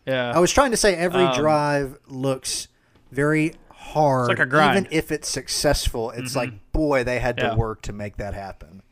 Yeah. 0.06 0.32
I 0.34 0.38
was 0.38 0.52
trying 0.52 0.70
to 0.70 0.76
say 0.76 0.94
every 0.94 1.24
Um, 1.24 1.34
drive 1.36 1.98
looks 2.06 2.68
very 3.10 3.54
hard. 3.70 4.28
like 4.28 4.38
a 4.38 4.46
grind. 4.46 4.86
Mm-hmm. 4.86 4.86
Even 4.86 4.98
if 4.98 5.10
it's 5.12 5.28
successful, 5.28 6.10
it's 6.12 6.36
like, 6.36 6.52
boy, 6.72 7.02
they 7.04 7.18
had 7.18 7.36
to 7.38 7.54
work 7.56 7.82
to 7.82 7.92
make 7.92 8.16
that 8.18 8.34
happen. 8.34 8.82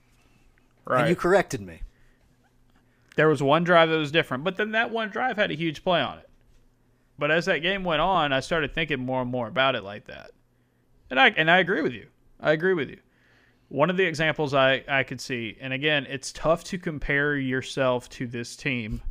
right. 0.84 1.00
And 1.02 1.08
you 1.08 1.16
corrected 1.16 1.60
me. 1.60 1.82
there 3.16 3.28
was 3.28 3.42
one 3.42 3.62
drive 3.64 3.88
that 3.90 3.96
was 3.96 4.10
different, 4.12 4.42
but 4.44 4.56
then 4.56 4.72
that 4.72 4.90
one 4.90 5.08
drive 5.08 5.36
had 5.36 5.50
a 5.50 5.54
huge 5.54 5.82
play 5.84 6.00
on 6.00 6.18
it. 6.18 6.28
But 7.18 7.30
as 7.30 7.46
that 7.46 7.58
game 7.58 7.82
went 7.84 8.00
on, 8.02 8.32
I 8.32 8.40
started 8.40 8.74
thinking 8.74 9.00
more 9.00 9.22
and 9.22 9.30
more 9.30 9.48
about 9.48 9.74
it 9.74 9.82
like 9.84 10.06
that. 10.06 10.32
And 11.08 11.18
I 11.18 11.28
and 11.28 11.50
I 11.50 11.58
agree 11.58 11.80
with 11.80 11.92
you. 11.94 12.08
I 12.40 12.52
agree 12.52 12.74
with 12.74 12.90
you. 12.90 12.98
One 13.68 13.90
of 13.90 13.96
the 13.96 14.04
examples 14.04 14.54
I, 14.54 14.84
I 14.86 15.02
could 15.02 15.20
see, 15.20 15.56
and 15.60 15.72
again, 15.72 16.06
it's 16.08 16.30
tough 16.32 16.62
to 16.64 16.78
compare 16.78 17.36
yourself 17.36 18.08
to 18.10 18.26
this 18.26 18.54
team, 18.54 19.02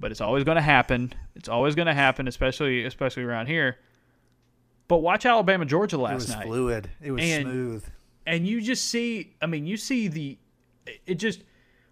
but 0.00 0.10
it's 0.10 0.20
always 0.20 0.42
going 0.44 0.56
to 0.56 0.62
happen. 0.62 1.12
It's 1.36 1.48
always 1.48 1.74
going 1.76 1.86
to 1.86 1.94
happen, 1.94 2.26
especially 2.26 2.84
especially 2.84 3.22
around 3.22 3.46
here. 3.46 3.78
But 4.88 4.98
watch 4.98 5.24
Alabama 5.24 5.64
Georgia 5.66 5.98
last 5.98 6.10
night. 6.10 6.12
It 6.12 6.26
was 6.26 6.28
night 6.36 6.46
fluid. 6.46 6.90
It 7.00 7.12
was 7.12 7.22
And- 7.22 7.42
smooth. 7.44 7.84
and 8.26 8.46
you 8.46 8.60
just 8.60 8.86
see 8.86 9.34
i 9.40 9.46
mean 9.46 9.66
you 9.66 9.76
see 9.76 10.08
the 10.08 10.36
it 11.06 11.14
just 11.14 11.42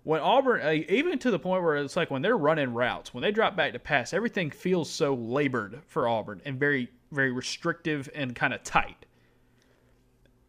when 0.02 0.20
auburn 0.20 0.60
uh, 0.60 0.70
even 0.88 1.18
to 1.20 1.30
the 1.30 1.38
point 1.38 1.62
where 1.62 1.76
it's 1.76 1.96
like 1.96 2.10
when 2.10 2.20
they're 2.22 2.36
running 2.36 2.74
routes 2.74 3.14
when 3.14 3.22
they 3.22 3.30
drop 3.32 3.56
back 3.56 3.72
to 3.72 3.78
pass 3.78 4.12
everything 4.12 4.50
feels 4.50 4.90
so 4.90 5.14
labored 5.14 5.80
for 5.86 6.06
auburn 6.08 6.42
and 6.44 6.58
very 6.60 6.88
very 7.12 7.30
restrictive 7.32 8.10
and 8.14 8.34
kind 8.36 8.52
of 8.52 8.62
tight 8.62 9.06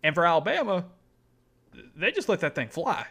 and 0.04 0.16
for 0.16 0.26
alabama 0.26 0.86
they 1.96 2.12
just 2.12 2.30
let 2.30 2.40
that 2.42 2.56
thing 2.56 2.70
fly. 2.70 3.06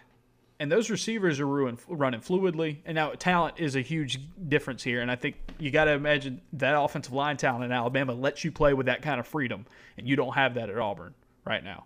And 0.60 0.72
those 0.72 0.90
receivers 0.90 1.38
are 1.38 1.46
ruin, 1.46 1.78
running 1.86 2.20
fluidly. 2.20 2.78
And 2.84 2.96
now 2.96 3.10
talent 3.10 3.54
is 3.58 3.76
a 3.76 3.80
huge 3.80 4.18
difference 4.48 4.82
here. 4.82 5.00
And 5.00 5.10
i 5.10 5.16
think 5.16 5.36
you 5.58 5.70
got 5.70 5.84
to 5.84 5.92
imagine 5.92 6.40
that 6.54 6.78
offensive 6.78 7.12
line 7.12 7.36
talent 7.36 7.64
in 7.64 7.72
alabama 7.72 8.14
lets 8.14 8.44
you 8.44 8.52
play 8.52 8.74
with 8.74 8.86
that 8.86 9.02
kind 9.02 9.20
of 9.20 9.26
freedom. 9.26 9.66
And 9.96 10.08
you 10.08 10.16
don't 10.16 10.34
have 10.34 10.54
that 10.54 10.70
at 10.70 10.78
auburn 10.78 11.14
right 11.44 11.62
now. 11.62 11.84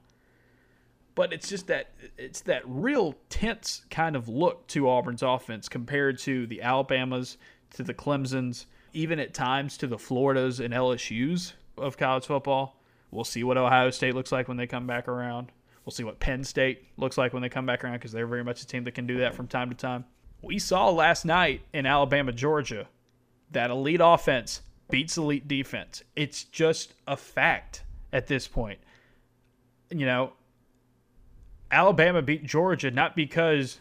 But 1.14 1.34
it's 1.34 1.48
just 1.48 1.66
that 1.66 1.90
it's 2.16 2.40
that 2.42 2.62
real 2.64 3.14
tense 3.28 3.84
kind 3.90 4.16
of 4.16 4.28
look 4.28 4.66
to 4.68 4.88
Auburn's 4.88 5.22
offense 5.22 5.68
compared 5.68 6.18
to 6.20 6.46
the 6.46 6.62
Alabamas, 6.62 7.36
to 7.74 7.82
the 7.82 7.92
Clemsons, 7.92 8.64
even 8.94 9.18
at 9.18 9.34
times 9.34 9.76
to 9.76 9.86
the 9.86 9.98
Floridas 9.98 10.58
and 10.58 10.72
LSU's 10.72 11.52
of 11.76 11.98
college 11.98 12.24
football. 12.24 12.81
We'll 13.12 13.24
see 13.24 13.44
what 13.44 13.58
Ohio 13.58 13.90
State 13.90 14.14
looks 14.14 14.32
like 14.32 14.48
when 14.48 14.56
they 14.56 14.66
come 14.66 14.86
back 14.86 15.06
around. 15.06 15.52
We'll 15.84 15.92
see 15.92 16.02
what 16.02 16.18
Penn 16.18 16.42
State 16.42 16.86
looks 16.96 17.18
like 17.18 17.32
when 17.32 17.42
they 17.42 17.48
come 17.48 17.66
back 17.66 17.84
around 17.84 17.94
because 17.94 18.10
they're 18.10 18.26
very 18.26 18.42
much 18.42 18.62
a 18.62 18.66
team 18.66 18.84
that 18.84 18.94
can 18.94 19.06
do 19.06 19.18
that 19.18 19.34
from 19.34 19.46
time 19.46 19.68
to 19.68 19.76
time. 19.76 20.04
We 20.40 20.58
saw 20.58 20.88
last 20.90 21.24
night 21.24 21.60
in 21.72 21.86
Alabama, 21.86 22.32
Georgia, 22.32 22.88
that 23.50 23.70
elite 23.70 24.00
offense 24.02 24.62
beats 24.90 25.18
elite 25.18 25.46
defense. 25.46 26.02
It's 26.16 26.44
just 26.44 26.94
a 27.06 27.16
fact 27.16 27.84
at 28.12 28.26
this 28.26 28.48
point. 28.48 28.78
You 29.90 30.06
know, 30.06 30.32
Alabama 31.70 32.22
beat 32.22 32.44
Georgia 32.44 32.90
not 32.90 33.14
because, 33.14 33.78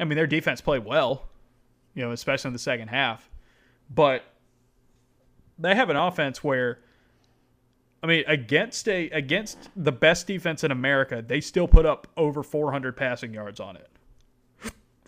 I 0.00 0.04
mean, 0.04 0.16
their 0.16 0.26
defense 0.26 0.62
played 0.62 0.84
well, 0.84 1.28
you 1.94 2.02
know, 2.02 2.12
especially 2.12 2.48
in 2.48 2.52
the 2.54 2.58
second 2.58 2.88
half, 2.88 3.28
but 3.90 4.24
they 5.58 5.74
have 5.74 5.90
an 5.90 5.96
offense 5.96 6.42
where, 6.42 6.80
I 8.02 8.06
mean, 8.08 8.24
against 8.26 8.88
a 8.88 9.08
against 9.10 9.70
the 9.76 9.92
best 9.92 10.26
defense 10.26 10.64
in 10.64 10.70
America, 10.72 11.22
they 11.26 11.40
still 11.40 11.68
put 11.68 11.86
up 11.86 12.08
over 12.16 12.42
400 12.42 12.96
passing 12.96 13.32
yards 13.32 13.60
on 13.60 13.76
it, 13.76 13.88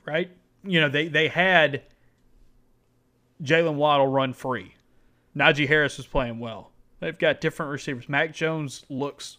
right? 0.04 0.30
You 0.62 0.80
know, 0.80 0.88
they 0.88 1.08
they 1.08 1.28
had 1.28 1.82
Jaylen 3.42 3.74
Waddle 3.74 4.06
run 4.06 4.32
free. 4.32 4.74
Najee 5.36 5.66
Harris 5.66 5.96
was 5.96 6.06
playing 6.06 6.38
well. 6.38 6.70
They've 7.00 7.18
got 7.18 7.40
different 7.40 7.72
receivers. 7.72 8.08
Mac 8.08 8.32
Jones 8.32 8.84
looks 8.88 9.38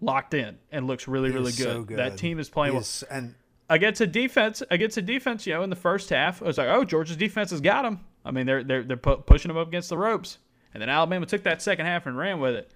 locked 0.00 0.34
in 0.34 0.58
and 0.72 0.86
looks 0.86 1.06
really, 1.06 1.30
really 1.30 1.52
good. 1.52 1.58
So 1.58 1.82
good. 1.82 1.98
That 1.98 2.16
team 2.16 2.38
is 2.38 2.48
playing 2.48 2.74
well. 2.74 2.84
And 3.10 3.34
Against 3.70 4.00
a 4.00 4.06
defense, 4.06 4.62
against 4.70 4.96
a 4.96 5.02
defense, 5.02 5.46
you 5.46 5.52
know, 5.52 5.62
in 5.62 5.68
the 5.68 5.76
first 5.76 6.08
half, 6.08 6.40
it 6.40 6.46
was 6.46 6.56
like, 6.56 6.68
oh, 6.68 6.84
Georgia's 6.84 7.18
defense 7.18 7.50
has 7.50 7.60
got 7.60 7.82
them. 7.82 8.00
I 8.24 8.30
mean, 8.30 8.46
they're 8.46 8.64
they're 8.64 8.82
they're 8.82 8.96
pu- 8.96 9.18
pushing 9.18 9.50
them 9.50 9.58
up 9.58 9.68
against 9.68 9.90
the 9.90 9.98
ropes, 9.98 10.38
and 10.72 10.80
then 10.80 10.88
Alabama 10.88 11.26
took 11.26 11.42
that 11.42 11.60
second 11.60 11.84
half 11.84 12.06
and 12.06 12.16
ran 12.16 12.40
with 12.40 12.54
it. 12.54 12.70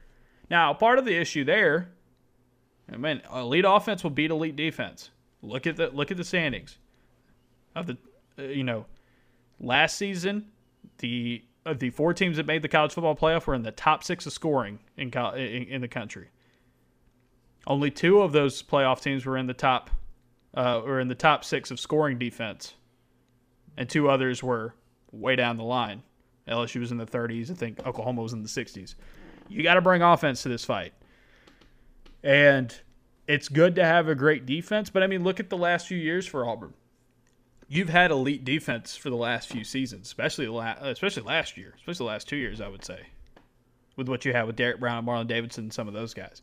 Now, 0.53 0.74
part 0.74 0.98
of 0.98 1.07
the 1.07 1.16
issue 1.16 1.44
there, 1.44 1.88
I 2.92 2.98
mean, 2.98 3.22
elite 3.34 3.64
offense 3.66 4.03
will 4.03 4.11
beat 4.11 4.30
elite 4.30 4.55
defense. 4.55 5.09
Look 5.40 5.66
at 5.66 5.76
the 5.76 5.88
look 5.88 6.11
at 6.11 6.18
the 6.18 6.24
standings 6.24 6.76
of 7.74 7.86
the, 7.86 7.96
uh, 8.38 8.42
you 8.42 8.62
know, 8.62 8.84
last 9.59 9.96
season, 9.96 10.48
the 10.98 11.42
of 11.64 11.78
the 11.78 11.88
four 11.88 12.12
teams 12.12 12.36
that 12.36 12.44
made 12.44 12.61
the 12.61 12.68
college 12.68 12.92
football 12.92 13.16
playoff 13.16 13.46
were 13.46 13.55
in 13.55 13.62
the 13.62 13.72
top 13.72 14.05
six 14.05 14.26
of 14.26 14.34
scoring 14.34 14.78
in 14.98 15.09
in, 15.09 15.62
in 15.68 15.80
the 15.80 15.88
country. 15.88 16.28
Only 17.66 17.90
two 17.90 18.20
of 18.20 18.32
those 18.32 18.62
playoff 18.62 19.00
teams 19.00 19.24
were 19.24 19.38
in 19.38 19.46
the 19.46 19.55
top, 19.55 19.88
uh, 20.53 20.82
were 20.84 21.00
in 21.00 21.09
the 21.09 21.14
top 21.14 21.44
six 21.44 21.70
of 21.70 21.80
scoring 21.80 22.18
defense, 22.18 22.74
and 23.78 23.88
two 23.88 24.11
others 24.11 24.42
were 24.42 24.74
way 25.12 25.34
down 25.34 25.57
the 25.57 25.64
line. 25.64 26.03
LSU 26.46 26.80
was 26.80 26.90
in 26.92 26.98
the 26.98 27.07
30s. 27.07 27.50
I 27.50 27.55
think 27.55 27.86
Oklahoma 27.86 28.20
was 28.20 28.34
in 28.34 28.42
the 28.42 28.48
60s. 28.48 28.96
You 29.49 29.62
got 29.62 29.74
to 29.74 29.80
bring 29.80 30.03
offense 30.03 30.43
to 30.43 30.49
this 30.49 30.64
fight, 30.64 30.93
and 32.22 32.74
it's 33.26 33.49
good 33.49 33.76
to 33.76 33.84
have 33.84 34.09
a 34.09 34.14
great 34.14 34.47
defense. 34.47 34.90
But 34.90 35.03
I 35.03 35.07
mean, 35.07 35.24
look 35.24 35.40
at 35.40 35.51
the 35.51 35.57
last 35.57 35.86
few 35.86 35.99
years 35.99 36.26
for 36.26 36.49
Auburn. 36.49 36.74
You've 37.68 37.88
had 37.88 38.11
elite 38.11 38.45
defense 38.45 38.97
for 38.97 39.09
the 39.09 39.16
last 39.16 39.49
few 39.49 39.64
seasons, 39.64 40.07
especially 40.07 40.47
the 40.47 40.53
la- 40.53 40.76
especially 40.80 41.22
last 41.22 41.57
year, 41.57 41.74
especially 41.76 42.05
the 42.05 42.12
last 42.12 42.28
two 42.28 42.36
years, 42.36 42.61
I 42.61 42.68
would 42.68 42.84
say, 42.84 43.07
with 43.97 44.09
what 44.09 44.24
you 44.24 44.32
had 44.32 44.47
with 44.47 44.57
Derrick 44.57 44.78
Brown 44.78 44.99
and 44.99 45.07
Marlon 45.07 45.26
Davidson 45.26 45.64
and 45.64 45.72
some 45.72 45.88
of 45.88 45.95
those 45.95 46.12
guys. 46.12 46.43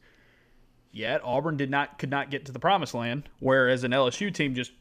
Yet 0.91 1.21
Auburn 1.23 1.57
did 1.57 1.69
not 1.69 1.99
could 1.99 2.09
not 2.09 2.31
get 2.31 2.45
to 2.45 2.51
the 2.51 2.59
promised 2.59 2.95
land, 2.95 3.29
whereas 3.39 3.83
an 3.83 3.91
LSU 3.91 4.33
team 4.33 4.55
just 4.55 4.71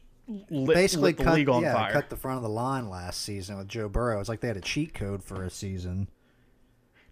lit, 0.49 0.75
basically 0.75 1.11
lit 1.11 1.17
the 1.17 1.23
cut, 1.23 1.35
league 1.35 1.49
on 1.49 1.61
yeah, 1.61 1.73
fire. 1.73 1.91
cut 1.91 2.09
the 2.09 2.17
front 2.17 2.37
of 2.37 2.43
the 2.43 2.49
line 2.49 2.89
last 2.89 3.21
season 3.21 3.57
with 3.57 3.67
Joe 3.67 3.89
Burrow. 3.89 4.19
It's 4.19 4.29
like 4.29 4.39
they 4.39 4.47
had 4.47 4.57
a 4.57 4.61
cheat 4.61 4.93
code 4.93 5.23
for 5.23 5.43
a 5.43 5.49
season. 5.49 6.07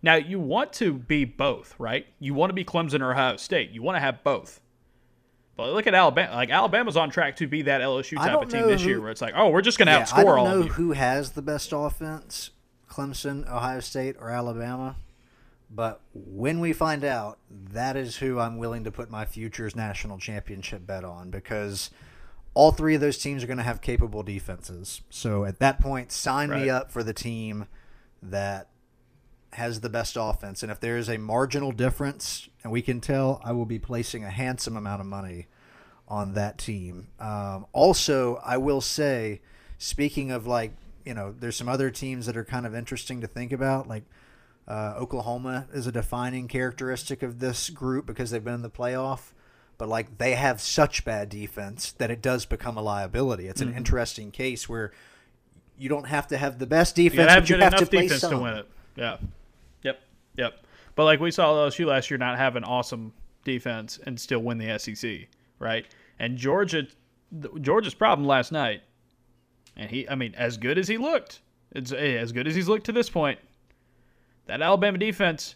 Now 0.01 0.15
you 0.15 0.39
want 0.39 0.73
to 0.73 0.93
be 0.93 1.25
both, 1.25 1.75
right? 1.79 2.05
You 2.19 2.33
want 2.33 2.49
to 2.49 2.53
be 2.53 2.63
Clemson 2.63 3.01
or 3.01 3.11
Ohio 3.11 3.37
State. 3.37 3.71
You 3.71 3.81
want 3.81 3.95
to 3.95 3.99
have 3.99 4.23
both. 4.23 4.61
But 5.55 5.73
look 5.73 5.87
at 5.87 5.95
Alabama. 5.95 6.35
Like 6.35 6.51
Alabama's 6.51 6.95
on 6.95 7.09
track 7.09 7.37
to 7.37 7.47
be 7.47 7.63
that 7.63 7.81
LSU 7.81 8.15
type 8.17 8.39
of 8.41 8.49
team 8.49 8.67
this 8.67 8.81
who- 8.83 8.89
year, 8.89 9.01
where 9.01 9.09
it's 9.09 9.21
like, 9.21 9.33
oh, 9.35 9.49
we're 9.49 9.61
just 9.61 9.77
going 9.79 9.87
to 9.87 9.93
Yeah, 9.93 9.99
I 9.99 10.03
outscore 10.23 10.25
don't 10.25 10.39
all 10.39 10.45
know 10.45 10.61
who 10.63 10.91
has 10.91 11.31
the 11.31 11.41
best 11.41 11.71
offense, 11.73 12.51
Clemson, 12.89 13.49
Ohio 13.49 13.79
State, 13.79 14.15
or 14.19 14.29
Alabama. 14.29 14.97
But 15.69 15.99
when 16.13 16.59
we 16.59 16.71
find 16.73 17.03
out, 17.03 17.39
that 17.49 17.97
is 17.97 18.17
who 18.17 18.39
I'm 18.39 18.57
willing 18.57 18.83
to 18.85 18.91
put 18.91 19.09
my 19.09 19.25
futures 19.25 19.75
national 19.75 20.17
championship 20.19 20.85
bet 20.87 21.03
on 21.03 21.29
because 21.31 21.89
all 22.53 22.71
three 22.71 22.95
of 22.95 23.01
those 23.01 23.17
teams 23.17 23.43
are 23.43 23.47
going 23.47 23.57
to 23.57 23.63
have 23.63 23.81
capable 23.81 24.23
defenses. 24.23 25.01
So 25.09 25.43
at 25.43 25.59
that 25.59 25.81
point, 25.81 26.11
sign 26.11 26.49
Right. 26.51 26.61
me 26.63 26.69
up 26.69 26.91
for 26.91 27.03
the 27.03 27.13
team 27.13 27.65
that 28.21 28.69
has 29.53 29.79
the 29.81 29.89
best 29.89 30.17
offense. 30.19 30.61
And 30.63 30.71
if 30.71 30.79
there 30.79 30.97
is 30.97 31.09
a 31.09 31.17
marginal 31.17 31.71
difference, 31.71 32.49
and 32.63 32.71
we 32.71 32.81
can 32.81 32.99
tell, 33.01 33.41
I 33.43 33.51
will 33.53 33.65
be 33.65 33.79
placing 33.79 34.23
a 34.23 34.29
handsome 34.29 34.75
amount 34.77 35.01
of 35.01 35.07
money 35.07 35.47
on 36.07 36.33
that 36.33 36.57
team. 36.57 37.07
Um, 37.19 37.65
also, 37.73 38.41
I 38.45 38.57
will 38.57 38.81
say, 38.81 39.41
speaking 39.77 40.31
of 40.31 40.45
like, 40.47 40.73
you 41.05 41.13
know, 41.13 41.33
there's 41.37 41.55
some 41.55 41.69
other 41.69 41.89
teams 41.89 42.25
that 42.25 42.35
are 42.37 42.43
kind 42.45 42.65
of 42.65 42.75
interesting 42.75 43.21
to 43.21 43.27
think 43.27 43.51
about. 43.51 43.87
Like 43.87 44.03
uh, 44.67 44.95
Oklahoma 44.97 45.67
is 45.73 45.87
a 45.87 45.91
defining 45.91 46.47
characteristic 46.47 47.23
of 47.23 47.39
this 47.39 47.69
group 47.69 48.05
because 48.05 48.31
they've 48.31 48.43
been 48.43 48.55
in 48.55 48.61
the 48.61 48.69
playoff. 48.69 49.31
But 49.77 49.87
like 49.89 50.17
they 50.17 50.33
have 50.35 50.59
such 50.59 51.05
bad 51.05 51.29
defense 51.29 51.91
that 51.93 52.09
it 52.11 52.21
does 52.21 52.45
become 52.45 52.77
a 52.77 52.81
liability. 52.81 53.47
It's 53.47 53.61
an 53.61 53.69
Mm-hmm. 53.69 53.77
interesting 53.77 54.31
case 54.31 54.67
where 54.67 54.91
you 55.77 55.87
don't 55.87 56.07
have 56.07 56.27
to 56.29 56.37
have 56.37 56.57
the 56.59 56.65
best 56.65 56.97
You 56.97 57.09
defense, 57.09 57.29
have 57.31 57.43
but 57.43 57.49
you 57.51 57.57
have 57.57 57.75
to 57.75 57.85
play 57.85 58.01
defense 58.03 58.21
some. 58.21 58.31
to 58.31 58.39
win 58.39 58.53
it. 58.55 58.67
Yeah. 58.97 59.17
Yep. 59.83 60.01
Yep. 60.35 60.53
But 60.95 61.05
like 61.05 61.19
we 61.19 61.31
saw 61.31 61.53
LSU 61.53 61.85
last 61.85 62.09
year 62.09 62.17
not 62.17 62.37
have 62.37 62.55
an 62.55 62.63
awesome 62.63 63.13
defense 63.43 63.99
and 64.05 64.19
still 64.19 64.39
win 64.39 64.57
the 64.57 64.77
SEC, 64.77 65.27
right? 65.59 65.85
And 66.19 66.37
Georgia, 66.37 66.87
Georgia's 67.61 67.93
problem 67.93 68.27
last 68.27 68.51
night, 68.51 68.81
and 69.75 69.89
he, 69.91 70.09
I 70.09 70.15
mean, 70.15 70.33
as 70.35 70.57
good 70.57 70.79
as 70.79 70.87
he 70.87 70.97
looked, 70.97 71.41
it's 71.71 71.91
eh, 71.91 72.17
as 72.17 72.31
good 72.31 72.47
as 72.47 72.55
he's 72.55 72.67
looked 72.67 72.87
to 72.87 72.91
this 72.91 73.09
point. 73.09 73.39
That 74.47 74.61
Alabama 74.61 74.97
defense, 74.97 75.55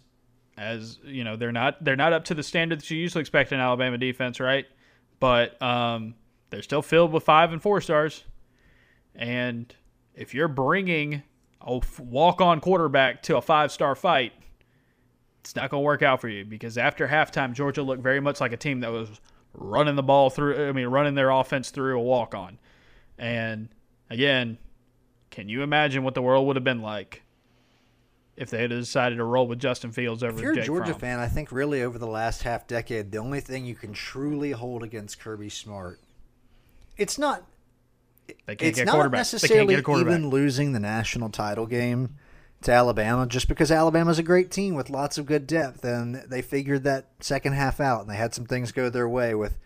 as 0.57 0.99
you 1.03 1.23
know, 1.23 1.35
they're 1.35 1.51
not 1.51 1.83
they're 1.83 1.95
not 1.95 2.13
up 2.13 2.25
to 2.25 2.35
the 2.35 2.43
standard 2.43 2.79
that 2.79 2.91
you 2.91 2.97
usually 2.97 3.21
expect 3.21 3.51
in 3.51 3.59
Alabama 3.59 3.97
defense, 3.97 4.39
right? 4.39 4.65
But 5.19 5.59
um, 5.61 6.13
they're 6.51 6.61
still 6.61 6.81
filled 6.81 7.11
with 7.11 7.23
five 7.23 7.51
and 7.51 7.61
four 7.61 7.81
stars, 7.81 8.23
and 9.15 9.73
if 10.13 10.35
you're 10.35 10.47
bringing 10.47 11.23
a 11.65 11.81
walk-on 11.99 12.59
quarterback 12.59 13.23
to 13.23 13.37
a 13.37 13.41
five-star 13.41 13.95
fight, 13.95 14.33
it's 15.41 15.55
not 15.55 15.69
going 15.69 15.81
to 15.81 15.85
work 15.85 16.01
out 16.01 16.21
for 16.21 16.29
you 16.29 16.45
because 16.45 16.77
after 16.77 17.07
halftime, 17.07 17.53
Georgia 17.53 17.81
looked 17.81 18.03
very 18.03 18.19
much 18.19 18.39
like 18.39 18.51
a 18.51 18.57
team 18.57 18.81
that 18.81 18.91
was 18.91 19.09
running 19.53 19.95
the 19.95 20.03
ball 20.03 20.29
through. 20.29 20.69
I 20.69 20.71
mean, 20.71 20.87
running 20.87 21.15
their 21.15 21.29
offense 21.29 21.71
through 21.71 21.99
a 21.99 22.01
walk-on. 22.01 22.59
And 23.17 23.69
again, 24.09 24.57
can 25.29 25.49
you 25.49 25.63
imagine 25.63 26.03
what 26.03 26.13
the 26.13 26.21
world 26.21 26.47
would 26.47 26.55
have 26.55 26.63
been 26.63 26.81
like 26.81 27.23
if 28.37 28.49
they 28.49 28.61
had 28.61 28.69
decided 28.69 29.17
to 29.17 29.23
roll 29.23 29.47
with 29.47 29.59
Justin 29.59 29.91
Fields 29.91 30.23
over 30.23 30.37
If 30.37 30.41
you're 30.41 30.51
a 30.53 30.55
Jake 30.55 30.65
Georgia 30.65 30.91
Fromm? 30.91 30.99
fan, 30.99 31.19
I 31.19 31.27
think 31.27 31.51
really 31.51 31.83
over 31.83 31.97
the 31.97 32.07
last 32.07 32.43
half 32.43 32.67
decade, 32.67 33.11
the 33.11 33.17
only 33.17 33.39
thing 33.39 33.65
you 33.65 33.75
can 33.75 33.93
truly 33.93 34.51
hold 34.51 34.83
against 34.83 35.19
Kirby 35.19 35.49
Smart, 35.49 35.99
it's 36.97 37.17
not 37.17 37.43
They 38.45 38.55
can't 38.55 38.69
it's 38.69 38.77
get 38.77 38.83
a 38.83 38.85
not 38.85 38.93
quarterback. 38.93 39.25
They 39.25 39.31
can't 39.31 39.33
necessarily 39.33 39.75
get 39.75 39.87
a 39.87 39.99
even 39.99 40.29
losing 40.29 40.73
the 40.73 40.79
national 40.79 41.29
title 41.29 41.65
game 41.65 42.15
to 42.61 42.71
Alabama, 42.71 43.25
just 43.25 43.47
because 43.47 43.71
Alabama's 43.71 44.19
a 44.19 44.23
great 44.23 44.51
team 44.51 44.75
with 44.75 44.89
lots 44.89 45.17
of 45.17 45.25
good 45.25 45.47
depth, 45.47 45.83
and 45.83 46.15
they 46.29 46.41
figured 46.43 46.83
that 46.83 47.07
second 47.19 47.53
half 47.53 47.79
out, 47.79 48.01
and 48.01 48.09
they 48.09 48.15
had 48.15 48.33
some 48.35 48.45
things 48.45 48.71
go 48.71 48.89
their 48.89 49.09
way 49.09 49.33
with 49.33 49.57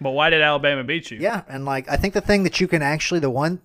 But 0.00 0.12
why 0.12 0.30
did 0.30 0.40
Alabama 0.40 0.82
beat 0.82 1.10
you? 1.10 1.18
yeah, 1.18 1.42
and 1.48 1.64
like 1.66 1.88
I 1.90 1.96
think 1.96 2.14
the 2.14 2.22
thing 2.22 2.42
that 2.44 2.58
you 2.60 2.68
can 2.68 2.80
actually 2.80 3.20
the 3.20 3.28
one 3.28 3.60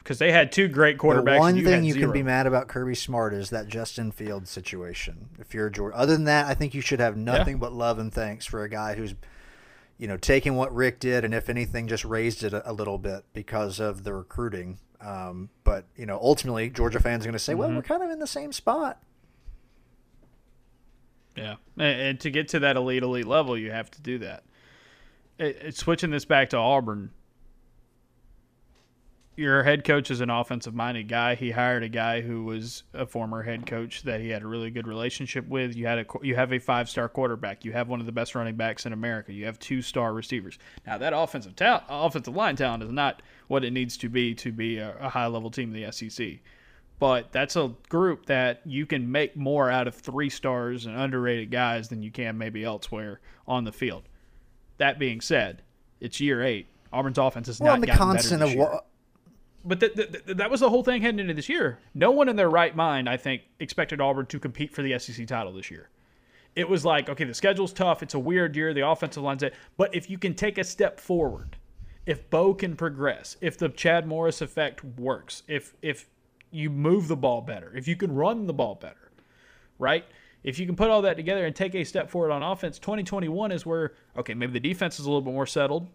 Because 0.00 0.18
they 0.18 0.32
had 0.32 0.52
two 0.52 0.68
great 0.68 0.98
quarterbacks. 0.98 1.32
the 1.34 1.38
one 1.38 1.56
you 1.56 1.64
thing 1.64 1.84
you 1.84 1.94
zero. 1.94 2.06
can 2.08 2.12
be 2.12 2.22
mad 2.22 2.46
about 2.46 2.68
Kirby 2.68 2.94
Smart 2.94 3.32
is 3.32 3.48
that 3.50 3.68
Justin 3.68 4.12
Fields 4.12 4.50
situation. 4.50 5.30
If 5.38 5.54
you're 5.54 5.68
a 5.68 5.72
Georgia, 5.72 5.96
other 5.96 6.12
than 6.12 6.24
that, 6.24 6.46
I 6.48 6.52
think 6.54 6.74
you 6.74 6.82
should 6.82 7.00
have 7.00 7.16
nothing 7.16 7.56
but 7.58 7.72
love 7.72 7.98
and 7.98 8.12
thanks 8.12 8.44
for 8.44 8.64
a 8.64 8.68
guy 8.68 8.96
who's, 8.96 9.14
you 10.02 10.08
know, 10.08 10.16
taking 10.16 10.56
what 10.56 10.74
Richt 10.74 10.98
did 10.98 11.24
and 11.24 11.32
if 11.32 11.48
anything, 11.48 11.86
just 11.86 12.04
raised 12.04 12.42
it 12.42 12.52
a, 12.52 12.68
a 12.68 12.72
little 12.72 12.98
bit 12.98 13.22
because 13.32 13.78
of 13.78 14.02
the 14.02 14.12
recruiting. 14.12 14.80
Um, 15.00 15.48
but 15.62 15.84
you 15.94 16.06
know, 16.06 16.18
ultimately, 16.20 16.70
Georgia 16.70 16.98
fans 16.98 17.22
are 17.22 17.28
going 17.28 17.34
to 17.34 17.38
say, 17.38 17.52
Mm-hmm. 17.52 17.60
"Well, 17.60 17.70
we're 17.76 17.82
kind 17.82 18.02
of 18.02 18.10
in 18.10 18.18
the 18.18 18.26
same 18.26 18.50
spot." 18.52 19.00
Yeah, 21.36 21.54
and, 21.76 22.00
and 22.00 22.20
to 22.20 22.30
get 22.32 22.48
to 22.48 22.58
that 22.58 22.74
elite 22.76 23.04
elite 23.04 23.26
level, 23.28 23.56
you 23.56 23.70
have 23.70 23.92
to 23.92 24.02
do 24.02 24.18
that. 24.18 24.42
It, 25.38 25.56
it- 25.62 25.76
switching 25.76 26.10
this 26.10 26.24
back 26.24 26.50
to 26.50 26.56
Auburn, 26.56 27.10
your 29.36 29.62
head 29.62 29.84
coach 29.84 30.10
is 30.10 30.20
an 30.20 30.30
offensive 30.30 30.74
minded 30.74 31.08
guy. 31.08 31.34
He 31.34 31.50
hired 31.50 31.82
a 31.82 31.88
guy 31.88 32.20
who 32.20 32.44
was 32.44 32.82
a 32.92 33.06
former 33.06 33.42
head 33.42 33.66
coach 33.66 34.02
that 34.02 34.20
he 34.20 34.28
had 34.28 34.42
a 34.42 34.46
really 34.46 34.70
good 34.70 34.86
relationship 34.86 35.46
with. 35.48 35.74
You 35.74 35.86
had 35.86 35.98
a 35.98 36.06
you 36.22 36.34
have 36.34 36.52
a 36.52 36.58
five 36.58 36.88
star 36.88 37.08
quarterback. 37.08 37.64
You 37.64 37.72
have 37.72 37.88
one 37.88 38.00
of 38.00 38.06
the 38.06 38.12
best 38.12 38.34
running 38.34 38.56
backs 38.56 38.84
in 38.86 38.92
America. 38.92 39.32
You 39.32 39.46
have 39.46 39.58
two 39.58 39.82
star 39.82 40.12
receivers. 40.12 40.58
Now 40.86 40.98
that 40.98 41.12
offensive 41.14 41.56
talent, 41.56 41.84
offensive 41.88 42.36
line 42.36 42.56
talent 42.56 42.82
is 42.82 42.90
not 42.90 43.22
what 43.48 43.64
it 43.64 43.72
needs 43.72 43.96
to 43.98 44.08
be 44.08 44.34
to 44.36 44.52
be 44.52 44.78
a, 44.78 44.96
a 45.00 45.08
high 45.08 45.26
level 45.26 45.50
team 45.50 45.74
in 45.74 45.82
the 45.82 45.90
SEC 45.92 46.40
but 47.02 47.32
that's 47.32 47.56
a 47.56 47.74
group 47.88 48.26
that 48.26 48.60
you 48.64 48.86
can 48.86 49.10
make 49.10 49.36
more 49.36 49.68
out 49.68 49.88
of 49.88 49.94
three 49.96 50.30
stars 50.30 50.86
and 50.86 50.96
underrated 50.96 51.50
guys 51.50 51.88
than 51.88 52.00
you 52.00 52.12
can 52.12 52.38
maybe 52.38 52.62
elsewhere 52.62 53.20
on 53.44 53.64
the 53.64 53.72
field. 53.72 54.04
That 54.76 55.00
being 55.00 55.20
said, 55.20 55.62
it's 55.98 56.20
year 56.20 56.44
eight. 56.44 56.68
Auburn's 56.92 57.18
offense 57.18 57.48
is 57.48 57.58
Well, 57.58 57.76
not 57.76 57.80
the 57.80 57.92
constant 57.92 58.38
better 58.38 58.52
of 58.52 58.56
year. 58.56 58.64
what 58.70 58.86
But 59.64 59.80
th- 59.80 59.94
th- 59.94 60.12
th- 60.12 60.36
that 60.36 60.50
was 60.50 60.60
the 60.60 60.70
whole 60.70 60.82
thing 60.82 61.02
heading 61.02 61.20
into 61.20 61.34
this 61.34 61.48
year. 61.48 61.78
No 61.94 62.10
one 62.10 62.28
in 62.28 62.36
their 62.36 62.50
right 62.50 62.74
mind, 62.74 63.08
I 63.08 63.16
think, 63.16 63.42
expected 63.60 64.00
Auburn 64.00 64.26
to 64.26 64.38
compete 64.38 64.74
for 64.74 64.82
the 64.82 64.98
SEC 64.98 65.26
title 65.26 65.52
this 65.52 65.70
year. 65.70 65.88
It 66.54 66.68
was 66.68 66.84
like, 66.84 67.08
okay, 67.08 67.24
the 67.24 67.34
schedule's 67.34 67.72
tough. 67.72 68.02
It's 68.02 68.14
a 68.14 68.18
weird 68.18 68.56
year. 68.56 68.74
The 68.74 68.86
offensive 68.86 69.22
line's 69.22 69.42
it. 69.42 69.54
But 69.76 69.94
if 69.94 70.10
you 70.10 70.18
can 70.18 70.34
take 70.34 70.58
a 70.58 70.64
step 70.64 71.00
forward, 71.00 71.56
if 72.04 72.28
Bo 72.28 72.54
can 72.54 72.76
progress, 72.76 73.36
if 73.40 73.56
the 73.56 73.68
Chad 73.68 74.06
Morris 74.06 74.40
effect 74.40 74.84
works, 74.84 75.42
if 75.48 75.74
if 75.82 76.08
you 76.50 76.68
move 76.68 77.08
the 77.08 77.16
ball 77.16 77.40
better, 77.40 77.72
if 77.74 77.88
you 77.88 77.96
can 77.96 78.12
run 78.14 78.46
the 78.46 78.52
ball 78.52 78.74
better, 78.74 79.10
right? 79.78 80.04
If 80.42 80.58
you 80.58 80.66
can 80.66 80.74
put 80.74 80.90
all 80.90 81.02
that 81.02 81.16
together 81.16 81.46
and 81.46 81.54
take 81.54 81.74
a 81.74 81.84
step 81.84 82.10
forward 82.10 82.32
on 82.32 82.42
offense, 82.42 82.78
2021 82.80 83.52
is 83.52 83.64
where 83.64 83.92
okay, 84.16 84.34
maybe 84.34 84.52
the 84.52 84.60
defense 84.60 84.98
is 84.98 85.06
a 85.06 85.08
little 85.08 85.22
bit 85.22 85.32
more 85.32 85.46
settled, 85.46 85.88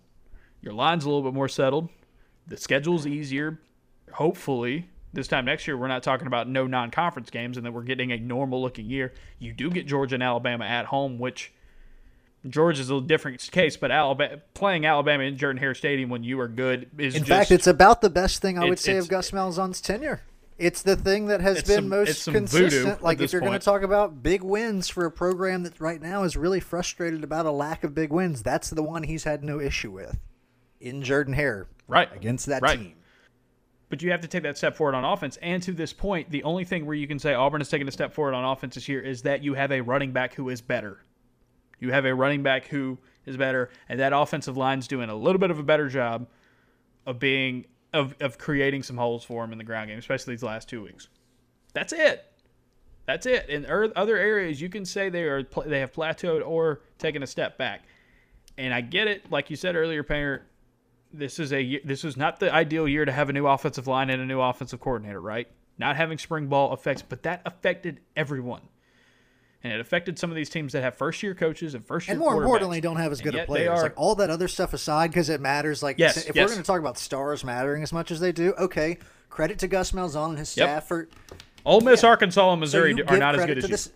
your 0.62 0.74
line's 0.74 1.04
a 1.04 1.10
little 1.10 1.24
bit 1.24 1.34
more 1.34 1.50
settled, 1.50 1.90
the 2.48 2.58
schedule's 2.58 3.06
easier, 3.06 3.60
hopefully, 4.14 4.90
this 5.14 5.28
time 5.28 5.46
next 5.46 5.68
year, 5.68 5.78
we're 5.78 5.88
not 5.88 6.04
talking 6.04 6.28
about 6.28 6.48
no 6.48 6.68
non 6.68 6.92
conference 6.92 7.30
games 7.30 7.58
and 7.58 7.66
that 7.66 7.72
we're 7.72 7.84
getting 7.84 8.12
a 8.12 8.18
normal 8.18 8.62
looking 8.62 8.90
year. 8.90 9.14
You 9.40 9.54
do 9.54 9.70
get 9.70 9.88
Georgia 9.88 10.16
and 10.16 10.24
Alabama 10.24 10.66
at 10.66 10.86
home, 10.86 11.20
which 11.20 11.54
Georgia's 12.48 12.90
a 12.90 13.02
different 13.02 13.50
case, 13.52 13.78
but 13.78 13.92
Alabama, 13.92 14.42
playing 14.54 14.86
Alabama 14.86 15.24
in 15.24 15.38
Jordan 15.38 15.60
Hare 15.60 15.74
Stadium 15.74 16.10
when 16.10 16.24
you 16.24 16.40
are 16.40 16.48
good 16.48 16.90
is 16.98 17.16
In 17.16 17.24
just, 17.24 17.30
fact, 17.30 17.52
it's 17.52 17.68
about 17.68 18.02
the 18.02 18.10
best 18.10 18.42
thing 18.42 18.58
I 18.58 18.66
would 18.66 18.80
say 18.80 18.98
of 18.98 19.08
Gus 19.08 19.32
Malzahn's 19.32 19.82
tenure. 19.82 20.22
It's 20.58 20.82
the 20.82 20.96
thing 20.96 21.28
that 21.28 21.40
has 21.40 21.62
been 21.64 21.76
some- 21.76 21.90
most 21.90 22.10
it's 22.10 22.20
some 22.20 22.34
voodoo 22.34 22.62
consistent. 22.62 23.04
Like 23.04 23.22
if 23.22 23.32
you're 23.32 23.42
going 23.42 23.54
to 23.54 23.60
talk 23.60 23.84
about 23.84 24.24
big 24.24 24.42
wins 24.42 24.88
for 24.88 25.06
a 25.06 25.12
program 25.12 25.64
that 25.64 25.80
right 25.80 26.02
now 26.02 26.24
is 26.24 26.36
really 26.36 26.60
frustrated 26.60 27.24
about 27.24 27.46
a 27.46 27.52
lack 27.52 27.84
of 27.84 27.94
big 27.94 28.12
wins, 28.12 28.42
that's 28.42 28.72
the 28.72 28.82
one 28.82 29.04
he's 29.04 29.24
had 29.24 29.44
no 29.44 29.60
issue 29.60 29.92
with 29.92 30.18
in 30.80 31.04
Jordan 31.04 31.34
Hare 31.34 31.68
right 31.88 32.14
against 32.16 32.46
that 32.48 32.62
Right. 32.62 32.80
team. 32.80 32.94
But 33.90 34.02
you 34.02 34.12
have 34.12 34.22
to 34.22 34.28
take 34.28 34.44
that 34.44 34.58
step 34.58 34.76
forward 34.76 34.96
on 34.96 35.06
offense. 35.06 35.38
And 35.42 35.64
to 35.64 35.72
this 35.72 35.94
point, 35.94 36.30
the 36.30 36.44
only 36.44 36.66
thing 36.66 36.86
where 36.86 36.96
you 36.96 37.08
can 37.08 37.20
say 37.20 37.34
Auburn 37.34 37.62
is 37.62 37.70
taking 37.70 37.88
a 37.88 37.92
step 37.92 38.14
forward 38.14 38.34
on 38.34 38.44
offense 38.44 38.76
this 38.76 38.90
year 38.90 39.02
is 39.02 39.22
that 39.22 39.44
you 39.44 39.54
have 39.54 39.72
a 39.72 39.80
running 39.82 40.12
back 40.12 40.34
who 40.34 40.50
is 40.50 40.62
better. 40.62 41.04
You 41.80 41.92
have 41.92 42.06
a 42.06 42.14
running 42.14 42.44
back 42.44 42.68
who 42.68 42.98
is 43.26 43.38
better, 43.38 43.70
and 43.88 44.00
that 44.00 44.12
offensive 44.14 44.58
line's 44.58 44.88
doing 44.88 45.10
a 45.10 45.16
little 45.16 45.40
bit 45.40 45.52
of 45.52 45.60
a 45.60 45.64
better 45.64 45.88
job 45.88 46.28
of 47.06 47.20
being 47.20 47.66
of, 47.94 48.16
of 48.20 48.38
creating 48.38 48.84
some 48.84 48.98
holes 48.98 49.24
for 49.24 49.44
him 49.44 49.54
in 49.54 49.58
the 49.58 49.64
ground 49.64 49.90
game, 49.90 49.98
especially 49.98 50.34
these 50.34 50.44
last 50.44 50.68
two 50.68 50.84
weeks. 50.84 51.08
That's 51.74 51.94
it. 51.94 52.26
That's 53.06 53.26
it. 53.26 53.48
In 53.48 53.66
er- 53.66 53.94
other 53.96 54.18
areas, 54.18 54.60
you 54.60 54.68
can 54.68 54.84
say 54.84 55.08
they 55.08 55.24
are 55.24 55.44
they 55.66 55.80
have 55.80 55.94
plateaued 55.94 56.46
or 56.46 56.82
taken 56.98 57.24
a 57.24 57.28
step 57.28 57.58
back. 57.58 57.84
And 58.58 58.74
I 58.74 58.82
get 58.82 59.08
it, 59.08 59.32
like 59.32 59.50
you 59.50 59.56
said 59.56 59.76
earlier, 59.76 60.04
Painter 60.04 60.46
this 61.14 61.40
is 61.40 61.54
a 61.54 61.80
this 61.84 62.04
was 62.04 62.18
not 62.18 62.40
the 62.40 62.54
ideal 62.54 62.88
year 62.88 63.06
to 63.06 63.12
have 63.12 63.30
a 63.30 63.34
new 63.34 63.48
offensive 63.48 63.88
line 63.88 64.10
and 64.10 64.22
a 64.22 64.26
new 64.26 64.42
offensive 64.42 64.80
coordinator, 64.80 65.20
right? 65.22 65.48
Not 65.78 65.96
having 65.96 66.18
spring 66.18 66.48
ball 66.48 66.72
affects, 66.74 67.02
but 67.08 67.24
that 67.24 67.42
affected 67.46 68.00
everyone, 68.16 68.62
and 69.64 69.72
it 69.72 69.80
affected 69.80 70.18
some 70.18 70.30
of 70.32 70.36
these 70.36 70.50
teams 70.50 70.74
that 70.74 70.82
have 70.82 70.96
first 70.96 71.22
year 71.24 71.36
coaches 71.36 71.74
and 71.76 71.86
first 71.86 72.08
year 72.08 72.14
And 72.14 72.20
more 72.20 72.36
importantly, 72.42 72.82
don't 72.82 72.98
have 72.98 73.12
as 73.12 73.22
good 73.22 73.34
yet 73.36 73.48
players. 73.48 73.80
are- 73.80 73.84
Like 73.84 73.94
all 73.96 74.16
that 74.16 74.30
other 74.30 74.48
stuff 74.48 74.74
aside, 74.74 75.12
because 75.12 75.30
it 75.30 75.40
matters. 75.40 75.84
Like 75.84 75.98
Yes, 76.00 76.18
if 76.28 76.36
yes. 76.36 76.44
we're 76.44 76.54
going 76.54 76.64
to 76.64 76.68
talk 76.68 76.80
about 76.80 76.98
stars 76.98 77.44
mattering 77.44 77.84
as 77.84 77.94
much 77.94 78.10
as 78.12 78.20
they 78.20 78.32
do, 78.32 78.54
okay. 78.60 78.98
Credit 79.30 79.60
to 79.60 79.68
Gus 79.68 79.92
Malzahn 79.92 80.30
and 80.30 80.40
his 80.40 80.58
Yep. 80.58 80.66
staff 80.68 80.88
for 80.88 81.08
Ole 81.66 81.82
Miss, 81.82 82.04
Arkansas, 82.04 82.52
and 82.52 82.60
Missouri 82.60 82.96
you 82.96 83.04
are 83.08 83.18
not 83.18 83.36
as 83.38 83.46
good 83.46 83.58
as 83.60 83.64
you. 83.66 83.70
this- 83.70 83.92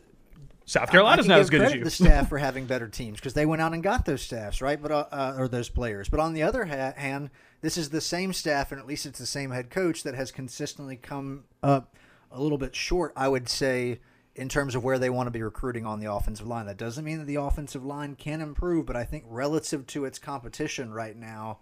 South 0.71 0.89
Carolina's 0.89 1.27
not 1.27 1.41
as 1.41 1.49
good 1.49 1.63
as 1.63 1.73
you. 1.73 1.83
The 1.83 1.91
staff 1.91 2.29
for 2.29 2.37
having 2.37 2.65
better 2.65 2.87
teams 2.87 3.19
because 3.19 3.33
they 3.33 3.45
went 3.45 3.61
out 3.61 3.73
and 3.73 3.83
got 3.83 4.05
those 4.05 4.21
staffs, 4.21 4.61
right? 4.61 4.81
But 4.81 4.91
uh, 4.93 5.05
uh, 5.11 5.35
or 5.37 5.49
those 5.49 5.67
players. 5.67 6.07
But 6.07 6.21
on 6.21 6.31
the 6.31 6.43
other 6.43 6.63
hand, 6.63 7.29
this 7.59 7.75
is 7.75 7.89
the 7.89 7.99
same 7.99 8.31
staff, 8.31 8.71
and 8.71 8.79
at 8.79 8.87
least 8.87 9.05
it's 9.05 9.19
the 9.19 9.25
same 9.25 9.51
head 9.51 9.69
coach 9.69 10.03
that 10.03 10.15
has 10.15 10.31
consistently 10.31 10.95
come 10.95 11.43
up 11.61 11.97
a 12.31 12.41
little 12.41 12.57
bit 12.57 12.73
short. 12.73 13.11
I 13.17 13.27
would 13.27 13.49
say 13.49 13.99
in 14.33 14.47
terms 14.47 14.73
of 14.73 14.81
where 14.81 14.97
they 14.97 15.09
want 15.09 15.27
to 15.27 15.31
be 15.31 15.43
recruiting 15.43 15.85
on 15.85 15.99
the 15.99 16.09
offensive 16.09 16.47
line. 16.47 16.67
That 16.67 16.77
doesn't 16.77 17.03
mean 17.03 17.17
that 17.17 17.27
the 17.27 17.35
offensive 17.35 17.83
line 17.83 18.15
can 18.15 18.39
improve, 18.39 18.85
but 18.85 18.95
I 18.95 19.03
think 19.03 19.25
relative 19.27 19.85
to 19.87 20.05
its 20.05 20.19
competition 20.19 20.93
right 20.93 21.17
now, 21.17 21.59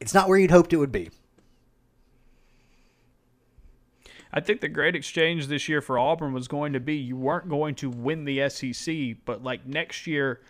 it's 0.00 0.14
not 0.14 0.26
where 0.26 0.38
you'd 0.38 0.50
hoped 0.50 0.72
it 0.72 0.78
would 0.78 0.90
be. 0.90 1.10
I 4.32 4.40
think 4.40 4.60
the 4.62 4.68
great 4.68 4.96
exchange 4.96 5.46
this 5.48 5.68
year 5.68 5.80
for 5.82 5.98
Auburn 5.98 6.32
was 6.32 6.48
going 6.48 6.72
to 6.72 6.80
be 6.80 6.94
you 6.96 7.16
weren't 7.16 7.48
going 7.48 7.74
to 7.76 7.90
win 7.90 8.24
the 8.24 8.48
SEC, 8.48 9.16
but 9.26 9.42
like 9.42 9.66
next 9.66 10.06
year, 10.06 10.40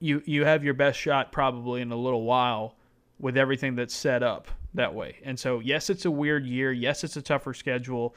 you 0.00 0.22
you 0.24 0.44
have 0.44 0.64
your 0.64 0.74
best 0.74 0.98
shot 0.98 1.30
probably 1.32 1.80
in 1.82 1.92
a 1.92 1.96
little 1.96 2.22
while 2.22 2.76
with 3.18 3.36
everything 3.36 3.74
that's 3.74 3.94
set 3.94 4.22
up 4.22 4.48
that 4.74 4.94
way. 4.94 5.16
And 5.24 5.38
so 5.38 5.60
yes, 5.60 5.90
it's 5.90 6.04
a 6.06 6.10
weird 6.10 6.46
year. 6.46 6.72
Yes, 6.72 7.04
it's 7.04 7.16
a 7.16 7.22
tougher 7.22 7.52
schedule, 7.52 8.14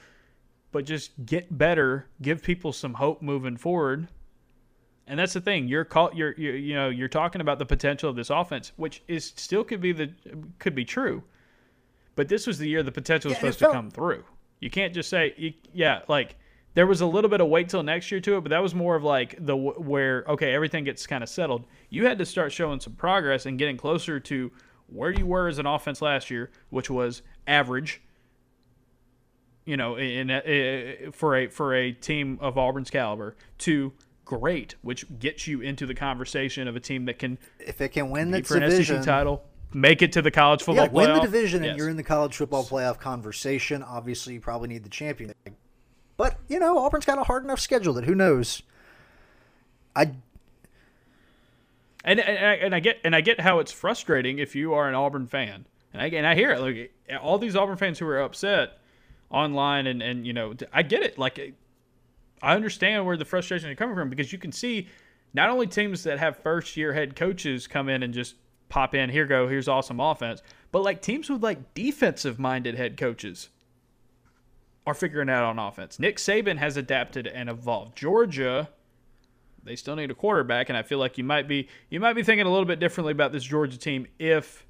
but 0.71 0.85
just 0.85 1.11
get 1.25 1.57
better. 1.57 2.07
Give 2.21 2.41
people 2.41 2.71
some 2.71 2.93
hope 2.93 3.21
moving 3.21 3.57
forward. 3.57 4.07
And 5.07 5.19
that's 5.19 5.33
the 5.33 5.41
thing. 5.41 5.67
You're 5.67 5.83
call, 5.83 6.11
you're, 6.13 6.33
you're 6.37 6.55
you 6.55 6.75
know 6.75 6.87
you're 6.89 7.09
talking 7.09 7.41
about 7.41 7.59
the 7.59 7.65
potential 7.65 8.09
of 8.09 8.15
this 8.15 8.29
offense, 8.29 8.71
which 8.77 9.01
is 9.09 9.33
still 9.35 9.65
could 9.65 9.81
be 9.81 9.91
the 9.91 10.13
could 10.59 10.75
be 10.75 10.85
true. 10.85 11.23
But 12.15 12.29
this 12.29 12.47
was 12.47 12.57
the 12.57 12.69
year 12.69 12.83
the 12.83 12.91
potential 12.91 13.29
was 13.29 13.35
Yeah, 13.35 13.39
supposed 13.39 13.59
felt- 13.59 13.71
to 13.73 13.77
come 13.77 13.91
through. 13.91 14.23
You 14.61 14.69
can't 14.69 14.93
just 14.93 15.09
say, 15.09 15.33
you, 15.35 15.53
yeah, 15.73 16.01
like 16.07 16.35
there 16.75 16.87
was 16.87 17.01
a 17.01 17.05
little 17.05 17.29
bit 17.29 17.41
of 17.41 17.49
wait 17.49 17.67
till 17.67 17.83
next 17.83 18.09
year 18.11 18.21
to 18.21 18.37
it, 18.37 18.41
but 18.41 18.51
that 18.51 18.61
was 18.61 18.73
more 18.73 18.95
of 18.95 19.03
like 19.03 19.35
the 19.45 19.57
where 19.57 20.23
okay 20.29 20.53
everything 20.53 20.85
gets 20.85 21.05
kind 21.05 21.23
of 21.23 21.29
settled. 21.29 21.65
You 21.89 22.05
had 22.05 22.17
to 22.19 22.25
start 22.25 22.53
showing 22.53 22.79
some 22.79 22.93
progress 22.93 23.45
and 23.45 23.59
getting 23.59 23.75
closer 23.75 24.19
to 24.21 24.51
where 24.87 25.11
you 25.11 25.25
were 25.25 25.47
as 25.47 25.57
an 25.57 25.65
offense 25.65 26.01
last 26.01 26.29
year, 26.29 26.51
which 26.69 26.89
was 26.89 27.23
average. 27.47 28.01
You 29.65 29.77
know, 29.77 29.95
in, 29.95 30.29
in 30.29 31.11
for 31.11 31.35
a 31.35 31.47
for 31.47 31.75
a 31.75 31.91
team 31.91 32.37
of 32.39 32.57
Auburn's 32.57 32.89
caliber, 32.89 33.35
to 33.59 33.93
great, 34.25 34.75
which 34.81 35.05
gets 35.19 35.47
you 35.47 35.61
into 35.61 35.85
the 35.85 35.93
conversation 35.93 36.67
of 36.67 36.75
a 36.75 36.79
team 36.79 37.05
that 37.05 37.19
can 37.19 37.37
If 37.59 37.81
it 37.81 37.89
can 37.89 38.09
win 38.09 38.31
the 38.31 38.43
for 38.43 38.55
an 38.55 38.61
division, 38.61 38.97
SEC 38.97 39.05
title, 39.05 39.43
make 39.73 40.01
it 40.01 40.11
to 40.13 40.21
the 40.21 40.31
college 40.31 40.61
football 40.63 40.85
yeah, 40.85 40.91
win 40.91 41.13
the 41.13 41.21
division, 41.21 41.59
and 41.63 41.67
Yes. 41.71 41.77
you're 41.77 41.89
in 41.89 41.95
the 41.97 42.03
college 42.03 42.35
football 42.35 42.63
playoff 42.65 42.99
conversation. 42.99 43.83
Obviously, 43.83 44.33
you 44.33 44.39
probably 44.41 44.67
need 44.67 44.83
the 44.83 44.89
champion. 44.89 45.33
But 46.17 46.37
you 46.47 46.59
know, 46.59 46.77
Auburn's 46.79 47.05
got 47.05 47.17
a 47.17 47.23
hard 47.23 47.43
enough 47.43 47.59
schedule 47.59 47.93
that 47.93 48.05
who 48.05 48.15
knows. 48.15 48.61
I 49.95 50.11
And, 52.03 52.19
and 52.19 52.45
I- 52.45 52.55
and 52.55 52.75
I 52.75 52.79
get 52.79 52.99
and 53.03 53.15
I 53.15 53.21
get 53.21 53.39
how 53.41 53.59
it's 53.59 53.71
frustrating 53.71 54.39
if 54.39 54.55
you 54.55 54.73
are 54.73 54.87
an 54.89 54.95
Auburn 54.95 55.27
fan, 55.27 55.65
and 55.93 56.01
I 56.01 56.07
and 56.07 56.25
I 56.25 56.35
hear 56.35 56.51
it. 56.51 56.59
Like 56.59 56.93
all 57.21 57.37
these 57.37 57.55
Auburn 57.55 57.77
fans 57.77 57.99
who 57.99 58.07
are 58.07 58.19
upset 58.21 58.79
online, 59.29 59.87
and 59.87 60.01
and 60.01 60.25
you 60.25 60.33
know 60.33 60.53
I 60.73 60.81
get 60.83 61.03
it. 61.03 61.17
Like 61.19 61.53
I 62.41 62.55
understand 62.55 63.05
where 63.05 63.17
the 63.17 63.25
frustration 63.25 63.69
is 63.69 63.77
coming 63.77 63.95
from 63.95 64.09
because 64.09 64.31
you 64.33 64.39
can 64.39 64.51
see 64.51 64.87
not 65.33 65.49
only 65.49 65.67
teams 65.67 66.03
that 66.03 66.17
have 66.19 66.37
first 66.37 66.75
year 66.75 66.91
head 66.93 67.15
coaches 67.15 67.67
come 67.67 67.87
in 67.87 68.01
and 68.03 68.13
just 68.13 68.35
pop 68.71 68.95
in 68.95 69.09
here 69.09 69.25
go 69.25 69.47
here's 69.47 69.67
awesome 69.67 69.99
offense, 69.99 70.41
but 70.71 70.81
like 70.81 71.01
teams 71.01 71.29
with 71.29 71.43
like 71.43 71.73
defensive 71.73 72.39
minded 72.39 72.75
head 72.75 72.97
coaches 72.97 73.49
are 74.87 74.93
figuring 74.93 75.29
out 75.29 75.43
on 75.43 75.59
offense. 75.59 75.99
Nick 75.99 76.17
Saban 76.17 76.57
has 76.57 76.77
adapted 76.77 77.27
and 77.27 77.49
evolved. 77.49 77.95
Georgia 77.95 78.69
they 79.63 79.75
still 79.75 79.95
need 79.95 80.09
a 80.09 80.15
quarterback, 80.15 80.69
and 80.69 80.77
I 80.77 80.81
feel 80.81 80.97
like 80.97 81.17
you 81.17 81.23
might 81.23 81.47
be 81.47 81.67
you 81.89 81.99
might 81.99 82.13
be 82.13 82.23
thinking 82.23 82.47
a 82.47 82.49
little 82.49 82.65
bit 82.65 82.79
differently 82.79 83.11
about 83.11 83.31
this 83.31 83.43
Georgia 83.43 83.77
team 83.77 84.07
if 84.17 84.65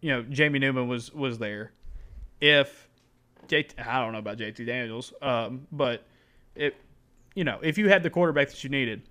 you 0.00 0.10
know 0.10 0.22
Jamie 0.22 0.58
Newman 0.58 0.86
was 0.86 1.12
was 1.12 1.38
there. 1.38 1.72
If 2.40 2.88
JT, 3.48 3.80
I 3.84 4.00
don't 4.00 4.12
know 4.12 4.18
about 4.18 4.38
JT 4.38 4.64
Daniels, 4.66 5.12
um, 5.22 5.66
but 5.72 6.04
it 6.54 6.76
you 7.34 7.44
know 7.44 7.58
if 7.62 7.78
you 7.78 7.88
had 7.88 8.02
the 8.02 8.10
quarterback 8.10 8.50
that 8.50 8.62
you 8.62 8.70
needed, 8.70 9.02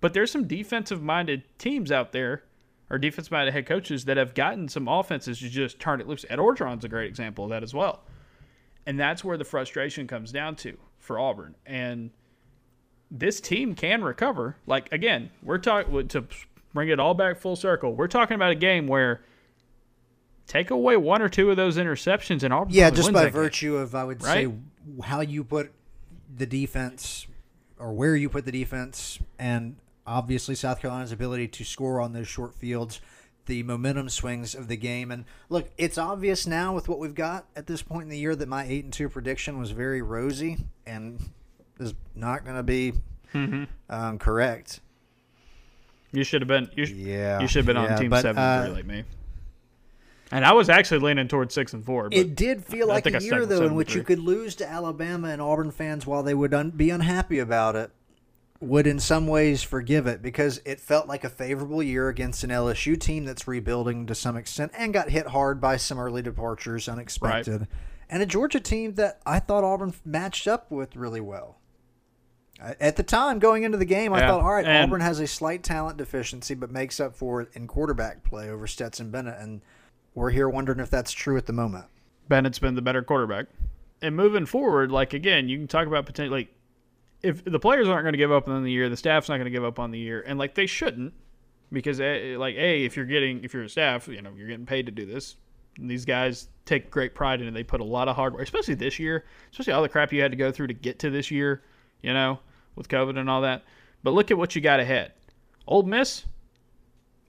but 0.00 0.12
there's 0.12 0.30
some 0.30 0.46
defensive 0.46 1.02
minded 1.02 1.44
teams 1.56 1.90
out 1.90 2.12
there 2.12 2.42
or 2.94 2.98
defensive 2.98 3.32
minded 3.32 3.52
head 3.52 3.66
coaches 3.66 4.04
that 4.04 4.16
have 4.16 4.34
gotten 4.34 4.68
some 4.68 4.86
offenses 4.88 5.38
to 5.40 5.48
just 5.48 5.78
turn 5.80 6.00
it 6.00 6.06
loose. 6.06 6.24
Ed 6.30 6.38
Orgeron's 6.38 6.84
a 6.84 6.88
great 6.88 7.08
example 7.08 7.44
of 7.44 7.50
that 7.50 7.62
as 7.62 7.74
well, 7.74 8.02
and 8.86 8.98
that's 9.00 9.24
where 9.24 9.36
the 9.36 9.44
frustration 9.44 10.06
comes 10.06 10.30
down 10.32 10.54
to 10.56 10.78
for 10.98 11.18
Auburn 11.18 11.54
and 11.66 12.10
this 13.10 13.40
team 13.40 13.74
can 13.74 14.02
recover. 14.02 14.56
Like 14.66 14.90
again, 14.92 15.30
we're 15.42 15.58
talking 15.58 16.08
to 16.08 16.24
bring 16.72 16.88
it 16.88 16.98
all 16.98 17.14
back 17.14 17.38
full 17.38 17.56
circle. 17.56 17.94
We're 17.94 18.08
talking 18.08 18.34
about 18.34 18.50
a 18.52 18.56
game 18.56 18.86
where 18.86 19.22
take 20.46 20.70
away 20.70 20.96
one 20.96 21.22
or 21.22 21.28
two 21.28 21.50
of 21.50 21.56
those 21.56 21.76
interceptions 21.76 22.42
and 22.42 22.52
Auburn 22.52 22.72
yeah, 22.74 22.90
just 22.90 23.12
by 23.12 23.24
that 23.24 23.26
game. 23.26 23.32
virtue 23.42 23.76
of 23.76 23.94
I 23.94 24.04
would 24.04 24.22
Right? 24.22 24.48
say 24.48 24.54
how 25.04 25.20
you 25.20 25.44
put 25.44 25.72
the 26.34 26.46
defense 26.46 27.26
or 27.78 27.92
where 27.92 28.14
you 28.16 28.28
put 28.28 28.44
the 28.44 28.52
defense, 28.52 29.18
and 29.38 29.76
obviously 30.06 30.54
South 30.54 30.80
Carolina's 30.80 31.12
ability 31.12 31.48
to 31.48 31.64
score 31.64 32.00
on 32.00 32.12
those 32.12 32.28
short 32.28 32.54
fields. 32.54 33.00
The 33.46 33.62
momentum 33.62 34.08
swings 34.08 34.54
of 34.54 34.68
the 34.68 34.76
game, 34.76 35.10
and 35.10 35.26
look, 35.50 35.68
it's 35.76 35.98
obvious 35.98 36.46
now 36.46 36.74
with 36.74 36.88
what 36.88 36.98
we've 36.98 37.14
got 37.14 37.44
at 37.54 37.66
this 37.66 37.82
point 37.82 38.04
in 38.04 38.08
the 38.08 38.16
year 38.18 38.34
that 38.34 38.48
my 38.48 38.64
eight 38.64 38.84
and 38.84 38.92
two 38.92 39.10
prediction 39.10 39.58
was 39.58 39.70
very 39.70 40.00
rosy, 40.00 40.64
and 40.86 41.20
is 41.78 41.92
not 42.14 42.44
going 42.44 42.56
to 42.56 42.62
be 42.62 42.92
Mm-hmm. 43.34 43.64
um, 43.90 44.18
correct. 44.18 44.80
You 46.12 46.22
should 46.24 46.40
have 46.40 46.48
been. 46.48 46.70
You, 46.74 46.86
sh- 46.86 46.92
Yeah, 46.92 47.40
you 47.40 47.48
should 47.48 47.66
have 47.66 47.66
been 47.66 47.76
yeah, 47.82 47.94
on 47.94 48.00
team 48.00 48.10
but, 48.10 48.22
seven 48.22 48.40
uh, 48.42 48.70
like 48.72 48.86
me. 48.86 49.02
And 50.30 50.44
I 50.44 50.52
was 50.52 50.68
actually 50.70 51.00
leaning 51.00 51.28
towards 51.28 51.52
six 51.52 51.72
and 51.74 51.84
four. 51.84 52.08
But 52.08 52.16
It 52.18 52.34
did 52.36 52.64
feel 52.64 52.90
I 52.90 52.94
like 52.94 53.06
a 53.06 53.16
I 53.16 53.18
stuck 53.18 53.22
year 53.22 53.44
though 53.46 53.66
in 53.66 53.74
which 53.74 53.94
you 53.94 54.02
could 54.02 54.20
lose 54.20 54.54
to 54.56 54.66
Alabama 54.68 55.28
and 55.28 55.42
Auburn 55.42 55.70
fans 55.70 56.06
while 56.06 56.22
they 56.22 56.32
would 56.34 56.54
un- 56.54 56.70
be 56.70 56.90
unhappy 56.90 57.40
about 57.40 57.76
it 57.76 57.90
would 58.66 58.86
in 58.86 58.98
some 58.98 59.26
ways 59.26 59.62
forgive 59.62 60.06
it 60.06 60.22
because 60.22 60.60
it 60.64 60.80
felt 60.80 61.06
like 61.08 61.24
a 61.24 61.28
favorable 61.28 61.82
year 61.82 62.08
against 62.08 62.44
an 62.44 62.50
LSU 62.50 62.98
team 62.98 63.24
that's 63.24 63.46
rebuilding 63.48 64.06
to 64.06 64.14
some 64.14 64.36
extent 64.36 64.72
and 64.76 64.92
got 64.92 65.10
hit 65.10 65.28
hard 65.28 65.60
by 65.60 65.76
some 65.76 65.98
early 65.98 66.22
departures 66.22 66.88
unexpected 66.88 67.66
and 68.10 68.22
a 68.22 68.26
Georgia 68.26 68.60
team 68.60 68.94
that 68.94 69.20
I 69.26 69.38
thought 69.38 69.64
Auburn 69.64 69.94
matched 70.04 70.46
up 70.46 70.70
with 70.70 70.94
really 70.96 71.20
well. 71.20 71.58
At 72.60 72.96
the 72.96 73.02
time 73.02 73.40
going 73.40 73.64
into 73.64 73.76
the 73.78 73.84
game, 73.84 74.12
I 74.12 74.20
Yeah, 74.20 74.28
thought, 74.28 74.40
all 74.42 74.52
right, 74.52 74.64
and- 74.64 74.84
Auburn 74.84 75.00
has 75.00 75.18
a 75.20 75.26
slight 75.26 75.62
talent 75.62 75.96
deficiency, 75.98 76.54
but 76.54 76.70
makes 76.70 77.00
up 77.00 77.14
for 77.16 77.40
it 77.40 77.48
in 77.54 77.66
quarterback 77.66 78.22
play 78.22 78.48
over 78.48 78.66
Stetson 78.66 79.10
Bennett. 79.10 79.38
And 79.40 79.60
we're 80.14 80.30
here 80.30 80.48
wondering 80.48 80.78
if 80.80 80.88
that's 80.88 81.12
true 81.12 81.36
at 81.36 81.46
the 81.46 81.52
moment. 81.52 81.86
Bennett's 82.28 82.58
been 82.60 82.74
the 82.76 82.82
better 82.82 83.02
quarterback. 83.02 83.46
And 84.00 84.14
moving 84.14 84.46
forward, 84.46 84.92
like 84.92 85.12
again, 85.12 85.48
you 85.48 85.58
can 85.58 85.66
talk 85.66 85.86
about 85.86 86.06
potentially 86.06 86.40
like 86.42 86.54
if 87.24 87.44
the 87.44 87.58
players 87.58 87.88
aren't 87.88 88.04
going 88.04 88.12
to 88.12 88.18
give 88.18 88.30
up 88.32 88.48
on 88.48 88.62
the 88.62 88.70
year, 88.70 88.88
the 88.88 88.96
staff's 88.96 89.28
not 89.28 89.36
going 89.36 89.46
to 89.46 89.50
give 89.50 89.64
up 89.64 89.78
on 89.78 89.90
the 89.90 89.98
year, 89.98 90.22
and 90.26 90.38
like 90.38 90.54
they 90.54 90.66
shouldn't, 90.66 91.14
because 91.72 91.98
like 91.98 92.54
a 92.56 92.84
if 92.84 92.96
you're 92.96 93.06
getting 93.06 93.42
if 93.42 93.54
you're 93.54 93.64
a 93.64 93.68
staff, 93.68 94.06
you 94.08 94.22
know 94.22 94.30
you're 94.36 94.48
getting 94.48 94.66
paid 94.66 94.86
to 94.86 94.92
do 94.92 95.06
this. 95.06 95.36
these 95.78 96.04
guys 96.04 96.48
take 96.66 96.90
great 96.90 97.14
pride 97.14 97.40
in 97.40 97.48
it. 97.48 97.54
They 97.54 97.62
put 97.64 97.80
a 97.80 97.84
lot 97.84 98.08
of 98.08 98.16
hard 98.16 98.34
work, 98.34 98.42
especially 98.42 98.74
this 98.74 98.98
year, 98.98 99.24
especially 99.50 99.72
all 99.72 99.82
the 99.82 99.88
crap 99.88 100.12
you 100.12 100.22
had 100.22 100.30
to 100.30 100.36
go 100.36 100.52
through 100.52 100.68
to 100.68 100.74
get 100.74 100.98
to 101.00 101.10
this 101.10 101.30
year, 101.30 101.62
you 102.02 102.12
know, 102.12 102.38
with 102.76 102.88
COVID 102.88 103.18
and 103.18 103.28
all 103.28 103.42
that. 103.42 103.64
But 104.02 104.12
look 104.12 104.30
at 104.30 104.38
what 104.38 104.54
you 104.54 104.60
got 104.60 104.80
ahead. 104.80 105.12
Ole 105.66 105.82
Miss, 105.82 106.24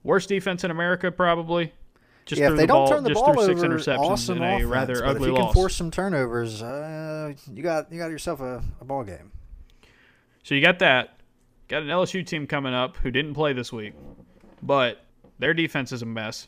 worst 0.04 0.28
defense 0.28 0.62
in 0.64 0.70
America 0.70 1.10
probably. 1.10 1.72
Just 2.24 2.40
yeah, 2.40 2.50
if 2.50 2.56
they 2.56 2.62
the 2.62 2.66
don't 2.66 2.76
ball, 2.78 2.88
turn 2.88 3.02
the 3.04 3.10
just 3.10 3.24
ball 3.24 3.34
threw 3.34 3.42
over, 3.44 3.54
six 3.54 3.60
interceptions 3.62 3.98
awesome 3.98 4.38
in 4.38 4.42
a 4.42 4.56
offense, 4.56 4.68
rather 4.68 4.94
but 4.94 5.04
ugly 5.04 5.28
if 5.28 5.34
you 5.34 5.34
loss. 5.34 5.44
can 5.46 5.54
force 5.54 5.76
some 5.76 5.90
turnovers, 5.92 6.60
uh, 6.60 7.32
you 7.54 7.62
got 7.62 7.90
you 7.92 7.98
got 7.98 8.10
yourself 8.10 8.40
a, 8.40 8.62
a 8.80 8.84
ball 8.84 9.04
game. 9.04 9.30
So 10.46 10.54
you 10.54 10.62
got 10.62 10.78
that. 10.78 11.18
Got 11.66 11.82
an 11.82 11.88
LSU 11.88 12.24
team 12.24 12.46
coming 12.46 12.72
up 12.72 12.96
who 12.98 13.10
didn't 13.10 13.34
play 13.34 13.52
this 13.52 13.72
week, 13.72 13.94
but 14.62 15.04
their 15.40 15.52
defense 15.52 15.90
is 15.90 16.02
a 16.02 16.06
mess. 16.06 16.46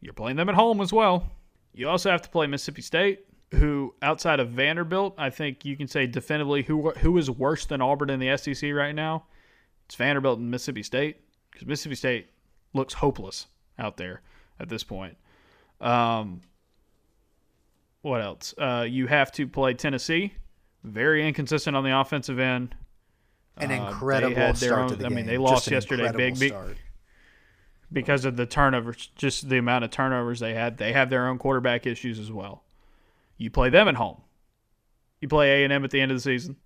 You're 0.00 0.12
playing 0.12 0.36
them 0.36 0.48
at 0.48 0.54
home 0.54 0.80
as 0.80 0.92
well. 0.92 1.28
You 1.72 1.88
also 1.88 2.12
have 2.12 2.22
to 2.22 2.28
play 2.28 2.46
Mississippi 2.46 2.82
State, 2.82 3.26
who 3.50 3.92
outside 4.02 4.38
of 4.38 4.50
Vanderbilt, 4.50 5.16
I 5.18 5.30
think 5.30 5.64
you 5.64 5.76
can 5.76 5.88
say 5.88 6.06
definitively 6.06 6.62
who 6.62 6.92
who 6.92 7.18
is 7.18 7.28
worse 7.28 7.66
than 7.66 7.80
Auburn 7.82 8.08
in 8.10 8.20
the 8.20 8.36
SEC 8.36 8.72
right 8.72 8.94
now. 8.94 9.24
It's 9.86 9.96
Vanderbilt 9.96 10.38
and 10.38 10.48
Mississippi 10.48 10.84
State 10.84 11.16
because 11.50 11.66
Mississippi 11.66 11.96
State 11.96 12.26
looks 12.72 12.94
hopeless 12.94 13.48
out 13.80 13.96
there 13.96 14.22
at 14.60 14.68
this 14.68 14.84
point. 14.84 15.16
Um, 15.80 16.40
what 18.02 18.20
else? 18.20 18.54
Uh, 18.56 18.86
you 18.88 19.08
have 19.08 19.32
to 19.32 19.48
play 19.48 19.74
Tennessee, 19.74 20.34
very 20.84 21.26
inconsistent 21.26 21.74
on 21.74 21.82
the 21.82 21.98
offensive 21.98 22.38
end. 22.38 22.76
An 23.56 23.70
uh, 23.70 23.88
incredible 23.88 24.42
uh, 24.42 24.54
start 24.54 24.80
own, 24.80 24.88
to 24.88 24.96
the 24.96 25.06
I 25.06 25.08
game. 25.08 25.16
mean, 25.16 25.26
they 25.26 25.38
lost 25.38 25.70
yesterday, 25.70 26.10
big, 26.12 26.38
big 26.38 26.54
because 27.92 28.24
of 28.24 28.36
the 28.36 28.46
turnovers, 28.46 29.10
just 29.14 29.48
the 29.48 29.58
amount 29.58 29.84
of 29.84 29.90
turnovers 29.90 30.40
they 30.40 30.54
had. 30.54 30.76
They 30.76 30.92
have 30.92 31.08
their 31.08 31.28
own 31.28 31.38
quarterback 31.38 31.86
issues 31.86 32.18
as 32.18 32.30
well. 32.30 32.64
You 33.38 33.50
play 33.50 33.70
them 33.70 33.88
at 33.88 33.94
home. 33.94 34.20
You 35.20 35.28
play 35.28 35.62
A 35.62 35.64
and 35.64 35.72
M 35.72 35.84
at 35.84 35.90
the 35.90 36.00
end 36.00 36.10
of 36.10 36.16
the 36.16 36.20
season, 36.20 36.56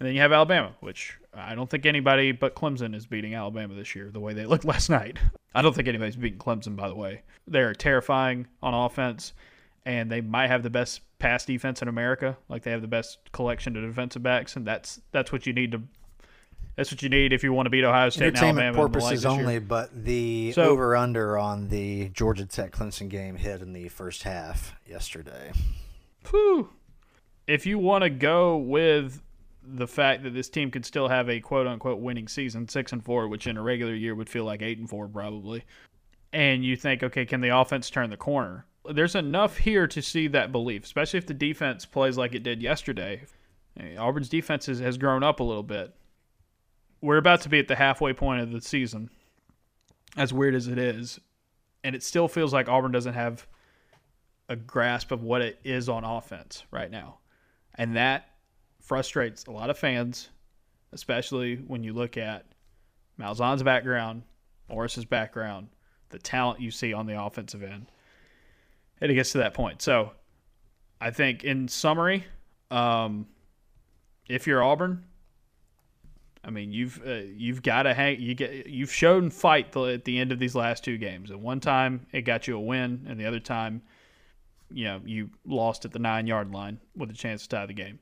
and 0.00 0.06
then 0.06 0.14
you 0.14 0.20
have 0.20 0.32
Alabama, 0.32 0.74
which 0.80 1.18
I 1.32 1.54
don't 1.54 1.70
think 1.70 1.86
anybody 1.86 2.32
but 2.32 2.56
Clemson 2.56 2.94
is 2.94 3.06
beating 3.06 3.34
Alabama 3.34 3.74
this 3.74 3.94
year. 3.94 4.10
The 4.10 4.18
way 4.18 4.32
they 4.32 4.46
looked 4.46 4.64
last 4.74 4.90
night, 4.90 5.18
I 5.54 5.62
don't 5.62 5.74
think 5.74 5.86
anybody's 5.86 6.16
beating 6.16 6.38
Clemson. 6.38 6.74
By 6.74 6.88
the 6.88 6.94
way, 6.94 7.22
they're 7.46 7.74
terrifying 7.74 8.48
on 8.62 8.74
offense, 8.74 9.34
and 9.84 10.10
they 10.10 10.20
might 10.20 10.48
have 10.48 10.62
the 10.62 10.70
best 10.70 11.02
pass 11.18 11.44
defense 11.44 11.82
in 11.82 11.88
America. 11.88 12.36
Like 12.48 12.62
they 12.62 12.72
have 12.72 12.82
the 12.82 12.88
best 12.88 13.18
collection 13.32 13.76
of 13.76 13.84
defensive 13.84 14.22
backs, 14.22 14.56
and 14.56 14.66
that's 14.66 15.00
that's 15.12 15.30
what 15.30 15.46
you 15.46 15.52
need 15.52 15.72
to 15.72 15.82
that's 16.76 16.90
what 16.90 17.02
you 17.02 17.08
need 17.08 17.32
if 17.32 17.42
you 17.42 17.52
want 17.52 17.66
to 17.66 17.70
beat 17.70 17.84
Ohio 17.84 18.08
State 18.08 18.28
Entertainment 18.28 18.68
and 18.68 18.76
Alabama. 18.76 19.00
purposes 19.00 19.26
only, 19.26 19.58
but 19.58 19.90
the 20.04 20.52
so, 20.52 20.64
over 20.64 20.96
under 20.96 21.36
on 21.36 21.68
the 21.68 22.08
Georgia 22.10 22.46
Tech 22.46 22.72
Clemson 22.72 23.08
game 23.08 23.36
hit 23.36 23.60
in 23.60 23.72
the 23.72 23.88
first 23.88 24.22
half 24.22 24.74
yesterday. 24.86 25.52
Whew. 26.30 26.70
If 27.46 27.66
you 27.66 27.78
want 27.78 28.04
to 28.04 28.10
go 28.10 28.56
with 28.56 29.22
the 29.62 29.86
fact 29.86 30.22
that 30.22 30.30
this 30.30 30.48
team 30.48 30.70
could 30.70 30.86
still 30.86 31.08
have 31.08 31.28
a 31.28 31.40
quote 31.40 31.66
unquote 31.66 32.00
winning 32.00 32.26
season, 32.26 32.68
six 32.68 32.92
and 32.92 33.04
four, 33.04 33.28
which 33.28 33.46
in 33.46 33.56
a 33.56 33.62
regular 33.62 33.94
year 33.94 34.14
would 34.14 34.30
feel 34.30 34.44
like 34.44 34.62
eight 34.62 34.78
and 34.78 34.88
four 34.88 35.08
probably, 35.08 35.64
and 36.32 36.64
you 36.64 36.76
think, 36.76 37.02
okay, 37.02 37.26
can 37.26 37.40
the 37.42 37.56
offense 37.56 37.90
turn 37.90 38.08
the 38.08 38.16
corner? 38.16 38.64
There's 38.90 39.14
enough 39.14 39.58
here 39.58 39.86
to 39.86 40.02
see 40.02 40.26
that 40.28 40.50
belief, 40.50 40.84
especially 40.84 41.18
if 41.18 41.26
the 41.26 41.34
defense 41.34 41.84
plays 41.84 42.16
like 42.16 42.34
it 42.34 42.42
did 42.42 42.62
yesterday. 42.62 43.22
Auburn's 43.98 44.28
defense 44.28 44.66
has 44.66 44.98
grown 44.98 45.22
up 45.22 45.40
a 45.40 45.44
little 45.44 45.62
bit 45.62 45.94
we're 47.02 47.18
about 47.18 47.42
to 47.42 47.48
be 47.48 47.58
at 47.58 47.68
the 47.68 47.74
halfway 47.74 48.12
point 48.14 48.40
of 48.40 48.52
the 48.52 48.60
season, 48.60 49.10
as 50.16 50.32
weird 50.32 50.54
as 50.54 50.68
it 50.68 50.78
is, 50.78 51.20
and 51.84 51.94
it 51.94 52.02
still 52.02 52.28
feels 52.28 52.52
like 52.52 52.68
Auburn 52.68 52.92
doesn't 52.92 53.14
have 53.14 53.46
a 54.48 54.56
grasp 54.56 55.10
of 55.10 55.22
what 55.22 55.42
it 55.42 55.58
is 55.64 55.88
on 55.88 56.04
offense 56.04 56.62
right 56.70 56.90
now. 56.90 57.18
And 57.74 57.96
that 57.96 58.28
frustrates 58.80 59.46
a 59.46 59.50
lot 59.50 59.70
of 59.70 59.78
fans, 59.78 60.28
especially 60.92 61.56
when 61.56 61.82
you 61.82 61.92
look 61.92 62.16
at 62.16 62.46
Malzahn's 63.18 63.62
background, 63.62 64.22
Morris's 64.68 65.04
background, 65.04 65.68
the 66.10 66.18
talent 66.18 66.60
you 66.60 66.70
see 66.70 66.92
on 66.92 67.06
the 67.06 67.20
offensive 67.20 67.62
end. 67.62 67.86
And 69.00 69.10
it 69.10 69.14
gets 69.14 69.32
to 69.32 69.38
that 69.38 69.54
point. 69.54 69.82
So 69.82 70.12
I 71.00 71.10
think 71.10 71.42
in 71.42 71.66
summary, 71.66 72.24
um, 72.70 73.26
if 74.28 74.46
you're 74.46 74.62
Auburn, 74.62 75.04
I 76.44 76.50
mean, 76.50 76.72
you've 76.72 77.00
uh, 77.06 77.20
you've 77.36 77.62
got 77.62 77.84
to 77.84 77.94
hang. 77.94 78.20
You 78.20 78.34
get 78.34 78.66
you've 78.66 78.92
shown 78.92 79.30
fight 79.30 79.72
the, 79.72 79.84
at 79.84 80.04
the 80.04 80.18
end 80.18 80.32
of 80.32 80.38
these 80.38 80.54
last 80.54 80.82
two 80.82 80.98
games. 80.98 81.30
At 81.30 81.38
one 81.38 81.60
time, 81.60 82.06
it 82.12 82.22
got 82.22 82.48
you 82.48 82.56
a 82.56 82.60
win, 82.60 83.06
and 83.08 83.18
the 83.18 83.26
other 83.26 83.38
time, 83.38 83.82
you 84.72 84.84
know, 84.84 85.00
you 85.04 85.30
lost 85.46 85.84
at 85.84 85.92
the 85.92 86.00
nine 86.00 86.26
yard 86.26 86.50
line 86.50 86.80
with 86.96 87.10
a 87.10 87.14
chance 87.14 87.42
to 87.42 87.48
tie 87.48 87.66
the 87.66 87.74
game. 87.74 88.00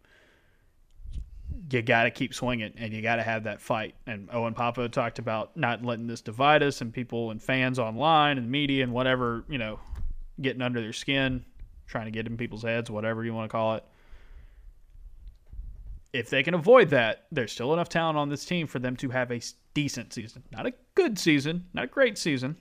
You 1.71 1.83
got 1.83 2.05
to 2.05 2.11
keep 2.11 2.33
swinging, 2.33 2.73
and 2.79 2.95
you 2.95 3.03
got 3.03 3.17
to 3.17 3.23
have 3.23 3.45
that 3.45 3.61
fight. 3.61 3.95
And 4.07 4.29
Owen 4.33 4.55
Pappoe 4.55 4.89
talked 4.89 5.19
about 5.19 5.55
not 5.57 5.85
letting 5.85 6.07
this 6.07 6.23
divide 6.23 6.63
us, 6.63 6.81
and 6.81 6.95
people 6.95 7.31
and 7.31 7.43
fans 7.43 7.79
online 7.79 8.39
and 8.39 8.51
media 8.51 8.83
and 8.83 8.93
whatever 8.93 9.45
you 9.51 9.59
know, 9.59 9.79
getting 10.41 10.63
under 10.63 10.81
their 10.81 10.95
skin, 10.95 11.45
trying 11.87 12.07
to 12.07 12.11
get 12.11 12.27
in 12.27 12.39
people's 12.39 12.63
heads, 12.63 12.91
whatever 12.91 13.23
you 13.23 13.35
want 13.35 13.51
to 13.51 13.53
call 13.53 13.75
it 13.75 13.85
if 16.13 16.31
they 16.31 16.43
can 16.43 16.55
avoid 16.55 16.91
that, 16.91 17.27
there's 17.31 17.53
still 17.53 17.73
enough 17.73 17.89
talent 17.89 18.19
on 18.19 18.29
this 18.29 18.45
team 18.45 18.67
for 18.67 18.79
them 18.79 18.97
to 18.97 19.11
have 19.11 19.31
a 19.31 19.41
decent 19.75 20.13
season. 20.13 20.43
Not 20.53 20.67
a 20.67 20.73
good 20.95 21.19
season, 21.19 21.67
not 21.73 21.85
a 21.85 21.89
great 21.89 22.19
season, 22.19 22.57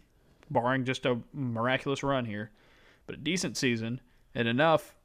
barring 0.50 0.86
just 0.86 1.06
a 1.06 1.20
miraculous 1.34 2.04
run 2.04 2.26
here, 2.26 2.52
but 3.06 3.16
a 3.16 3.18
decent 3.20 3.58
season 3.58 4.02
and 4.36 4.47
enough 4.47 4.95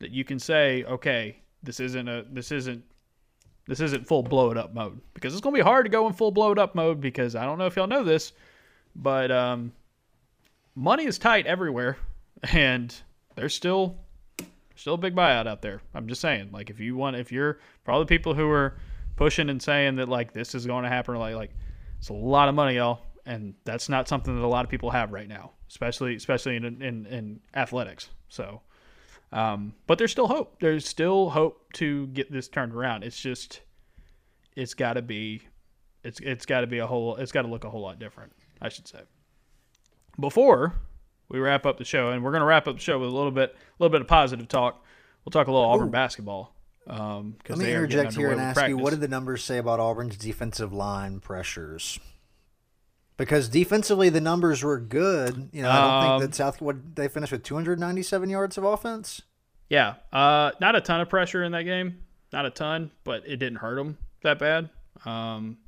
that 0.00 0.10
you 0.10 0.24
can 0.24 0.38
say, 0.38 0.84
okay, 0.84 1.38
this 1.62 1.80
isn't 1.80 2.08
a 2.08 2.24
this 2.30 2.52
isn't 2.52 2.84
this 3.66 3.80
isn't 3.80 4.06
full 4.06 4.22
blow 4.22 4.50
it 4.50 4.56
up 4.56 4.74
mode 4.74 5.00
because 5.14 5.32
it's 5.32 5.40
going 5.40 5.54
to 5.54 5.58
be 5.58 5.64
hard 5.64 5.84
to 5.84 5.90
go 5.90 6.06
in 6.06 6.12
full 6.12 6.30
blow 6.30 6.52
it 6.52 6.58
up 6.58 6.74
mode 6.74 7.00
because 7.00 7.34
I 7.34 7.44
don't 7.44 7.58
know 7.58 7.66
if 7.66 7.76
y'all 7.76 7.86
know 7.86 8.04
this, 8.04 8.32
but 8.94 9.30
um, 9.30 9.72
money 10.74 11.04
is 11.04 11.18
tight 11.18 11.46
everywhere 11.46 11.96
and 12.52 12.94
there's 13.34 13.54
still 13.54 13.96
still 14.78 14.94
a 14.94 14.98
big 14.98 15.14
buyout 15.14 15.46
out 15.46 15.62
there. 15.62 15.82
I'm 15.94 16.06
just 16.08 16.20
saying, 16.20 16.50
like 16.52 16.70
if 16.70 16.80
you 16.80 16.96
want, 16.96 17.16
if 17.16 17.32
you're 17.32 17.58
for 17.84 17.92
all 17.92 18.00
the 18.00 18.06
people 18.06 18.34
who 18.34 18.48
are 18.48 18.78
pushing 19.16 19.50
and 19.50 19.60
saying 19.60 19.96
that 19.96 20.08
like 20.08 20.32
this 20.32 20.54
is 20.54 20.66
going 20.66 20.84
to 20.84 20.88
happen, 20.88 21.14
like 21.16 21.34
like 21.34 21.50
it's 21.98 22.08
a 22.08 22.14
lot 22.14 22.48
of 22.48 22.54
money, 22.54 22.76
y'all, 22.76 23.06
and 23.26 23.54
that's 23.64 23.88
not 23.88 24.08
something 24.08 24.34
that 24.34 24.44
a 24.44 24.46
lot 24.46 24.64
of 24.64 24.70
people 24.70 24.90
have 24.90 25.12
right 25.12 25.28
now, 25.28 25.52
especially 25.68 26.14
especially 26.14 26.56
in 26.56 26.64
in, 26.64 27.06
in 27.06 27.40
athletics. 27.54 28.08
So, 28.28 28.62
um, 29.32 29.74
but 29.86 29.98
there's 29.98 30.12
still 30.12 30.28
hope. 30.28 30.60
There's 30.60 30.86
still 30.86 31.30
hope 31.30 31.72
to 31.74 32.06
get 32.08 32.30
this 32.30 32.48
turned 32.48 32.74
around. 32.74 33.02
It's 33.02 33.20
just 33.20 33.62
it's 34.56 34.74
got 34.74 34.94
to 34.94 35.02
be 35.02 35.42
it's 36.04 36.20
it's 36.20 36.46
got 36.46 36.60
to 36.60 36.66
be 36.66 36.78
a 36.78 36.86
whole 36.86 37.16
it's 37.16 37.32
got 37.32 37.42
to 37.42 37.48
look 37.48 37.64
a 37.64 37.70
whole 37.70 37.82
lot 37.82 37.98
different. 37.98 38.32
I 38.60 38.68
should 38.68 38.88
say. 38.88 39.00
Before 40.18 40.74
we 41.28 41.38
wrap 41.38 41.66
up 41.66 41.78
the 41.78 41.84
show, 41.84 42.10
and 42.10 42.24
we're 42.24 42.30
going 42.30 42.40
to 42.40 42.46
wrap 42.46 42.66
up 42.68 42.76
the 42.76 42.82
show 42.82 42.98
with 42.98 43.08
a 43.08 43.14
little 43.14 43.30
bit, 43.30 43.54
a 43.54 43.82
little 43.82 43.92
bit 43.92 44.00
of 44.00 44.06
positive 44.06 44.48
talk. 44.48 44.84
We'll 45.24 45.30
talk 45.30 45.46
a 45.46 45.52
little 45.52 45.68
Auburn 45.68 45.88
Ooh. 45.88 45.92
basketball. 45.92 46.54
Um, 46.86 47.36
Let 47.48 47.58
me 47.58 47.70
interject 47.70 48.14
here 48.14 48.30
and 48.30 48.40
ask 48.40 48.54
practice. 48.54 48.70
you, 48.70 48.78
what 48.78 48.90
did 48.90 49.00
the 49.00 49.08
numbers 49.08 49.44
say 49.44 49.58
about 49.58 49.78
Auburn's 49.78 50.16
defensive 50.16 50.72
line 50.72 51.20
pressures? 51.20 52.00
Because 53.18 53.48
defensively, 53.48 54.08
the 54.08 54.20
numbers 54.20 54.62
were 54.62 54.78
good. 54.78 55.50
You 55.52 55.62
know, 55.62 55.70
I 55.70 55.80
don't 55.80 55.90
um, 55.90 56.20
think 56.20 56.30
that 56.30 56.36
South. 56.36 56.60
What 56.62 56.96
they 56.96 57.08
finished 57.08 57.32
with 57.32 57.42
297 57.42 58.30
yards 58.30 58.56
of 58.56 58.64
offense. 58.64 59.22
Yeah, 59.68 59.96
uh, 60.12 60.52
not 60.60 60.76
a 60.76 60.80
ton 60.80 61.00
of 61.00 61.10
pressure 61.10 61.44
in 61.44 61.52
that 61.52 61.64
game. 61.64 61.98
Not 62.32 62.46
a 62.46 62.50
ton, 62.50 62.90
but 63.04 63.24
it 63.26 63.36
didn't 63.36 63.56
hurt 63.56 63.74
them 63.74 63.98
that 64.22 64.38
bad. 64.38 64.70
Um, 65.04 65.58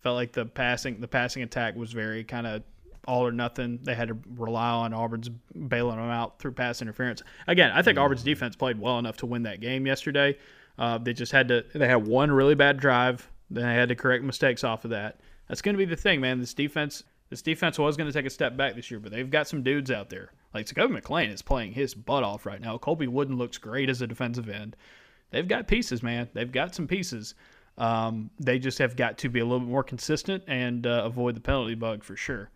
felt 0.00 0.16
like 0.16 0.32
the 0.32 0.46
passing, 0.46 1.00
the 1.00 1.08
passing 1.08 1.42
attack 1.42 1.76
was 1.76 1.92
very 1.92 2.24
kind 2.24 2.46
of 2.46 2.62
all 3.06 3.26
or 3.26 3.32
nothing. 3.32 3.78
They 3.82 3.94
had 3.94 4.08
to 4.08 4.18
rely 4.36 4.70
on 4.70 4.92
Auburn's 4.92 5.28
bailing 5.28 5.96
them 5.96 6.10
out 6.10 6.38
through 6.38 6.52
pass 6.52 6.82
interference. 6.82 7.22
Again, 7.46 7.70
I 7.72 7.82
think 7.82 7.96
mm-hmm. 7.96 8.04
Auburn's 8.04 8.22
defense 8.22 8.56
played 8.56 8.78
well 8.78 8.98
enough 8.98 9.16
to 9.18 9.26
win 9.26 9.42
that 9.44 9.60
game 9.60 9.86
yesterday. 9.86 10.36
Uh, 10.78 10.98
they 10.98 11.12
just 11.12 11.32
had 11.32 11.48
to. 11.48 11.64
They 11.74 11.88
had 11.88 12.06
one 12.06 12.30
really 12.30 12.54
bad 12.54 12.78
drive. 12.78 13.28
Then 13.50 13.64
they 13.64 13.74
had 13.74 13.88
to 13.88 13.94
correct 13.94 14.24
mistakes 14.24 14.64
off 14.64 14.84
of 14.84 14.90
that. 14.90 15.20
That's 15.48 15.62
going 15.62 15.74
to 15.74 15.78
be 15.78 15.84
the 15.84 15.96
thing, 15.96 16.20
man. 16.20 16.38
This 16.38 16.54
defense, 16.54 17.02
this 17.28 17.42
defense 17.42 17.78
was 17.78 17.96
going 17.96 18.06
to 18.06 18.12
take 18.12 18.26
a 18.26 18.30
step 18.30 18.56
back 18.56 18.76
this 18.76 18.90
year, 18.90 19.00
but 19.00 19.10
they've 19.10 19.28
got 19.28 19.48
some 19.48 19.62
dudes 19.62 19.90
out 19.90 20.08
there. 20.08 20.30
Like 20.54 20.66
Zakoby 20.66 21.00
McClain 21.00 21.32
is 21.32 21.42
playing 21.42 21.72
his 21.72 21.94
butt 21.94 22.22
off 22.22 22.46
right 22.46 22.60
now. 22.60 22.78
Colby 22.78 23.08
Wooden 23.08 23.36
looks 23.36 23.58
great 23.58 23.90
as 23.90 24.00
a 24.00 24.06
defensive 24.06 24.48
end. 24.48 24.76
They've 25.30 25.46
got 25.46 25.66
pieces, 25.66 26.02
man. 26.02 26.28
They've 26.32 26.50
got 26.50 26.74
some 26.74 26.86
pieces. 26.86 27.34
Um, 27.78 28.30
they 28.38 28.58
just 28.58 28.78
have 28.78 28.96
got 28.96 29.18
to 29.18 29.28
be 29.28 29.40
a 29.40 29.44
little 29.44 29.60
bit 29.60 29.68
more 29.68 29.84
consistent 29.84 30.44
and 30.46 30.86
uh, 30.86 31.02
avoid 31.04 31.34
the 31.34 31.40
penalty 31.40 31.74
bug 31.74 32.04
for 32.04 32.16
sure. 32.16 32.50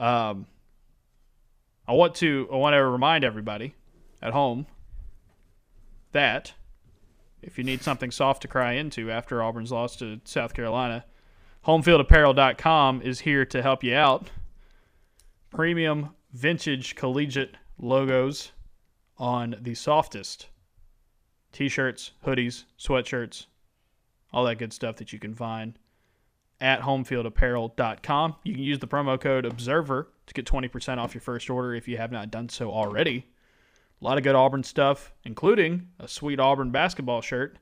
Um, 0.00 0.46
I 1.86 1.92
want 1.92 2.14
to 2.16 2.48
I 2.50 2.56
want 2.56 2.74
to 2.74 2.84
remind 2.84 3.22
everybody 3.22 3.74
at 4.22 4.32
home 4.32 4.66
that, 6.12 6.54
if 7.42 7.58
you 7.58 7.64
need 7.64 7.82
something 7.82 8.10
soft 8.10 8.42
to 8.42 8.48
cry 8.48 8.72
into 8.72 9.10
after 9.10 9.42
Auburn's 9.42 9.70
loss 9.70 9.96
to 9.96 10.20
South 10.24 10.54
Carolina, 10.54 11.04
homefieldapparel.com 11.66 13.02
is 13.02 13.20
here 13.20 13.44
to 13.44 13.62
help 13.62 13.84
you 13.84 13.94
out. 13.94 14.30
Premium 15.50 16.10
vintage 16.32 16.94
collegiate 16.94 17.56
logos 17.78 18.52
on 19.18 19.56
the 19.60 19.74
softest 19.74 20.48
t 21.52 21.68
shirts, 21.68 22.12
hoodies, 22.24 22.64
sweatshirts, 22.78 23.46
all 24.32 24.44
that 24.44 24.58
good 24.58 24.72
stuff 24.72 24.96
that 24.96 25.12
you 25.12 25.18
can 25.18 25.34
find 25.34 25.78
at 26.60 26.80
homefieldapparel.com. 26.82 28.36
You 28.44 28.54
can 28.54 28.62
use 28.62 28.78
the 28.78 28.86
promo 28.86 29.20
code 29.20 29.44
OBSERVER 29.44 30.06
to 30.26 30.34
get 30.34 30.46
20% 30.46 30.98
off 30.98 31.14
your 31.14 31.20
first 31.20 31.48
order 31.48 31.74
if 31.74 31.88
you 31.88 31.96
have 31.96 32.12
not 32.12 32.30
done 32.30 32.48
so 32.48 32.70
already. 32.70 33.26
A 34.00 34.04
lot 34.04 34.18
of 34.18 34.24
good 34.24 34.34
Auburn 34.34 34.62
stuff, 34.62 35.12
including 35.24 35.88
a 35.98 36.08
sweet 36.08 36.40
Auburn 36.40 36.70
basketball 36.70 37.20
shirt 37.20 37.58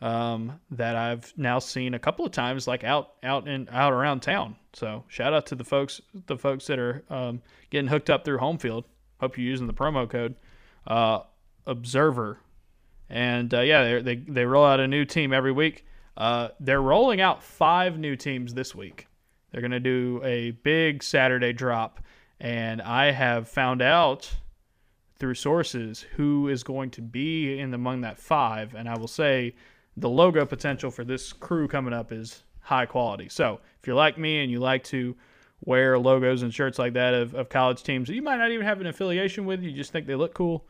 um, 0.00 0.60
that 0.70 0.96
I've 0.96 1.32
now 1.36 1.58
seen 1.58 1.94
a 1.94 1.98
couple 1.98 2.24
of 2.24 2.32
times, 2.32 2.68
like 2.68 2.84
out 2.84 3.14
out 3.22 3.48
and 3.48 3.68
out 3.70 3.92
around 3.92 4.20
town. 4.20 4.56
So 4.72 5.04
shout 5.08 5.32
out 5.32 5.46
to 5.46 5.54
the 5.56 5.64
folks 5.64 6.00
the 6.26 6.38
folks 6.38 6.66
that 6.66 6.78
are 6.78 7.02
um, 7.10 7.42
getting 7.70 7.88
hooked 7.88 8.10
up 8.10 8.24
through 8.24 8.38
home 8.38 8.58
field. 8.58 8.84
Hope 9.20 9.36
you're 9.36 9.46
using 9.46 9.66
the 9.66 9.74
promo 9.74 10.08
code 10.08 10.36
uh, 10.86 11.20
Observer. 11.66 12.38
And 13.10 13.52
uh, 13.52 13.60
yeah, 13.60 14.00
they 14.00 14.16
they 14.16 14.44
roll 14.44 14.64
out 14.64 14.80
a 14.80 14.86
new 14.86 15.04
team 15.04 15.32
every 15.32 15.52
week. 15.52 15.84
Uh, 16.18 16.48
they're 16.58 16.82
rolling 16.82 17.20
out 17.20 17.42
five 17.42 17.96
new 17.96 18.16
teams 18.16 18.52
this 18.52 18.74
week. 18.74 19.06
They're 19.50 19.60
going 19.62 19.70
to 19.70 19.80
do 19.80 20.20
a 20.24 20.50
big 20.50 21.02
Saturday 21.02 21.52
drop, 21.52 22.00
and 22.40 22.82
I 22.82 23.12
have 23.12 23.48
found 23.48 23.80
out 23.80 24.30
through 25.18 25.34
sources 25.34 26.04
who 26.16 26.48
is 26.48 26.62
going 26.64 26.90
to 26.90 27.02
be 27.02 27.58
in 27.58 27.72
among 27.72 28.00
that 28.02 28.18
five. 28.18 28.74
And 28.74 28.88
I 28.88 28.98
will 28.98 29.08
say 29.08 29.54
the 29.96 30.08
logo 30.08 30.44
potential 30.44 30.90
for 30.90 31.04
this 31.04 31.32
crew 31.32 31.68
coming 31.68 31.94
up 31.94 32.12
is 32.12 32.42
high 32.60 32.86
quality. 32.86 33.28
So 33.28 33.60
if 33.80 33.86
you're 33.86 33.96
like 33.96 34.18
me 34.18 34.42
and 34.42 34.50
you 34.50 34.58
like 34.60 34.84
to 34.84 35.16
wear 35.64 35.98
logos 35.98 36.42
and 36.42 36.52
shirts 36.52 36.78
like 36.78 36.92
that 36.92 37.14
of, 37.14 37.34
of 37.34 37.48
college 37.48 37.82
teams 37.82 38.08
that 38.08 38.14
you 38.14 38.22
might 38.22 38.36
not 38.36 38.50
even 38.50 38.66
have 38.66 38.80
an 38.80 38.86
affiliation 38.86 39.46
with, 39.46 39.62
you 39.62 39.72
just 39.72 39.90
think 39.92 40.06
they 40.06 40.14
look 40.14 40.34
cool, 40.34 40.66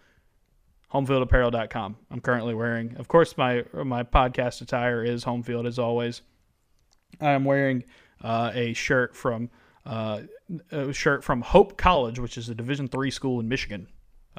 homefieldapparel.com. 0.93 1.97
I'm 2.11 2.21
currently 2.21 2.55
wearing, 2.55 2.97
of 2.97 3.09
course, 3.09 3.37
my 3.37 3.65
my 3.73 4.03
podcast 4.03 4.61
attire 4.61 5.05
is 5.05 5.25
Homefield 5.25 5.67
as 5.67 5.79
always. 5.79 6.23
I'm 7.21 7.45
wearing 7.45 7.85
uh, 8.23 8.53
a 8.55 8.73
shirt 8.73 9.17
from 9.17 9.51
uh, 9.87 10.23
a 10.71 10.93
shirt 10.93 11.25
from 11.25 11.41
Hope 11.43 11.77
College, 11.77 12.19
which 12.19 12.39
is 12.39 12.49
a 12.49 12.55
Division 12.55 12.89
three 12.89 13.11
school 13.11 13.41
in 13.41 13.49
Michigan. 13.49 13.89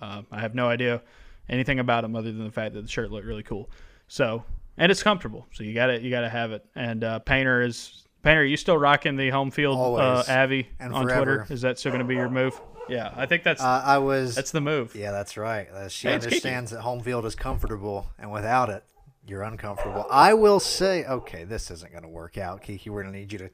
Uh, 0.01 0.23
I 0.31 0.39
have 0.39 0.55
no 0.55 0.67
idea 0.67 1.01
anything 1.49 1.79
about 1.79 2.01
them 2.01 2.15
other 2.15 2.31
than 2.31 2.43
the 2.43 2.51
fact 2.51 2.73
that 2.75 2.81
the 2.81 2.87
shirt 2.87 3.11
looked 3.11 3.25
really 3.25 3.43
cool. 3.43 3.69
So 4.07 4.43
and 4.77 4.91
it's 4.91 5.03
comfortable. 5.03 5.45
So 5.51 5.63
you 5.63 5.73
got 5.73 5.87
to 5.87 6.01
you 6.01 6.09
got 6.09 6.21
to 6.21 6.29
have 6.29 6.51
it. 6.51 6.65
And 6.75 7.03
uh, 7.03 7.19
Painter 7.19 7.61
is 7.61 8.05
Painter. 8.23 8.41
Are 8.41 8.45
you 8.45 8.57
still 8.57 8.77
rocking 8.77 9.17
the 9.17 9.29
home 9.29 9.51
field 9.51 9.77
uh, 9.99 10.23
Avi 10.27 10.69
on 10.79 10.91
forever. 10.91 11.37
Twitter? 11.37 11.53
Is 11.53 11.61
that 11.61 11.77
still 11.77 11.91
going 11.91 12.01
to 12.01 12.07
be 12.07 12.15
your 12.15 12.29
move? 12.29 12.59
Yeah, 12.89 13.13
I 13.15 13.25
think 13.25 13.43
that's 13.43 13.61
Uh, 13.61 13.81
I 13.85 13.97
was. 13.99 14.35
that's 14.35 14.51
the 14.51 14.61
move. 14.61 14.95
yeah, 14.95 15.11
that's 15.11 15.37
right. 15.37 15.69
Uh, 15.69 15.87
she 15.87 16.07
Hey, 16.07 16.15
it's 16.15 16.25
understands 16.25 16.71
that 16.71 16.81
home 16.81 17.01
field 17.01 17.25
is 17.25 17.35
comfortable, 17.35 18.07
and 18.17 18.31
without 18.31 18.69
it, 18.69 18.83
you're 19.27 19.43
uncomfortable. 19.43 20.05
I 20.09 20.33
will 20.33 20.59
say, 20.59 21.05
okay, 21.05 21.43
this 21.43 21.69
isn't 21.71 21.91
going 21.91 22.03
to 22.03 22.09
work 22.09 22.37
out, 22.37 22.61
Kiki. 22.61 22.89
We're 22.89 23.03
going 23.03 23.13
to 23.13 23.19
need 23.19 23.31
you 23.31 23.39
to 23.39 23.49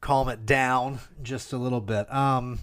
calm 0.00 0.28
it 0.28 0.46
down 0.46 1.00
just 1.22 1.52
a 1.52 1.56
little 1.56 1.80
bit. 1.80 2.12
Um, 2.12 2.60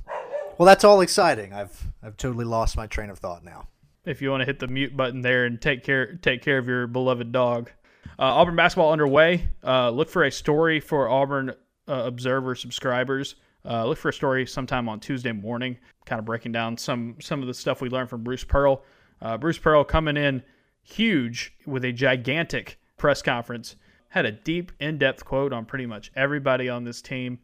well, 0.57 0.65
that's 0.65 0.83
all 0.83 1.01
exciting. 1.01 1.51
I've 1.53 1.87
I've 2.01 2.15
totally 2.17 2.45
lost 2.45 2.77
my 2.77 2.87
train 2.87 3.09
of 3.09 3.19
thought 3.19 3.43
now. 3.43 3.67
If 4.05 4.21
you 4.21 4.29
want 4.31 4.41
to 4.41 4.45
hit 4.45 4.59
the 4.59 4.67
mute 4.67 4.95
button 4.95 5.21
there 5.21 5.45
and 5.45 5.59
take 5.61 5.83
care 5.83 6.15
take 6.15 6.41
care 6.41 6.57
of 6.57 6.67
your 6.67 6.87
beloved 6.87 7.31
dog. 7.31 7.71
Uh, 8.19 8.23
Auburn 8.23 8.55
basketball 8.55 8.91
underway. 8.91 9.47
Uh, 9.63 9.89
look 9.89 10.09
for 10.09 10.23
a 10.23 10.31
story 10.31 10.79
for 10.79 11.09
Auburn 11.09 11.49
uh, 11.87 11.93
Observer 12.05 12.53
subscribers. 12.53 13.35
Uh, 13.65 13.85
look 13.87 13.97
for 13.97 14.09
a 14.09 14.13
story 14.13 14.45
sometime 14.45 14.87
on 14.89 14.99
Tuesday 14.99 15.31
morning, 15.31 15.77
kind 16.05 16.19
of 16.19 16.25
breaking 16.25 16.51
down 16.51 16.77
some 16.77 17.15
some 17.19 17.41
of 17.41 17.47
the 17.47 17.53
stuff 17.53 17.81
we 17.81 17.89
learned 17.89 18.09
from 18.09 18.23
Bruce 18.23 18.43
Pearl. 18.43 18.83
Uh, 19.21 19.37
Bruce 19.37 19.57
Pearl 19.57 19.83
coming 19.83 20.17
in 20.17 20.43
huge 20.81 21.55
with 21.65 21.85
a 21.85 21.91
gigantic 21.91 22.79
press 22.97 23.21
conference. 23.21 23.75
Had 24.09 24.25
a 24.25 24.31
deep, 24.31 24.71
in-depth 24.79 25.25
quote 25.25 25.53
on 25.53 25.65
pretty 25.65 25.85
much 25.85 26.11
everybody 26.15 26.69
on 26.69 26.83
this 26.83 27.01
team. 27.01 27.39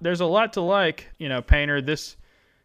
There's 0.00 0.20
a 0.20 0.26
lot 0.26 0.52
to 0.54 0.60
like, 0.60 1.08
you 1.18 1.28
know, 1.28 1.42
Painter. 1.42 1.80
This 1.80 2.16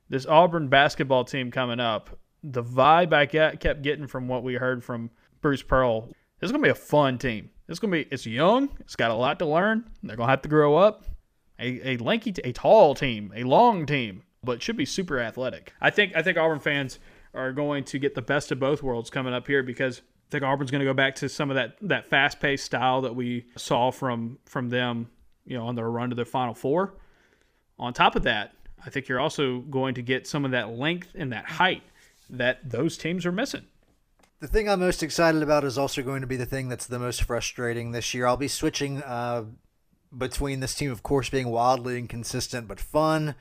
this 0.10 0.26
Auburn 0.26 0.68
basketball 0.68 1.26
team 1.26 1.52
coming 1.52 1.80
up. 1.80 2.18
The 2.44 2.64
vibe 2.64 3.14
I 3.14 3.26
get, 3.26 3.60
kept 3.60 3.84
getting 3.84 4.08
from 4.08 4.28
what 4.28 4.44
we 4.44 4.56
heard 4.56 4.84
from 4.84 5.10
Bruce 5.42 5.64
Pearl 5.64 6.10
is 6.42 6.52
gonna 6.52 6.64
be 6.64 6.70
a 6.70 6.76
fun 6.76 7.18
team. 7.18 7.50
It's 7.68 7.80
gonna 7.80 7.92
be. 7.92 8.08
It's 8.12 8.26
young. 8.26 8.70
It's 8.80 8.96
got 8.96 9.12
a 9.12 9.16
lot 9.16 9.40
to 9.40 9.46
learn. 9.46 9.90
They're 10.04 10.16
gonna 10.16 10.30
have 10.30 10.42
to 10.42 10.50
grow 10.50 10.76
up. 10.76 11.06
A, 11.60 11.94
a 11.94 11.98
lanky, 11.98 12.34
a 12.44 12.52
tall 12.52 12.96
team, 12.96 13.32
a 13.36 13.44
long 13.44 13.86
team, 13.86 14.24
but 14.44 14.62
should 14.62 14.78
be 14.78 14.86
super 14.86 15.20
athletic. 15.20 15.74
I 15.82 15.90
think. 15.90 16.16
I 16.16 16.22
think 16.22 16.38
Auburn 16.38 16.60
fans 16.60 17.00
are 17.34 17.52
going 17.52 17.84
to 17.86 18.00
get 18.00 18.16
the 18.16 18.22
best 18.22 18.52
of 18.52 18.60
both 18.60 18.84
worlds 18.84 19.10
coming 19.10 19.34
up 19.34 19.48
here 19.48 19.64
because 19.64 20.00
I 20.00 20.32
think 20.32 20.44
Auburn's 20.44 20.72
going 20.72 20.80
to 20.80 20.86
go 20.86 20.94
back 20.94 21.16
to 21.16 21.30
some 21.30 21.50
of 21.50 21.56
that 21.56 21.78
that 21.82 22.06
fast 22.08 22.40
paced 22.40 22.66
style 22.66 23.02
that 23.02 23.16
we 23.16 23.46
saw 23.58 23.92
from 23.92 24.40
from 24.46 24.70
them. 24.70 25.10
You 25.46 25.58
know, 25.58 25.68
on 25.68 25.76
their 25.76 25.90
run 25.90 26.10
to 26.10 26.16
the 26.16 26.26
Final 26.26 26.54
Four. 26.54 26.96
On 27.78 27.92
top 27.92 28.16
of 28.16 28.24
that, 28.24 28.54
I 28.86 28.90
think 28.90 29.08
you're 29.08 29.20
also 29.20 29.60
going 29.60 29.96
to 29.96 30.02
get 30.02 30.28
some 30.28 30.46
of 30.46 30.52
that 30.52 30.70
length 30.70 31.10
and 31.16 31.34
that 31.34 31.46
height 31.46 31.84
that 32.30 32.70
those 32.70 32.98
teams 32.98 33.26
are 33.26 33.32
missing. 33.32 33.66
The 34.40 34.48
thing 34.48 34.68
I'm 34.68 34.80
most 34.80 35.04
excited 35.04 35.42
about 35.42 35.64
is 35.64 35.78
also 35.78 36.02
going 36.02 36.22
to 36.22 36.28
be 36.28 36.36
the 36.36 36.46
thing 36.46 36.68
that's 36.68 36.86
the 36.86 37.00
most 37.00 37.24
frustrating 37.24 37.92
this 37.92 38.14
year. 38.14 38.26
I'll 38.26 38.36
be 38.36 38.50
switching 38.50 39.02
uh, 39.02 39.46
between 40.18 40.60
this 40.60 40.76
team, 40.76 40.92
of 40.92 41.02
course, 41.02 41.30
being 41.30 41.50
wildly 41.50 41.98
inconsistent 41.98 42.68
but 42.68 42.80
fun, 42.80 43.36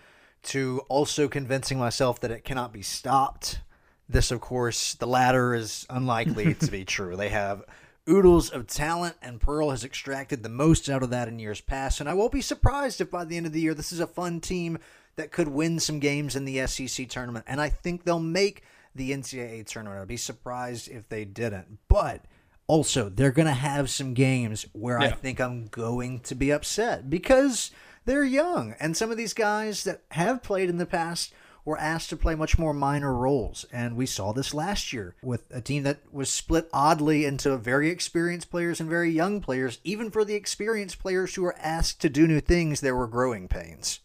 to 0.45 0.83
also 0.89 1.29
convincing 1.29 1.79
myself 1.79 2.21
that 2.21 2.31
it 2.31 2.45
cannot 2.45 2.73
be 2.73 2.83
stopped. 2.83 3.61
This, 4.09 4.31
of 4.31 4.41
course, 4.41 4.95
the 4.95 5.07
latter 5.07 5.55
is 5.55 5.87
unlikely 5.89 6.55
to 6.55 6.71
be 6.71 6.85
true. 6.87 7.17
They 7.17 7.29
have 7.29 7.65
oodles 8.09 8.51
of 8.51 8.67
talent, 8.67 9.17
and 9.23 9.41
Pearl 9.41 9.71
has 9.71 9.85
extracted 9.85 10.43
the 10.43 10.49
most 10.49 10.89
out 10.89 11.03
of 11.03 11.11
that 11.11 11.29
in 11.29 11.39
years 11.39 11.61
past. 11.61 12.01
And 12.01 12.09
I 12.09 12.15
won't 12.15 12.33
be 12.33 12.41
surprised 12.41 13.01
if 13.01 13.11
by 13.11 13.25
the 13.25 13.37
end 13.37 13.47
of 13.47 13.53
the 13.53 13.61
year, 13.61 13.75
this 13.75 13.93
is 13.93 14.01
a 14.01 14.07
fun 14.07 14.41
team 14.41 14.79
that 15.17 15.31
could 15.31 15.49
win 15.49 15.79
some 15.79 16.01
games 16.01 16.35
in 16.35 16.45
the 16.45 16.67
SEC 16.67 17.09
tournament. 17.09 17.45
And 17.49 17.61
I 17.61 17.69
think 17.69 18.05
they'll 18.05 18.19
make 18.19 18.65
the 18.95 19.13
NCAA 19.13 19.67
tournament. 19.67 20.03
I'd 20.03 20.09
be 20.09 20.17
surprised 20.17 20.89
if 20.89 21.09
they 21.09 21.25
didn't. 21.25 21.79
But 21.89 22.25
also, 22.67 23.09
they're 23.09 23.31
going 23.31 23.47
to 23.47 23.53
have 23.53 23.91
some 23.91 24.15
games 24.15 24.67
where 24.73 24.99
I 24.99 25.11
think 25.11 25.41
I'm 25.41 25.67
going 25.67 26.21
to 26.21 26.35
be 26.35 26.51
upset 26.51 27.11
because 27.11 27.71
they're 28.05 28.25
young. 28.25 28.75
And 28.81 28.97
some 28.97 29.11
of 29.11 29.17
these 29.17 29.35
guys 29.35 29.85
that 29.85 30.03
have 30.13 30.43
played 30.43 30.69
in 30.69 30.79
the 30.79 30.87
past 30.87 31.33
were 31.65 31.79
asked 31.79 32.11
to 32.11 32.17
play 32.17 32.35
much 32.35 32.59
more 32.59 32.75
minor 32.75 33.15
roles. 33.15 33.65
And 33.73 33.97
we 33.97 34.07
saw 34.07 34.33
this 34.33 34.53
last 34.53 34.93
year 34.93 35.15
with 35.23 35.45
a 35.51 35.61
team 35.61 35.85
that 35.85 36.01
was 36.13 36.29
split 36.29 36.69
oddly 36.73 37.25
into 37.25 37.57
very 37.57 37.89
experienced 37.89 38.51
players 38.51 38.81
and 38.81 38.91
very 38.91 39.11
young 39.11 39.41
players. 39.41 39.79
Even 39.85 40.11
for 40.11 40.25
the 40.25 40.35
experienced 40.35 40.99
players 40.99 41.35
who 41.35 41.43
were 41.43 41.57
asked 41.59 42.01
to 42.01 42.09
do 42.09 42.27
new 42.27 42.41
things, 42.41 42.81
there 42.81 42.97
were 42.97 43.07
growing 43.07 43.47
pains. 43.47 44.01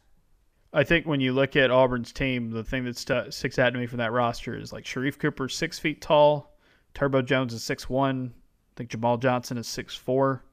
I 0.71 0.83
think 0.83 1.07
when 1.07 1.21
you 1.21 1.33
look 1.33 1.55
at 1.55 1.71
Auburn's 1.71 2.11
team, 2.11 2.51
the 2.51 2.63
thing 2.63 2.85
that 2.85 2.97
stu- 2.97 3.31
sticks 3.31 3.57
out 3.57 3.71
to 3.71 3.79
me 3.79 3.87
from 3.87 3.97
that 3.99 4.11
roster 4.11 4.55
is 4.55 4.71
like 4.71 4.83
Sharife 4.83 5.17
Cooper's 5.17 5.55
six 5.55 5.79
feet 5.79 6.01
tall, 6.01 6.55
Turbo 6.93 7.21
Jones 7.21 7.53
is 7.53 7.63
six 7.63 7.89
one, 7.89 8.33
I 8.35 8.73
think 8.75 8.91
Jamal 8.91 9.17
Johnson 9.17 9.57
is 9.57 9.67
six 9.67 9.95
four. 9.95 10.43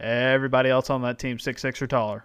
Everybody 0.00 0.70
else 0.70 0.88
on 0.88 1.02
that 1.02 1.18
team 1.18 1.38
six 1.38 1.60
six 1.60 1.82
or 1.82 1.86
taller. 1.86 2.24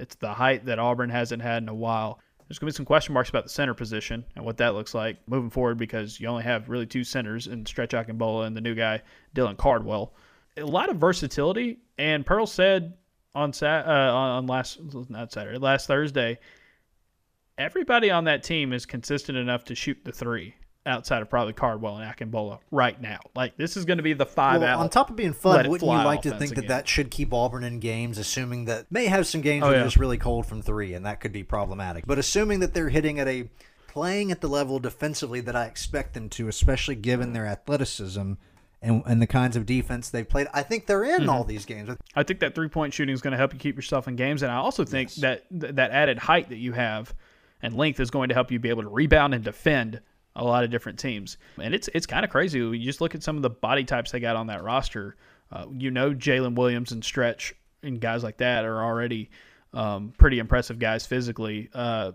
It's 0.00 0.16
the 0.16 0.32
height 0.32 0.64
that 0.66 0.78
Auburn 0.78 1.10
hasn't 1.10 1.42
had 1.42 1.62
in 1.62 1.68
a 1.68 1.74
while. 1.74 2.20
There's 2.48 2.58
gonna 2.58 2.72
be 2.72 2.76
some 2.76 2.86
question 2.86 3.14
marks 3.14 3.28
about 3.30 3.44
the 3.44 3.50
center 3.50 3.74
position 3.74 4.24
and 4.34 4.44
what 4.44 4.56
that 4.56 4.74
looks 4.74 4.94
like 4.94 5.18
moving 5.28 5.50
forward 5.50 5.78
because 5.78 6.18
you 6.18 6.26
only 6.26 6.42
have 6.42 6.68
really 6.68 6.86
two 6.86 7.04
centers 7.04 7.46
in 7.46 7.64
Stretch 7.64 7.90
Akimbola 7.90 8.46
and 8.46 8.56
the 8.56 8.60
new 8.60 8.74
guy 8.74 9.02
Dylan 9.36 9.56
Cardwell. 9.56 10.14
A 10.56 10.64
lot 10.64 10.90
of 10.90 10.96
versatility, 10.96 11.78
and 11.96 12.26
Pearl 12.26 12.46
said 12.46 12.94
on 13.36 13.52
Sat 13.52 13.86
uh, 13.86 14.12
on 14.12 14.46
last 14.48 14.80
not 15.08 15.30
Saturday 15.30 15.58
last 15.58 15.86
Thursday 15.86 16.38
everybody 17.60 18.10
on 18.10 18.24
that 18.24 18.42
team 18.42 18.72
is 18.72 18.86
consistent 18.86 19.36
enough 19.36 19.64
to 19.64 19.74
shoot 19.74 19.98
the 20.04 20.10
three 20.10 20.54
outside 20.86 21.20
of 21.22 21.28
probably 21.28 21.52
Cardwell 21.52 21.98
and 21.98 22.16
Akimbola 22.16 22.58
right 22.70 23.00
now. 23.00 23.20
Like 23.34 23.56
this 23.56 23.76
is 23.76 23.84
going 23.84 23.98
to 23.98 24.02
be 24.02 24.14
the 24.14 24.24
five 24.26 24.60
Well, 24.62 24.70
out. 24.70 24.80
on 24.80 24.88
top 24.88 25.10
of 25.10 25.16
being 25.16 25.32
fun, 25.34 25.68
wouldn't 25.68 25.90
you 25.90 25.96
like 25.96 26.22
to 26.22 26.30
think 26.30 26.54
that 26.54 26.58
again. 26.64 26.68
that 26.68 26.88
should 26.88 27.10
keep 27.10 27.32
Auburn 27.34 27.64
in 27.64 27.80
games, 27.80 28.16
assuming 28.18 28.64
that 28.64 28.90
may 28.90 29.06
have 29.06 29.26
some 29.26 29.40
games 29.42 29.62
Oh, 29.64 29.68
that 29.70 29.76
yeah. 29.76 29.80
are 29.82 29.84
just 29.84 29.98
really 29.98 30.18
cold 30.18 30.46
from 30.46 30.62
three, 30.62 30.94
and 30.94 31.04
that 31.06 31.20
could 31.20 31.32
be 31.32 31.42
problematic. 31.42 32.06
But 32.06 32.18
assuming 32.18 32.60
that 32.60 32.72
they're 32.74 32.88
hitting 32.88 33.18
at 33.20 33.28
a 33.28 33.48
playing 33.88 34.30
at 34.30 34.40
the 34.40 34.48
level 34.48 34.78
defensively 34.78 35.40
that 35.40 35.54
I 35.56 35.66
expect 35.66 36.14
them 36.14 36.28
to, 36.30 36.48
especially 36.48 36.94
given 36.94 37.32
their 37.32 37.44
athleticism 37.46 38.34
and, 38.82 39.02
and 39.04 39.20
the 39.20 39.26
kinds 39.26 39.56
of 39.56 39.66
defense 39.66 40.08
they've 40.08 40.28
played, 40.28 40.46
I 40.54 40.62
think 40.62 40.86
they're 40.86 41.04
in 41.04 41.20
Mm-hmm. 41.22 41.28
all 41.28 41.44
these 41.44 41.66
games. 41.66 41.90
I 42.14 42.22
think 42.22 42.40
that 42.40 42.54
three 42.54 42.68
point 42.68 42.94
shooting 42.94 43.12
is 43.14 43.20
going 43.20 43.32
to 43.32 43.36
help 43.36 43.52
you 43.52 43.58
keep 43.58 43.76
yourself 43.76 44.08
in 44.08 44.16
games, 44.16 44.42
and 44.42 44.50
I 44.50 44.56
also 44.56 44.84
think 44.84 45.12
that 45.16 45.42
th- 45.50 45.74
that 45.74 45.90
added 45.90 46.18
height 46.18 46.48
that 46.48 46.56
you 46.58 46.72
have 46.72 47.14
and 47.62 47.74
length 47.76 48.00
is 48.00 48.10
going 48.10 48.30
to 48.30 48.34
help 48.34 48.50
you 48.50 48.58
be 48.58 48.70
able 48.70 48.82
to 48.82 48.88
rebound 48.88 49.34
and 49.34 49.44
defend 49.44 50.00
a 50.36 50.44
lot 50.44 50.64
of 50.64 50.70
different 50.70 50.98
teams, 50.98 51.36
and 51.60 51.74
it's 51.74 51.88
it's 51.94 52.06
kind 52.06 52.24
of 52.24 52.30
crazy. 52.30 52.58
You 52.58 52.78
just 52.78 53.00
look 53.00 53.14
at 53.14 53.22
some 53.22 53.36
of 53.36 53.42
the 53.42 53.50
body 53.50 53.84
types 53.84 54.10
they 54.12 54.20
got 54.20 54.36
on 54.36 54.46
that 54.48 54.62
roster. 54.62 55.16
Uh, 55.52 55.66
you 55.76 55.90
know, 55.90 56.12
Jaylin 56.12 56.54
Williams 56.54 56.92
and 56.92 57.04
Stretch 57.04 57.54
and 57.82 58.00
guys 58.00 58.22
like 58.22 58.38
that 58.38 58.64
are 58.64 58.82
already 58.82 59.30
um, 59.72 60.12
pretty 60.16 60.38
impressive 60.38 60.78
guys 60.78 61.06
physically. 61.06 61.68
Uh, 61.74 62.12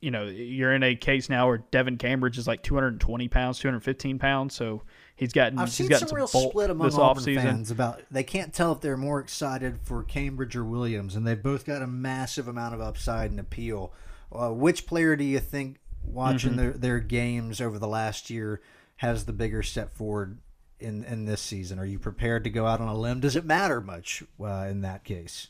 you 0.00 0.10
know, 0.10 0.24
you're 0.24 0.72
in 0.72 0.82
a 0.82 0.96
case 0.96 1.28
now 1.28 1.46
where 1.46 1.62
Devan 1.70 1.98
Cambridge 1.98 2.38
is 2.38 2.46
like 2.46 2.62
220 2.62 3.28
pounds, 3.28 3.58
215 3.58 4.18
pounds, 4.18 4.54
so 4.54 4.82
he's 5.14 5.32
gotten 5.32 5.58
I've 5.58 5.68
he's 5.68 5.74
seen 5.74 5.88
gotten 5.88 6.08
some 6.08 6.16
real 6.16 6.28
bulk 6.32 6.52
split 6.52 6.70
among 6.70 6.86
this 6.86 6.96
Auburn 6.96 7.22
offseason. 7.22 7.42
fans 7.42 7.70
about 7.70 8.00
they 8.10 8.24
can't 8.24 8.54
tell 8.54 8.72
if 8.72 8.80
they're 8.80 8.96
more 8.96 9.20
excited 9.20 9.78
for 9.82 10.02
Cambridge 10.02 10.56
or 10.56 10.64
Williams, 10.64 11.16
and 11.16 11.26
they've 11.26 11.42
both 11.42 11.66
got 11.66 11.82
a 11.82 11.86
massive 11.86 12.48
amount 12.48 12.74
of 12.74 12.80
upside 12.80 13.30
and 13.30 13.38
appeal. 13.38 13.92
Uh, 14.32 14.50
which 14.50 14.86
player 14.86 15.16
do 15.16 15.24
you 15.24 15.40
think 15.40 15.79
watching 16.04 16.50
Mm-hmm. 16.52 16.58
their, 16.58 16.72
their 16.72 17.00
games 17.00 17.60
over 17.60 17.78
the 17.78 17.88
last 17.88 18.30
year 18.30 18.60
has 18.96 19.24
the 19.24 19.32
bigger 19.32 19.62
step 19.62 19.92
forward 19.92 20.38
in 20.78 21.04
in 21.04 21.24
this 21.26 21.40
season? 21.40 21.78
Are 21.78 21.84
you 21.84 21.98
prepared 21.98 22.44
to 22.44 22.50
go 22.50 22.66
out 22.66 22.80
on 22.80 22.88
a 22.88 22.96
limb? 22.96 23.20
Does 23.20 23.36
it 23.36 23.44
matter 23.44 23.80
much 23.80 24.22
uh, 24.40 24.66
in 24.70 24.80
that 24.82 25.04
case? 25.04 25.48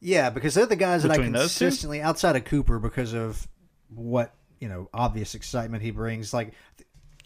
Yeah, 0.00 0.30
because 0.30 0.54
they're 0.54 0.66
the 0.66 0.76
guys 0.76 1.02
that 1.02 1.12
I 1.12 1.16
Between 1.16 1.32
those 1.32 1.54
two? 1.56 1.64
consistently 1.64 2.00
outside 2.02 2.36
of 2.36 2.44
Cooper 2.44 2.78
because 2.78 3.14
of 3.14 3.46
what 3.88 4.34
you 4.60 4.68
know 4.68 4.88
obvious 4.92 5.34
excitement 5.34 5.82
he 5.82 5.90
brings. 5.90 6.32
Like 6.34 6.52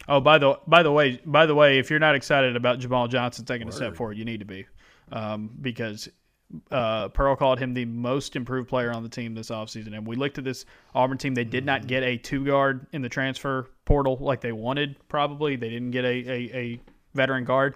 Oh, 0.07 0.19
by 0.19 0.39
the 0.39 0.59
by 0.65 0.81
the 0.81 0.91
way, 0.91 1.21
by 1.25 1.45
the 1.45 1.53
way, 1.53 1.77
if 1.77 1.89
you're 1.91 1.99
not 1.99 2.15
excited 2.15 2.55
about 2.55 2.79
Jamal 2.79 3.07
Johnson 3.07 3.45
taking 3.45 3.67
a 3.67 3.71
step 3.71 3.95
forward, 3.95 4.17
you 4.17 4.25
need 4.25 4.39
to 4.39 4.45
be, 4.47 4.65
um, 5.11 5.51
because 5.61 6.09
uh, 6.71 7.09
Pearl 7.09 7.35
called 7.35 7.59
him 7.59 7.73
the 7.73 7.85
most 7.85 8.35
improved 8.35 8.67
player 8.69 8.91
on 8.91 9.03
the 9.03 9.09
team 9.09 9.33
this 9.35 9.49
offseason. 9.49 9.95
And 9.95 10.05
we 10.05 10.15
looked 10.15 10.37
at 10.37 10.43
this 10.43 10.65
Auburn 10.95 11.17
team; 11.17 11.33
they 11.33 11.43
did 11.43 11.65
not 11.65 11.87
get 11.87 12.03
a 12.03 12.17
two 12.17 12.45
guard 12.45 12.87
in 12.91 13.01
the 13.01 13.09
transfer 13.09 13.69
portal 13.85 14.17
like 14.19 14.41
they 14.41 14.51
wanted. 14.51 14.95
Probably 15.09 15.55
they 15.55 15.69
didn't 15.69 15.91
get 15.91 16.05
a, 16.05 16.07
a, 16.29 16.57
a 16.57 16.81
veteran 17.13 17.45
guard. 17.45 17.75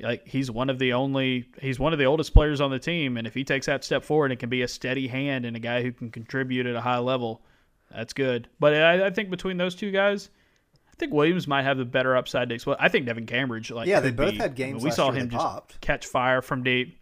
Like 0.00 0.26
he's 0.28 0.50
one 0.50 0.68
of 0.68 0.78
the 0.78 0.92
only, 0.92 1.48
he's 1.60 1.78
one 1.78 1.94
of 1.94 1.98
the 1.98 2.04
oldest 2.04 2.34
players 2.34 2.60
on 2.60 2.70
the 2.70 2.78
team, 2.78 3.16
and 3.16 3.26
if 3.26 3.32
he 3.32 3.44
takes 3.44 3.64
that 3.66 3.82
step 3.82 4.04
forward 4.04 4.30
and 4.30 4.38
can 4.38 4.50
be 4.50 4.60
a 4.62 4.68
steady 4.68 5.08
hand 5.08 5.46
and 5.46 5.56
a 5.56 5.60
guy 5.60 5.82
who 5.82 5.90
can 5.90 6.10
contribute 6.10 6.66
at 6.66 6.76
a 6.76 6.80
high 6.82 6.98
level, 6.98 7.40
that's 7.90 8.12
good. 8.12 8.46
But 8.60 8.74
I, 8.74 9.06
I 9.06 9.10
think 9.10 9.30
between 9.30 9.56
those 9.56 9.74
two 9.74 9.90
guys. 9.90 10.28
I 10.88 10.98
think 10.98 11.12
Williams 11.12 11.46
might 11.46 11.64
have 11.64 11.76
the 11.76 11.84
better 11.84 12.16
upside 12.16 12.48
to 12.48 12.54
explode. 12.54 12.78
I 12.80 12.88
think 12.88 13.06
Devan 13.06 13.26
Cambridge, 13.26 13.70
like 13.70 13.86
Yeah, 13.86 14.00
they 14.00 14.10
both 14.12 14.30
be- 14.30 14.36
had 14.38 14.44
I 14.44 14.48
mean, 14.48 14.54
games 14.54 14.82
we 14.82 14.88
last 14.88 14.96
saw 14.96 15.10
year 15.12 15.20
him 15.20 15.28
they 15.28 15.34
just 15.34 15.44
popped. 15.44 15.80
catch 15.82 16.06
fire 16.06 16.40
from 16.40 16.62
deep, 16.62 16.98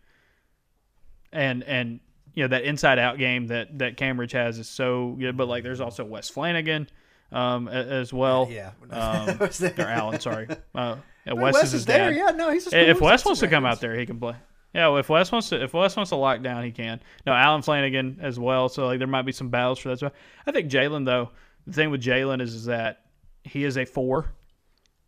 and 1.34 1.62
and 1.64 2.00
you 2.34 2.44
know 2.44 2.48
that 2.48 2.64
inside 2.64 2.98
out 2.98 3.18
game 3.18 3.48
that 3.48 3.78
that 3.78 3.96
Cambridge 3.96 4.32
has 4.32 4.58
is 4.58 4.68
so 4.68 5.16
good. 5.18 5.36
But 5.36 5.48
like, 5.48 5.62
there's 5.62 5.80
also 5.80 6.04
Wes 6.04 6.30
Flanigan 6.30 6.86
um, 7.32 7.68
as 7.68 8.12
well. 8.12 8.48
Yeah. 8.50 8.70
um, 8.90 9.40
or 9.40 9.84
Allen, 9.84 10.20
sorry. 10.20 10.48
Uh, 10.74 10.96
yeah, 11.24 11.32
Wes, 11.32 11.54
Wes, 11.54 11.62
is 11.62 11.68
is 11.68 11.72
his 11.72 11.86
there. 11.86 12.10
dad. 12.10 12.16
Yeah, 12.16 12.30
no, 12.36 12.50
he's. 12.50 12.70
a 12.70 12.90
If 12.90 13.00
Wes 13.00 13.24
wants 13.24 13.40
to 13.40 13.48
come 13.48 13.64
out 13.64 13.80
there, 13.80 13.98
he 13.98 14.04
can 14.04 14.18
play. 14.18 14.34
Yeah, 14.74 14.88
well, 14.88 14.98
if 14.98 15.08
Wes 15.08 15.30
wants 15.30 15.48
to, 15.50 15.62
if 15.62 15.72
Wes 15.72 15.96
wants 15.96 16.10
to 16.10 16.16
lock 16.16 16.42
down, 16.42 16.64
he 16.64 16.72
can. 16.72 17.00
No, 17.26 17.32
Allen 17.32 17.62
Flanigan 17.62 18.20
as 18.20 18.38
well. 18.38 18.68
So 18.68 18.86
like, 18.86 18.98
there 18.98 19.08
might 19.08 19.22
be 19.22 19.32
some 19.32 19.48
battles 19.48 19.78
for 19.78 19.90
that. 19.90 20.00
So 20.00 20.10
I 20.46 20.52
think 20.52 20.70
Jaylin 20.70 21.06
though. 21.06 21.30
The 21.66 21.72
thing 21.72 21.90
with 21.90 22.02
Jaylin 22.02 22.42
is, 22.42 22.54
is 22.54 22.64
that 22.66 23.04
he 23.44 23.64
is 23.64 23.78
a 23.78 23.86
four, 23.86 24.32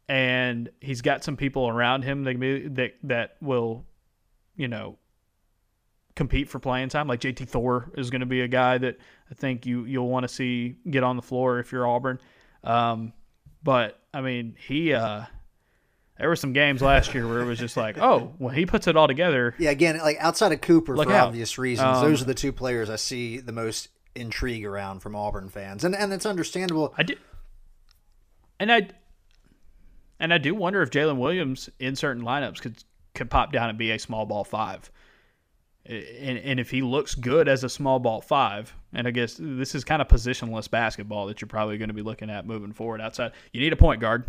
and 0.08 0.70
he's 0.80 1.02
got 1.02 1.22
some 1.22 1.36
people 1.36 1.68
around 1.68 2.02
him 2.02 2.24
that 2.24 2.30
can 2.32 2.40
be, 2.40 2.68
that 2.68 2.92
that 3.02 3.36
will, 3.42 3.84
you 4.56 4.68
know, 4.68 4.96
compete 6.16 6.48
for 6.48 6.58
playing 6.58 6.88
time. 6.88 7.06
Like 7.06 7.20
JT 7.20 7.48
Thor 7.48 7.90
is 7.96 8.10
going 8.10 8.20
to 8.20 8.26
be 8.26 8.40
a 8.40 8.48
guy 8.48 8.78
that 8.78 8.98
I 9.30 9.34
think 9.34 9.64
you 9.66 9.84
you'll 9.84 10.08
want 10.08 10.24
to 10.24 10.28
see 10.28 10.76
get 10.90 11.04
on 11.04 11.14
the 11.16 11.22
floor 11.22 11.60
if 11.60 11.70
you're 11.70 11.86
Auburn. 11.86 12.18
Um, 12.64 13.12
but 13.62 14.00
I 14.12 14.20
mean, 14.22 14.56
he 14.66 14.92
uh, 14.92 15.26
there 16.18 16.28
were 16.28 16.36
some 16.36 16.52
games 16.52 16.80
last 16.82 17.14
year 17.14 17.28
where 17.28 17.40
it 17.40 17.44
was 17.46 17.58
just 17.58 17.76
like, 17.76 17.98
oh, 17.98 18.32
well, 18.38 18.54
he 18.54 18.64
puts 18.66 18.86
it 18.88 18.96
all 18.96 19.06
together, 19.06 19.54
Yeah, 19.58 19.70
again, 19.70 19.98
like 19.98 20.16
outside 20.18 20.50
of 20.52 20.60
Cooper 20.62 20.96
Look 20.96 21.08
for 21.08 21.14
out. 21.14 21.28
obvious 21.28 21.58
reasons, 21.58 21.98
Um, 21.98 22.04
those 22.04 22.22
are 22.22 22.24
the 22.24 22.34
two 22.34 22.52
players 22.52 22.88
I 22.88 22.96
see 22.96 23.38
the 23.38 23.52
most 23.52 23.88
intrigue 24.14 24.64
around 24.64 25.00
from 25.00 25.14
Auburn 25.14 25.50
fans, 25.50 25.84
and 25.84 25.94
and 25.94 26.12
it's 26.12 26.24
understandable. 26.26 26.94
I 26.96 27.02
do, 27.02 27.14
and 28.58 28.72
I, 28.72 28.88
and 30.18 30.32
I 30.32 30.38
do 30.38 30.54
wonder 30.54 30.80
if 30.80 30.88
Jaylin 30.90 31.18
Williams 31.18 31.68
in 31.78 31.96
certain 31.96 32.22
lineups 32.22 32.60
could 32.62 32.82
could 33.14 33.28
pop 33.30 33.52
down 33.52 33.68
and 33.68 33.76
be 33.78 33.90
a 33.90 33.98
small 33.98 34.24
ball 34.26 34.44
five, 34.44 34.90
and 35.88 36.38
and 36.38 36.60
if 36.60 36.70
he 36.70 36.82
looks 36.82 37.14
good 37.14 37.48
as 37.48 37.64
a 37.64 37.68
small 37.68 37.98
ball 37.98 38.20
five, 38.20 38.74
and 38.92 39.06
I 39.06 39.10
guess 39.10 39.36
this 39.38 39.74
is 39.74 39.84
kind 39.84 40.02
of 40.02 40.08
positionless 40.08 40.70
basketball 40.70 41.26
that 41.26 41.40
you're 41.40 41.48
probably 41.48 41.78
going 41.78 41.88
to 41.88 41.94
be 41.94 42.02
looking 42.02 42.30
at 42.30 42.46
moving 42.46 42.72
forward. 42.72 43.00
Outside, 43.00 43.32
you 43.52 43.60
need 43.60 43.72
a 43.72 43.76
point 43.76 44.00
guard. 44.00 44.24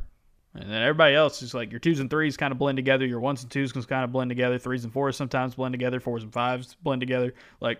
And 0.53 0.71
then 0.71 0.81
everybody 0.81 1.13
else 1.13 1.43
is 1.43 1.53
like 1.53 1.71
your 1.71 1.79
twos 1.79 1.99
and 1.99 2.09
threes 2.09 2.35
kind 2.35 2.51
of 2.51 2.57
blend 2.57 2.77
together. 2.77 3.05
Your 3.05 3.19
ones 3.19 3.43
and 3.43 3.51
twos 3.51 3.71
can 3.71 3.83
kind 3.83 4.03
of 4.03 4.11
blend 4.11 4.29
together. 4.29 4.57
Threes 4.57 4.83
and 4.83 4.93
fours 4.93 5.15
sometimes 5.15 5.53
blend 5.53 5.73
together. 5.73 5.99
Fours 5.99 6.23
and 6.23 6.33
fives 6.33 6.75
blend 6.81 7.01
together. 7.01 7.33
Like 7.59 7.79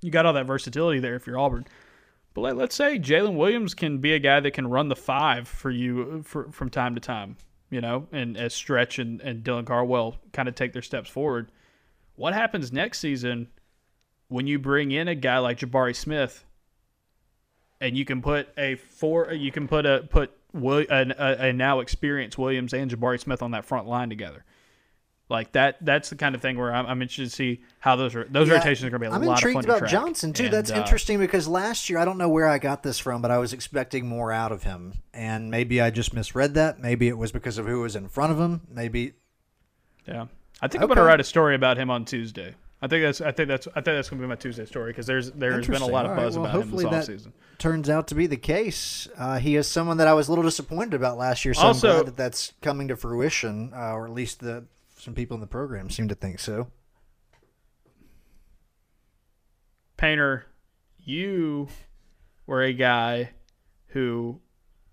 you 0.00 0.10
got 0.10 0.26
all 0.26 0.32
that 0.34 0.46
versatility 0.46 1.00
there 1.00 1.16
if 1.16 1.26
you're 1.26 1.38
Auburn. 1.38 1.66
But 2.34 2.42
let, 2.42 2.56
let's 2.56 2.74
say 2.74 2.98
Jaylin 2.98 3.36
Williams 3.36 3.74
can 3.74 3.98
be 3.98 4.12
a 4.14 4.18
guy 4.18 4.40
that 4.40 4.52
can 4.52 4.68
run 4.68 4.88
the 4.88 4.96
five 4.96 5.48
for 5.48 5.70
you 5.70 6.22
for, 6.22 6.50
from 6.52 6.70
time 6.70 6.94
to 6.94 7.00
time, 7.00 7.36
you 7.70 7.80
know, 7.80 8.06
and 8.12 8.36
as 8.36 8.54
Stretch 8.54 8.98
and, 8.98 9.20
and 9.20 9.44
Dylan 9.44 9.66
Cardwell 9.66 10.16
kind 10.32 10.48
of 10.48 10.54
take 10.54 10.72
their 10.72 10.82
steps 10.82 11.10
forward. 11.10 11.50
What 12.14 12.34
happens 12.34 12.72
next 12.72 12.98
season 12.98 13.48
when 14.28 14.46
you 14.46 14.58
bring 14.58 14.90
in 14.90 15.08
a 15.08 15.14
guy 15.14 15.38
like 15.38 15.58
Jabari 15.58 15.94
Smith 15.94 16.44
and 17.80 17.96
you 17.96 18.04
can 18.04 18.22
put 18.22 18.48
a 18.56 18.76
four, 18.76 19.32
you 19.32 19.50
can 19.50 19.68
put 19.68 19.86
a 19.86 20.06
put 20.08 20.32
Will, 20.52 20.84
a, 20.90 21.06
a, 21.18 21.52
now 21.52 21.80
experienced 21.80 22.36
Williams 22.36 22.74
and 22.74 22.90
Jabari 22.90 23.18
Smith 23.18 23.42
on 23.42 23.52
that 23.52 23.64
front 23.64 23.88
line 23.88 24.10
together. 24.10 24.44
Like 25.30 25.52
that, 25.52 25.78
that's 25.80 26.10
the 26.10 26.16
kind 26.16 26.34
of 26.34 26.42
thing 26.42 26.58
where 26.58 26.74
I'm, 26.74 26.84
I'm 26.84 27.00
interested 27.00 27.24
to 27.24 27.30
see 27.30 27.62
how 27.78 27.96
those 27.96 28.14
are, 28.14 28.24
those 28.24 28.48
Yeah, 28.48 28.56
rotations 28.56 28.84
are 28.84 28.90
going 28.90 29.00
to 29.00 29.08
be 29.08 29.10
a 29.10 29.14
I'm 29.14 29.24
lot 29.24 29.32
of 29.32 29.38
intrigued 29.38 29.54
fun 29.54 29.62
to 29.64 29.68
about 29.70 29.78
track. 29.78 29.90
Johnson 29.90 30.34
too. 30.34 30.44
And, 30.44 30.52
That's 30.52 30.70
uh, 30.70 30.74
interesting 30.74 31.18
because 31.18 31.48
last 31.48 31.88
year 31.88 31.98
I 31.98 32.04
don't 32.04 32.18
know 32.18 32.28
where 32.28 32.46
I 32.46 32.58
got 32.58 32.82
this 32.82 32.98
from, 32.98 33.22
but 33.22 33.30
I 33.30 33.38
was 33.38 33.54
expecting 33.54 34.06
more 34.06 34.30
out 34.30 34.52
of 34.52 34.64
him, 34.64 34.92
and 35.14 35.50
maybe 35.50 35.80
I 35.80 35.88
just 35.88 36.12
misread 36.12 36.52
that. 36.54 36.80
Maybe 36.80 37.08
it 37.08 37.16
was 37.16 37.32
because 37.32 37.56
of 37.56 37.66
who 37.66 37.80
was 37.80 37.96
in 37.96 38.08
front 38.08 38.32
of 38.32 38.38
him. 38.38 38.60
Maybe 38.68 39.14
Yeah, 40.06 40.26
I 40.62 40.68
think 40.68 40.82
I'm 40.82 40.88
gonna 40.88 41.02
write 41.02 41.20
a 41.20 41.24
story 41.24 41.54
about 41.56 41.76
him 41.76 41.90
on 41.90 42.04
Tuesday. 42.04 42.54
I 42.80 42.86
think 42.88 43.02
that's 43.04 43.20
I 43.20 43.32
think 43.32 43.48
that's 43.48 43.66
I 43.68 43.74
think 43.74 43.84
that's 43.86 44.08
gonna 44.08 44.22
be 44.22 44.28
my 44.28 44.36
Tuesday 44.36 44.64
story 44.64 44.90
because 44.92 45.06
there's 45.06 45.30
there's 45.32 45.66
been 45.66 45.82
a 45.82 45.86
lot 45.86 46.04
of 46.04 46.12
All 46.12 46.16
right. 46.16 46.22
buzz 46.24 46.38
Well, 46.38 46.46
about 46.46 46.62
him 46.62 46.70
this 46.70 46.84
offseason. 47.08 47.32
turns 47.58 47.90
out 47.90 48.08
to 48.08 48.14
be 48.14 48.26
the 48.26 48.36
case. 48.36 49.08
Uh, 49.18 49.38
he 49.38 49.56
is 49.56 49.66
someone 49.66 49.96
that 49.98 50.06
I 50.08 50.14
was 50.14 50.28
a 50.28 50.30
little 50.30 50.44
disappointed 50.44 50.94
about 50.94 51.18
last 51.18 51.44
year. 51.44 51.52
So 51.54 51.62
Also- 51.62 51.88
I'm 51.88 51.94
glad 51.96 52.06
that 52.06 52.16
that's 52.16 52.52
coming 52.62 52.88
to 52.88 52.96
fruition, 52.96 53.72
uh, 53.74 53.92
or 53.92 54.06
at 54.06 54.12
least 54.12 54.40
the 54.40 54.64
some 54.96 55.14
people 55.14 55.34
in 55.34 55.40
the 55.40 55.46
program 55.48 55.90
seem 55.90 56.08
to 56.08 56.14
think 56.14 56.38
so. 56.38 56.68
Painter, 59.96 60.46
you 60.98 61.68
were 62.46 62.62
a 62.62 62.72
guy 62.72 63.30
who 63.88 64.40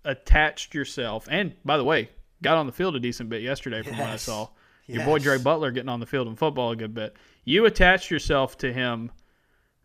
attached 0.04 0.74
yourself, 0.74 1.26
and 1.30 1.54
by 1.64 1.76
the 1.76 1.84
way, 1.84 2.10
got 2.42 2.56
on 2.56 2.66
the 2.66 2.72
field 2.72 2.94
a 2.96 3.00
decent 3.00 3.28
bit 3.28 3.42
yesterday 3.42 3.82
from 3.82 3.98
what 3.98 4.08
I 4.08 4.16
Yes. 4.90 4.96
Your 4.96 5.06
boy. 5.06 5.18
Dre 5.18 5.38
Butler 5.38 5.70
getting 5.70 5.88
on 5.88 6.00
the 6.00 6.06
field 6.06 6.26
in 6.26 6.36
football 6.36 6.72
a 6.72 6.76
good 6.76 6.94
bit. 6.94 7.14
You 7.44 7.64
attached 7.66 8.10
yourself 8.10 8.58
to 8.58 8.72
him 8.72 9.12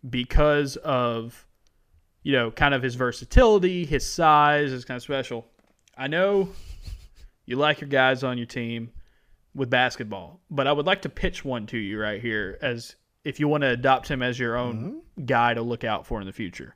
because 0.09 0.77
of, 0.77 1.47
you 2.23 2.33
know, 2.33 2.49
kind 2.49 2.73
of 2.73 2.81
his 2.81 2.95
versatility, 2.95 3.85
his 3.85 4.05
size 4.05 4.71
is 4.71 4.83
kind 4.83 4.97
of 4.97 5.03
special. 5.03 5.45
I 5.97 6.07
know 6.07 6.49
you 7.45 7.55
like 7.55 7.81
your 7.81 7.89
guys 7.89 8.23
on 8.23 8.37
your 8.37 8.47
team 8.47 8.91
with 9.53 9.69
basketball, 9.69 10.41
but 10.49 10.67
I 10.67 10.71
would 10.71 10.85
like 10.85 11.03
to 11.03 11.09
pitch 11.09 11.45
one 11.45 11.67
to 11.67 11.77
you 11.77 11.99
right 11.99 12.21
here 12.21 12.57
as 12.61 12.95
if 13.23 13.39
you 13.39 13.47
want 13.47 13.61
to 13.61 13.69
adopt 13.69 14.07
him 14.07 14.21
as 14.21 14.39
your 14.39 14.57
own 14.57 14.75
mm-hmm. 14.75 15.25
guy 15.25 15.53
to 15.53 15.61
look 15.61 15.83
out 15.83 16.05
for 16.05 16.19
in 16.19 16.27
the 16.27 16.33
future. 16.33 16.75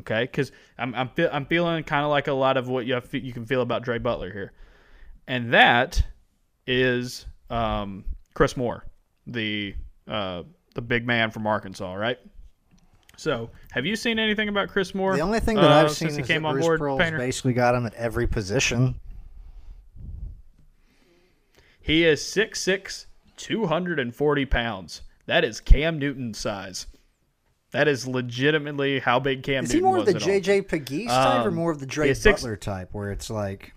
Okay, 0.00 0.24
because 0.24 0.52
I'm 0.78 0.94
I'm, 0.94 1.08
fe- 1.08 1.28
I'm 1.30 1.44
feeling 1.46 1.82
kind 1.84 2.04
of 2.04 2.10
like 2.10 2.28
a 2.28 2.32
lot 2.32 2.56
of 2.56 2.68
what 2.68 2.86
you 2.86 2.94
have, 2.94 3.12
you 3.12 3.32
can 3.32 3.44
feel 3.44 3.60
about 3.60 3.82
Dre 3.82 3.98
Butler 3.98 4.32
here, 4.32 4.52
and 5.26 5.52
that 5.52 6.02
is 6.66 7.26
um, 7.50 8.04
Chris 8.34 8.56
Moore, 8.56 8.84
the 9.26 9.74
uh, 10.08 10.42
the 10.74 10.82
big 10.82 11.06
man 11.06 11.30
from 11.30 11.46
Arkansas, 11.46 11.94
right? 11.94 12.18
So, 13.16 13.50
have 13.72 13.84
you 13.84 13.96
seen 13.96 14.18
anything 14.18 14.48
about 14.48 14.68
Chris 14.70 14.94
Moore? 14.94 15.14
The 15.14 15.20
only 15.20 15.40
thing 15.40 15.56
that 15.56 15.70
uh, 15.70 15.84
I've 15.84 15.90
seen 15.90 16.08
since 16.08 16.16
he 16.16 16.22
is 16.22 16.26
came 16.26 16.42
that 16.42 16.48
on 16.48 16.54
Bruce 16.54 16.64
board, 16.66 16.80
Pearl's 16.80 17.00
Painter? 17.00 17.18
basically 17.18 17.52
got 17.52 17.74
him 17.74 17.84
at 17.84 17.92
every 17.94 18.26
position. 18.26 18.94
He 21.82 22.04
is 22.04 22.20
6'6", 22.22 23.06
240 23.36 24.44
pounds. 24.46 25.02
That 25.26 25.44
is 25.44 25.60
Cam 25.60 25.98
Newton 25.98 26.34
size. 26.34 26.86
That 27.72 27.88
is 27.88 28.06
legitimately 28.06 29.00
how 29.00 29.20
big 29.20 29.42
Cam 29.42 29.64
Newton 29.64 29.64
Is 29.64 29.72
he 29.72 29.80
more 29.80 29.98
of 29.98 30.06
the. 30.06 30.14
JJ 30.14 30.68
Pegues 30.68 31.06
type, 31.08 31.44
or 31.44 31.48
Um, 31.48 31.54
more 31.54 31.70
of 31.70 31.78
the 31.80 32.14
six- 32.14 32.40
Butler 32.42 32.56
type, 32.56 32.88
where 32.92 33.12
it's 33.12 33.30
like, 33.30 33.72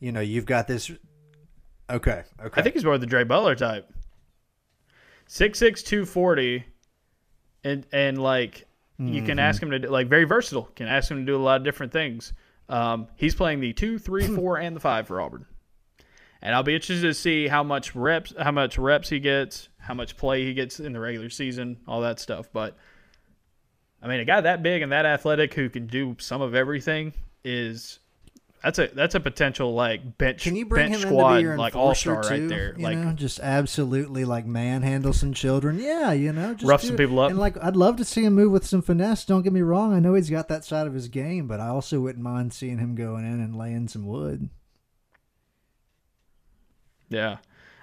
you 0.00 0.12
know, 0.12 0.20
you've 0.20 0.46
got 0.46 0.66
this. 0.68 0.90
Okay, 1.90 2.22
okay. 2.42 2.60
I 2.60 2.62
think 2.62 2.74
he's 2.74 2.84
more 2.84 2.96
the 2.98 3.06
Dre 3.06 3.24
Butler 3.24 3.54
type. 3.54 3.92
6'6", 5.28 5.84
240, 5.84 6.64
and 7.62 7.86
and 7.92 8.18
like 8.18 8.66
You 8.98 9.22
can 9.22 9.38
ask 9.38 9.62
him 9.62 9.70
to 9.70 9.78
do, 9.80 9.88
like 9.88 10.08
very 10.08 10.24
versatile. 10.24 10.64
Can 10.76 10.86
ask 10.86 11.10
him 11.10 11.18
to 11.18 11.24
do 11.24 11.36
a 11.36 11.42
lot 11.42 11.56
of 11.56 11.64
different 11.64 11.92
things. 11.92 12.32
Um, 12.68 13.08
he's 13.16 13.34
playing 13.34 13.60
the 13.60 13.72
two, 13.72 13.98
three, 13.98 14.26
four, 14.36 14.58
and 14.58 14.76
the 14.76 14.80
five 14.80 15.06
for 15.06 15.20
Auburn, 15.20 15.46
and 16.40 16.54
I'll 16.54 16.62
be 16.62 16.74
interested 16.74 17.02
to 17.02 17.14
see 17.14 17.48
how 17.48 17.62
much 17.62 17.94
reps, 17.94 18.32
how 18.38 18.52
much 18.52 18.78
reps 18.78 19.08
he 19.08 19.18
gets, 19.18 19.68
how 19.78 19.94
much 19.94 20.16
play 20.16 20.44
he 20.44 20.54
gets 20.54 20.78
in 20.78 20.92
the 20.92 21.00
regular 21.00 21.28
season, 21.28 21.78
all 21.88 22.02
that 22.02 22.20
stuff. 22.20 22.48
But 22.52 22.76
I 24.02 24.06
mean, 24.08 24.20
a 24.20 24.24
guy 24.24 24.40
that 24.40 24.62
big 24.62 24.82
and 24.82 24.92
that 24.92 25.06
athletic 25.06 25.54
who 25.54 25.68
can 25.68 25.86
do 25.86 26.16
some 26.20 26.40
of 26.40 26.54
everything 26.54 27.14
is 27.42 27.98
that's 28.64 28.78
a 28.78 28.86
that's 28.88 29.14
a 29.14 29.20
potential 29.20 29.74
like 29.74 30.16
bench 30.16 30.42
Can 30.42 30.56
you 30.56 30.64
bring 30.64 30.90
bench 30.90 31.04
him 31.04 31.10
squad 31.10 31.28
in 31.28 31.34
to 31.34 31.38
be 31.40 31.42
your 31.42 31.58
like 31.58 31.76
all 31.76 31.90
enforcer 31.90 32.22
star 32.22 32.22
too? 32.22 32.28
right 32.42 32.48
there. 32.48 32.74
You 32.76 32.82
Like 32.82 32.98
know, 32.98 33.12
just 33.12 33.38
absolutely 33.40 34.24
like 34.24 34.46
manhandle 34.46 35.12
some 35.12 35.34
children. 35.34 35.78
Yeah, 35.78 36.12
you 36.12 36.32
know, 36.32 36.54
just 36.54 36.64
Rough 36.68 36.80
do 36.80 36.86
some 36.88 36.94
it. 36.96 36.98
people 36.98 37.20
up. 37.20 37.30
And 37.30 37.38
like, 37.38 37.62
I'd 37.62 37.76
love 37.76 37.96
to 37.96 38.04
see 38.04 38.24
him 38.24 38.32
move 38.34 38.50
with 38.50 38.66
some 38.66 38.80
finesse. 38.82 39.24
Don't 39.26 39.42
get 39.42 39.52
me 39.52 39.60
wrong. 39.60 39.92
I 39.92 40.00
know 40.00 40.14
he's 40.14 40.30
got 40.30 40.48
that 40.48 40.64
side 40.64 40.86
of 40.86 40.94
his 40.94 41.08
game, 41.08 41.46
but 41.46 41.60
I 41.60 41.68
also 41.68 42.00
wouldn't 42.00 42.24
mind 42.24 42.52
seeing 42.54 42.78
him 42.78 42.94
going 42.94 43.24
in 43.24 43.40
and 43.40 43.54
laying 43.54 43.86
some 43.86 44.06
wood. 44.06 44.48
Yeah. 47.08 47.36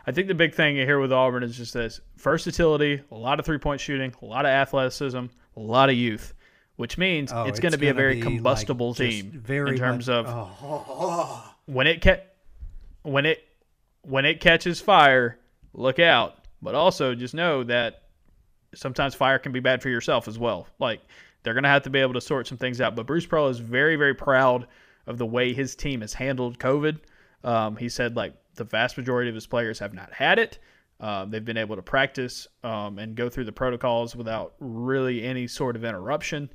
I 0.06 0.12
think 0.12 0.28
the 0.28 0.34
big 0.34 0.56
thing 0.56 0.76
here 0.76 1.00
with 1.00 1.14
Auburn 1.14 1.44
is 1.44 1.56
just 1.56 1.74
this 1.76 2.02
versatility, 2.18 3.02
a 3.12 3.16
lot 3.16 3.40
of 3.40 3.46
three 3.46 3.60
point 3.60 3.80
shooting, 3.82 4.14
a 4.22 4.26
lot 4.26 4.46
of 4.46 4.50
athleticism, 4.50 5.26
a 5.56 5.60
lot 5.60 5.90
of 5.90 5.96
youth, 5.96 6.34
which 6.82 6.98
means 6.98 7.32
Oh, 7.32 7.44
it's 7.44 7.60
going 7.60 7.74
to 7.74 7.78
be 7.78 7.90
a 7.90 7.94
very 7.94 8.16
be, 8.16 8.22
combustible 8.24 8.90
like, 8.90 8.98
team 8.98 9.30
very 9.32 9.74
in 9.74 9.78
terms 9.78 10.08
much- 10.08 10.26
of 10.26 10.58
oh. 10.64 11.54
when 11.68 11.86
it 11.86 12.02
ca- 12.02 12.24
when 13.04 13.28
it 13.28 13.48
when 14.02 14.26
it 14.26 14.40
catches 14.42 14.82
fire, 14.82 15.38
look 15.74 16.00
out. 16.00 16.40
But 16.60 16.74
also 16.74 17.14
just 17.14 17.36
know 17.36 17.64
that 17.66 18.02
sometimes 18.74 19.14
fire 19.14 19.38
can 19.38 19.52
be 19.52 19.60
bad 19.60 19.84
for 19.84 19.90
yourself 19.90 20.28
as 20.28 20.40
well. 20.40 20.66
Like 20.80 21.02
they're 21.44 21.54
going 21.54 21.66
to 21.66 21.70
have 21.70 21.84
to 21.84 21.92
be 21.92 22.00
able 22.00 22.14
to 22.16 22.22
sort 22.22 22.48
some 22.48 22.58
things 22.58 22.82
out. 22.82 22.96
But 22.96 23.06
Bruce 23.06 23.28
Pearl 23.28 23.48
is 23.48 23.60
very 23.60 23.96
very 23.96 24.16
proud 24.16 24.66
of 25.06 25.20
the 25.20 25.26
way 25.28 25.54
his 25.54 25.76
team 25.76 26.02
has 26.02 26.16
handled 26.16 26.58
COVID. 26.58 26.98
Um, 27.44 27.76
he 27.76 27.90
said 27.90 28.16
like 28.16 28.34
the 28.56 28.64
vast 28.64 28.98
majority 28.98 29.30
of 29.30 29.36
his 29.36 29.46
players 29.46 29.78
have 29.78 29.94
not 29.94 30.12
had 30.12 30.40
it. 30.40 30.58
Um, 31.00 31.30
they've 31.30 31.46
been 31.46 31.58
able 31.58 31.76
to 31.76 31.82
practice 31.84 32.48
um, 32.64 32.98
and 32.98 33.16
go 33.16 33.30
through 33.30 33.46
the 33.46 33.52
protocols 33.52 34.16
without 34.16 34.54
really 34.60 35.24
any 35.24 35.46
sort 35.48 35.76
of 35.76 35.84
interruption. 35.84 36.50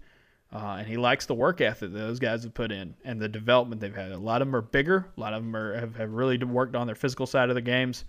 Uh, 0.52 0.76
and 0.78 0.86
he 0.86 0.96
likes 0.96 1.26
the 1.26 1.34
work 1.34 1.60
ethic 1.60 1.92
that 1.92 1.98
those 1.98 2.18
guys 2.18 2.44
have 2.44 2.54
put 2.54 2.70
in 2.70 2.94
and 3.04 3.20
the 3.20 3.28
development 3.28 3.80
they've 3.80 3.94
had. 3.94 4.12
A 4.12 4.18
lot 4.18 4.40
of 4.40 4.48
them 4.48 4.54
are 4.54 4.62
bigger. 4.62 5.06
A 5.16 5.20
lot 5.20 5.32
of 5.32 5.42
them 5.42 5.54
are, 5.56 5.78
have, 5.78 5.96
have 5.96 6.12
really 6.12 6.38
worked 6.38 6.76
on 6.76 6.86
their 6.86 6.94
physical 6.94 7.26
side 7.26 7.48
of 7.48 7.56
the 7.56 7.60
games. 7.60 8.04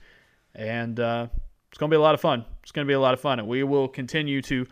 And 0.54 1.00
uh, 1.00 1.28
it's 1.70 1.78
going 1.78 1.90
to 1.90 1.94
be 1.94 2.00
a 2.00 2.02
lot 2.02 2.14
of 2.14 2.22
fun. 2.22 2.46
It's 2.62 2.72
going 2.72 2.86
to 2.86 2.90
be 2.90 2.94
a 2.94 3.00
lot 3.00 3.14
of 3.14 3.20
fun. 3.20 3.40
And 3.40 3.48
we 3.48 3.64
will 3.64 3.88
continue 3.88 4.42
to 4.44 4.66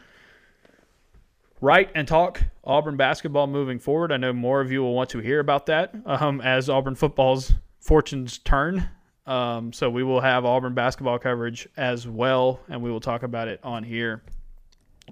write 1.59 1.89
and 1.95 2.07
talk 2.07 2.43
Auburn 2.63 2.97
basketball 2.97 3.47
moving 3.47 3.79
forward. 3.79 4.11
I 4.11 4.17
know 4.17 4.31
more 4.31 4.61
of 4.61 4.71
you 4.71 4.81
will 4.81 4.93
want 4.93 5.09
to 5.11 5.19
hear 5.19 5.39
about 5.39 5.65
that 5.65 5.93
um, 6.05 6.41
as 6.41 6.69
Auburn 6.69 6.95
football's 6.95 7.53
fortunes 7.79 8.37
turn. 8.37 8.89
Um, 9.25 9.73
so 9.73 9.89
we 9.89 10.03
will 10.03 10.21
have 10.21 10.45
Auburn 10.45 10.75
basketball 10.75 11.17
coverage 11.17 11.67
as 11.77 12.07
well, 12.07 12.59
and 12.69 12.83
we 12.83 12.91
will 12.91 12.99
talk 12.99 13.23
about 13.23 13.47
it 13.47 13.59
on 13.63 13.83
here 13.83 14.21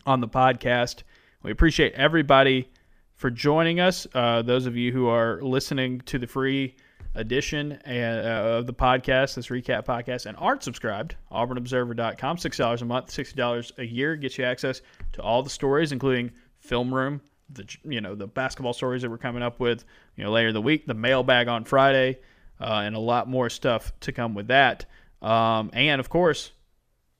on 0.06 0.22
the 0.22 0.28
podcast. 0.28 1.02
We 1.44 1.52
appreciate 1.52 1.92
everybody 1.96 2.70
for 3.16 3.30
joining 3.30 3.82
us. 3.82 4.08
Uh, 4.14 4.44
those 4.44 4.66
of 4.66 4.78
you 4.78 4.94
who 4.94 5.08
are 5.08 5.42
listening 5.42 6.00
to 6.06 6.18
the 6.18 6.26
free 6.26 6.78
edition 7.16 7.74
and, 7.84 8.26
uh, 8.26 8.58
of 8.60 8.66
the 8.66 8.74
podcast, 8.74 9.36
this 9.36 9.48
recap 9.48 9.86
podcast, 9.86 10.26
and 10.26 10.38
aren't 10.38 10.64
subscribed, 10.64 11.16
auburnobserver.com, 11.34 12.38
$6 12.38 12.82
a 12.82 12.86
month, 12.86 13.08
$60 13.08 13.72
a 13.78 13.86
year 13.86 14.16
gets 14.16 14.38
you 14.38 14.46
access 14.46 14.82
to 15.12 15.22
all 15.22 15.44
the 15.44 15.50
stories, 15.50 15.92
including 15.92 16.32
Film 16.60 16.94
Room, 16.94 17.20
the 17.50 17.68
you 17.84 18.00
know 18.00 18.16
the 18.16 18.26
basketball 18.26 18.72
stories 18.72 19.02
that 19.02 19.12
we're 19.12 19.18
coming 19.18 19.44
up 19.44 19.60
with, 19.60 19.84
you 20.16 20.24
know 20.24 20.32
later 20.32 20.48
in 20.48 20.54
the 20.54 20.62
week, 20.62 20.88
the 20.88 20.94
mailbag 20.94 21.50
on 21.50 21.66
Friday, 21.66 22.20
uh, 22.62 22.84
and 22.86 22.96
a 22.96 23.00
lot 23.00 23.28
more 23.28 23.50
stuff 23.50 23.92
to 24.00 24.14
come 24.14 24.34
with 24.34 24.48
that. 24.48 24.86
Um, 25.22 25.70
and 25.74 26.00
of 26.00 26.10
course, 26.10 26.54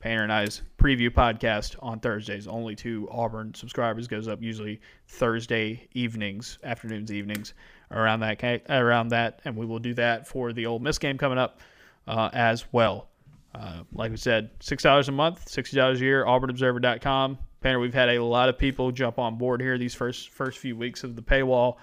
Painter 0.04 0.22
and 0.22 0.32
I's 0.32 0.60
preview 0.76 1.08
podcast 1.08 1.76
on 1.80 1.98
Thursdays. 1.98 2.46
Only 2.46 2.76
to 2.76 3.08
Auburn 3.10 3.54
subscribers 3.54 4.06
goes 4.06 4.28
up 4.28 4.42
usually 4.42 4.82
Thursday 5.08 5.88
evenings, 5.94 6.58
afternoons, 6.62 7.10
evenings 7.10 7.54
around 7.90 8.20
that 8.20 8.64
around 8.68 9.08
that, 9.08 9.40
and 9.46 9.56
we 9.56 9.64
will 9.64 9.78
do 9.78 9.94
that 9.94 10.28
for 10.28 10.52
the 10.52 10.66
Ole 10.66 10.78
Miss 10.78 10.98
game 10.98 11.16
coming 11.16 11.38
up 11.38 11.60
uh, 12.06 12.28
as 12.34 12.66
well. 12.70 13.08
Uh, 13.54 13.84
like 13.94 14.10
we 14.10 14.18
said, 14.18 14.50
six 14.60 14.82
dollars 14.82 15.08
a 15.08 15.12
month, 15.12 15.48
sixty 15.48 15.78
dollars 15.78 16.02
a 16.02 16.04
year. 16.04 16.26
AuburnObserver.com. 16.26 17.38
Painter, 17.62 17.80
we've 17.80 17.94
had 17.94 18.10
a 18.10 18.22
lot 18.22 18.50
of 18.50 18.58
people 18.58 18.92
jump 18.92 19.18
on 19.18 19.38
board 19.38 19.62
here 19.62 19.78
these 19.78 19.94
first 19.94 20.28
first 20.28 20.58
few 20.58 20.76
weeks 20.76 21.02
of 21.02 21.16
the 21.16 21.22
paywall, 21.22 21.76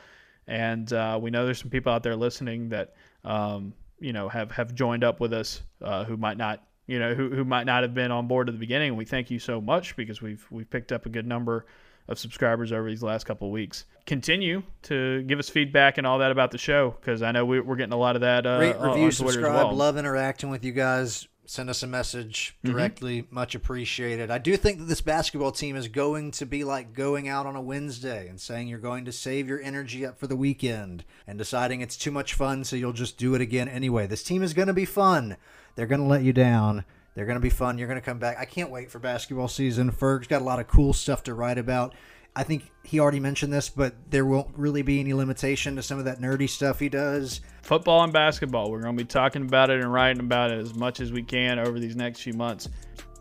and 0.45 0.93
uh, 0.93 1.17
we 1.19 1.32
know 1.32 1.43
there's 1.45 1.59
some 1.59 1.72
people 1.72 1.91
out 1.91 2.03
there 2.03 2.15
listening 2.15 2.69
that 2.69 2.93
um, 3.24 3.74
you 3.99 4.13
know 4.13 4.30
have 4.30 4.51
have 4.51 4.76
joined 4.76 5.03
up 5.03 5.19
with 5.19 5.34
us 5.34 5.63
uh, 5.82 6.03
who 6.03 6.17
might 6.17 6.38
not 6.38 6.63
you 6.91 6.99
know 6.99 7.13
who, 7.13 7.29
who 7.29 7.45
might 7.45 7.63
not 7.63 7.83
have 7.83 7.93
been 7.93 8.11
on 8.11 8.27
board 8.27 8.49
at 8.49 8.53
the 8.53 8.59
beginning. 8.59 8.97
We 8.97 9.05
thank 9.05 9.31
you 9.31 9.39
so 9.39 9.61
much 9.61 9.95
because 9.95 10.21
we've 10.21 10.45
we've 10.51 10.69
picked 10.69 10.91
up 10.91 11.05
a 11.05 11.09
good 11.09 11.25
number 11.25 11.65
of 12.09 12.19
subscribers 12.19 12.73
over 12.73 12.89
these 12.89 13.01
last 13.01 13.23
couple 13.23 13.47
of 13.47 13.53
weeks. 13.53 13.85
Continue 14.05 14.63
to 14.83 15.23
give 15.23 15.39
us 15.39 15.47
feedback 15.47 15.97
and 15.97 16.05
all 16.05 16.19
that 16.19 16.31
about 16.31 16.51
the 16.51 16.57
show 16.57 16.95
because 16.99 17.21
I 17.21 17.31
know 17.31 17.45
we, 17.45 17.61
we're 17.61 17.77
getting 17.77 17.93
a 17.93 17.97
lot 17.97 18.15
of 18.15 18.21
that. 18.21 18.45
Uh, 18.45 18.59
Rate, 18.59 18.75
review, 18.79 19.05
on 19.05 19.11
subscribe. 19.13 19.53
well. 19.53 19.73
Love 19.73 19.97
interacting 19.97 20.49
with 20.49 20.65
you 20.65 20.73
guys. 20.73 21.27
Send 21.45 21.69
us 21.69 21.83
a 21.83 21.87
message 21.87 22.55
directly. 22.63 23.27
Much 23.29 23.55
appreciated. 23.55 24.31
I 24.31 24.37
do 24.37 24.55
think 24.55 24.79
that 24.79 24.85
this 24.85 25.01
basketball 25.01 25.51
team 25.51 25.75
is 25.75 25.87
going 25.87 26.31
to 26.31 26.45
be 26.45 26.63
like 26.63 26.93
going 26.93 27.27
out 27.27 27.45
on 27.45 27.55
a 27.55 27.61
Wednesday 27.61 28.27
and 28.27 28.39
saying 28.39 28.67
you're 28.67 28.79
going 28.79 29.05
to 29.05 29.11
save 29.11 29.47
your 29.49 29.61
energy 29.61 30.05
up 30.05 30.17
for 30.17 30.27
the 30.27 30.35
weekend 30.35 31.03
and 31.27 31.37
deciding 31.37 31.81
it's 31.81 31.97
too 31.97 32.11
much 32.11 32.33
fun, 32.33 32.63
so 32.63 32.75
you'll 32.75 32.93
just 32.93 33.17
do 33.17 33.35
it 33.35 33.41
again 33.41 33.67
anyway. 33.67 34.07
This 34.07 34.23
team 34.23 34.43
is 34.43 34.53
going 34.53 34.69
to 34.69 34.73
be 34.73 34.85
fun. 34.85 35.35
They're 35.76 35.88
going 35.88 36.01
to 36.01 36.07
let 36.07 36.24
you 36.24 36.34
down. 36.34 36.86
They're 37.15 37.26
going 37.26 37.38
to 37.38 37.41
be 37.41 37.49
fun. 37.49 37.78
You're 37.78 37.88
going 37.88 37.99
to 37.99 38.05
come 38.05 38.19
back. 38.19 38.38
I 38.39 38.45
can't 38.45 38.69
wait 38.69 38.89
for 38.89 38.99
basketball 38.99 39.47
season. 39.47 39.91
Ferg's 39.91 40.28
got 40.28 40.41
a 40.41 40.45
lot 40.45 40.59
of 40.59 40.67
cool 40.67 40.93
stuff 40.93 41.24
to 41.24 41.34
write 41.34 41.57
about. 41.57 41.93
I 42.34 42.43
think 42.43 42.72
he 42.84 42.99
already 42.99 43.19
mentioned 43.19 43.51
this, 43.51 43.67
but 43.67 43.93
there 44.09 44.26
won't 44.26 44.57
really 44.57 44.84
be 44.84 45.01
any 45.01 45.13
limitation 45.13 45.76
to 45.76 45.84
some 45.84 45.99
of 45.99 46.05
that 46.05 46.19
nerdy 46.19 46.49
stuff 46.49 46.80
he 46.80 46.88
does. 46.88 47.41
football 47.61 48.03
and 48.03 48.13
basketball. 48.13 48.72
We're 48.72 48.82
going 48.82 48.95
to 48.95 49.03
be 49.03 49.07
talking 49.07 49.41
about 49.41 49.69
it 49.69 49.82
and 49.82 49.91
writing 49.91 50.22
about 50.22 50.51
it 50.51 50.59
as 50.59 50.74
much 50.74 51.01
as 51.01 51.11
we 51.11 51.24
can 51.24 51.59
over 51.59 51.78
these 51.78 51.95
next 51.95 52.22
few 52.22 52.34
months. 52.34 52.69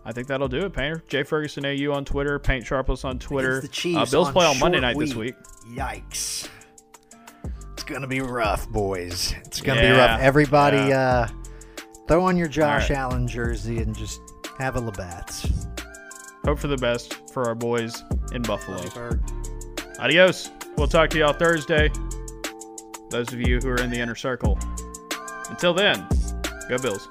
I 0.05 0.13
think 0.13 0.29
that'll 0.29 0.49
do 0.49 0.65
it, 0.65 0.73
Painter. 0.73 1.03
Jay 1.09 1.25
Ferguson 1.25 1.67
AU 1.67 1.93
on 1.93 2.05
Twitter, 2.05 2.39
Paint 2.39 2.65
Sharpless 2.65 3.05
on 3.05 3.19
Twitter. 3.19 3.61
The 3.61 3.69
Chiefs 3.69 3.99
uh, 3.99 4.07
Bills 4.07 4.29
on 4.29 4.33
play 4.33 4.47
on 4.47 4.59
Monday 4.61 4.81
night 4.81 4.97
this 4.97 5.15
week. 5.15 5.35
Yikes. 5.75 6.49
It's 7.73 7.83
going 7.83 8.03
to 8.03 8.09
be 8.09 8.21
rough, 8.21 8.69
boys. 8.69 9.35
It's 9.45 9.61
going 9.61 9.77
to 9.77 9.85
be 9.85 9.91
rough. 9.91 10.21
Everybody, 10.21 10.77
yeah. 10.77 11.27
uh, 11.29 11.29
throw 12.11 12.25
on 12.25 12.37
your 12.37 12.49
Josh 12.49 12.91
right. 12.91 12.99
Allen 12.99 13.29
jersey 13.29 13.79
and 13.79 13.97
just 13.97 14.21
have 14.59 14.75
a 14.75 14.81
Labatt's. 14.81 15.47
Hope 16.45 16.59
for 16.59 16.67
the 16.67 16.77
best 16.77 17.31
for 17.33 17.47
our 17.47 17.55
boys 17.55 18.03
in 18.33 18.43
Buffalo. 18.43 18.83
Adios. 20.01 20.51
We'll 20.77 20.89
talk 20.89 21.11
to 21.11 21.19
y'all 21.19 21.33
Thursday. 21.33 21.89
Those 23.11 23.33
of 23.33 23.41
you 23.41 23.61
who 23.61 23.69
are 23.69 23.81
in 23.81 23.91
the 23.91 24.01
inner 24.01 24.17
circle. 24.17 24.59
Until 25.51 25.73
then, 25.73 26.05
go 26.69 26.79
Bills. 26.79 27.07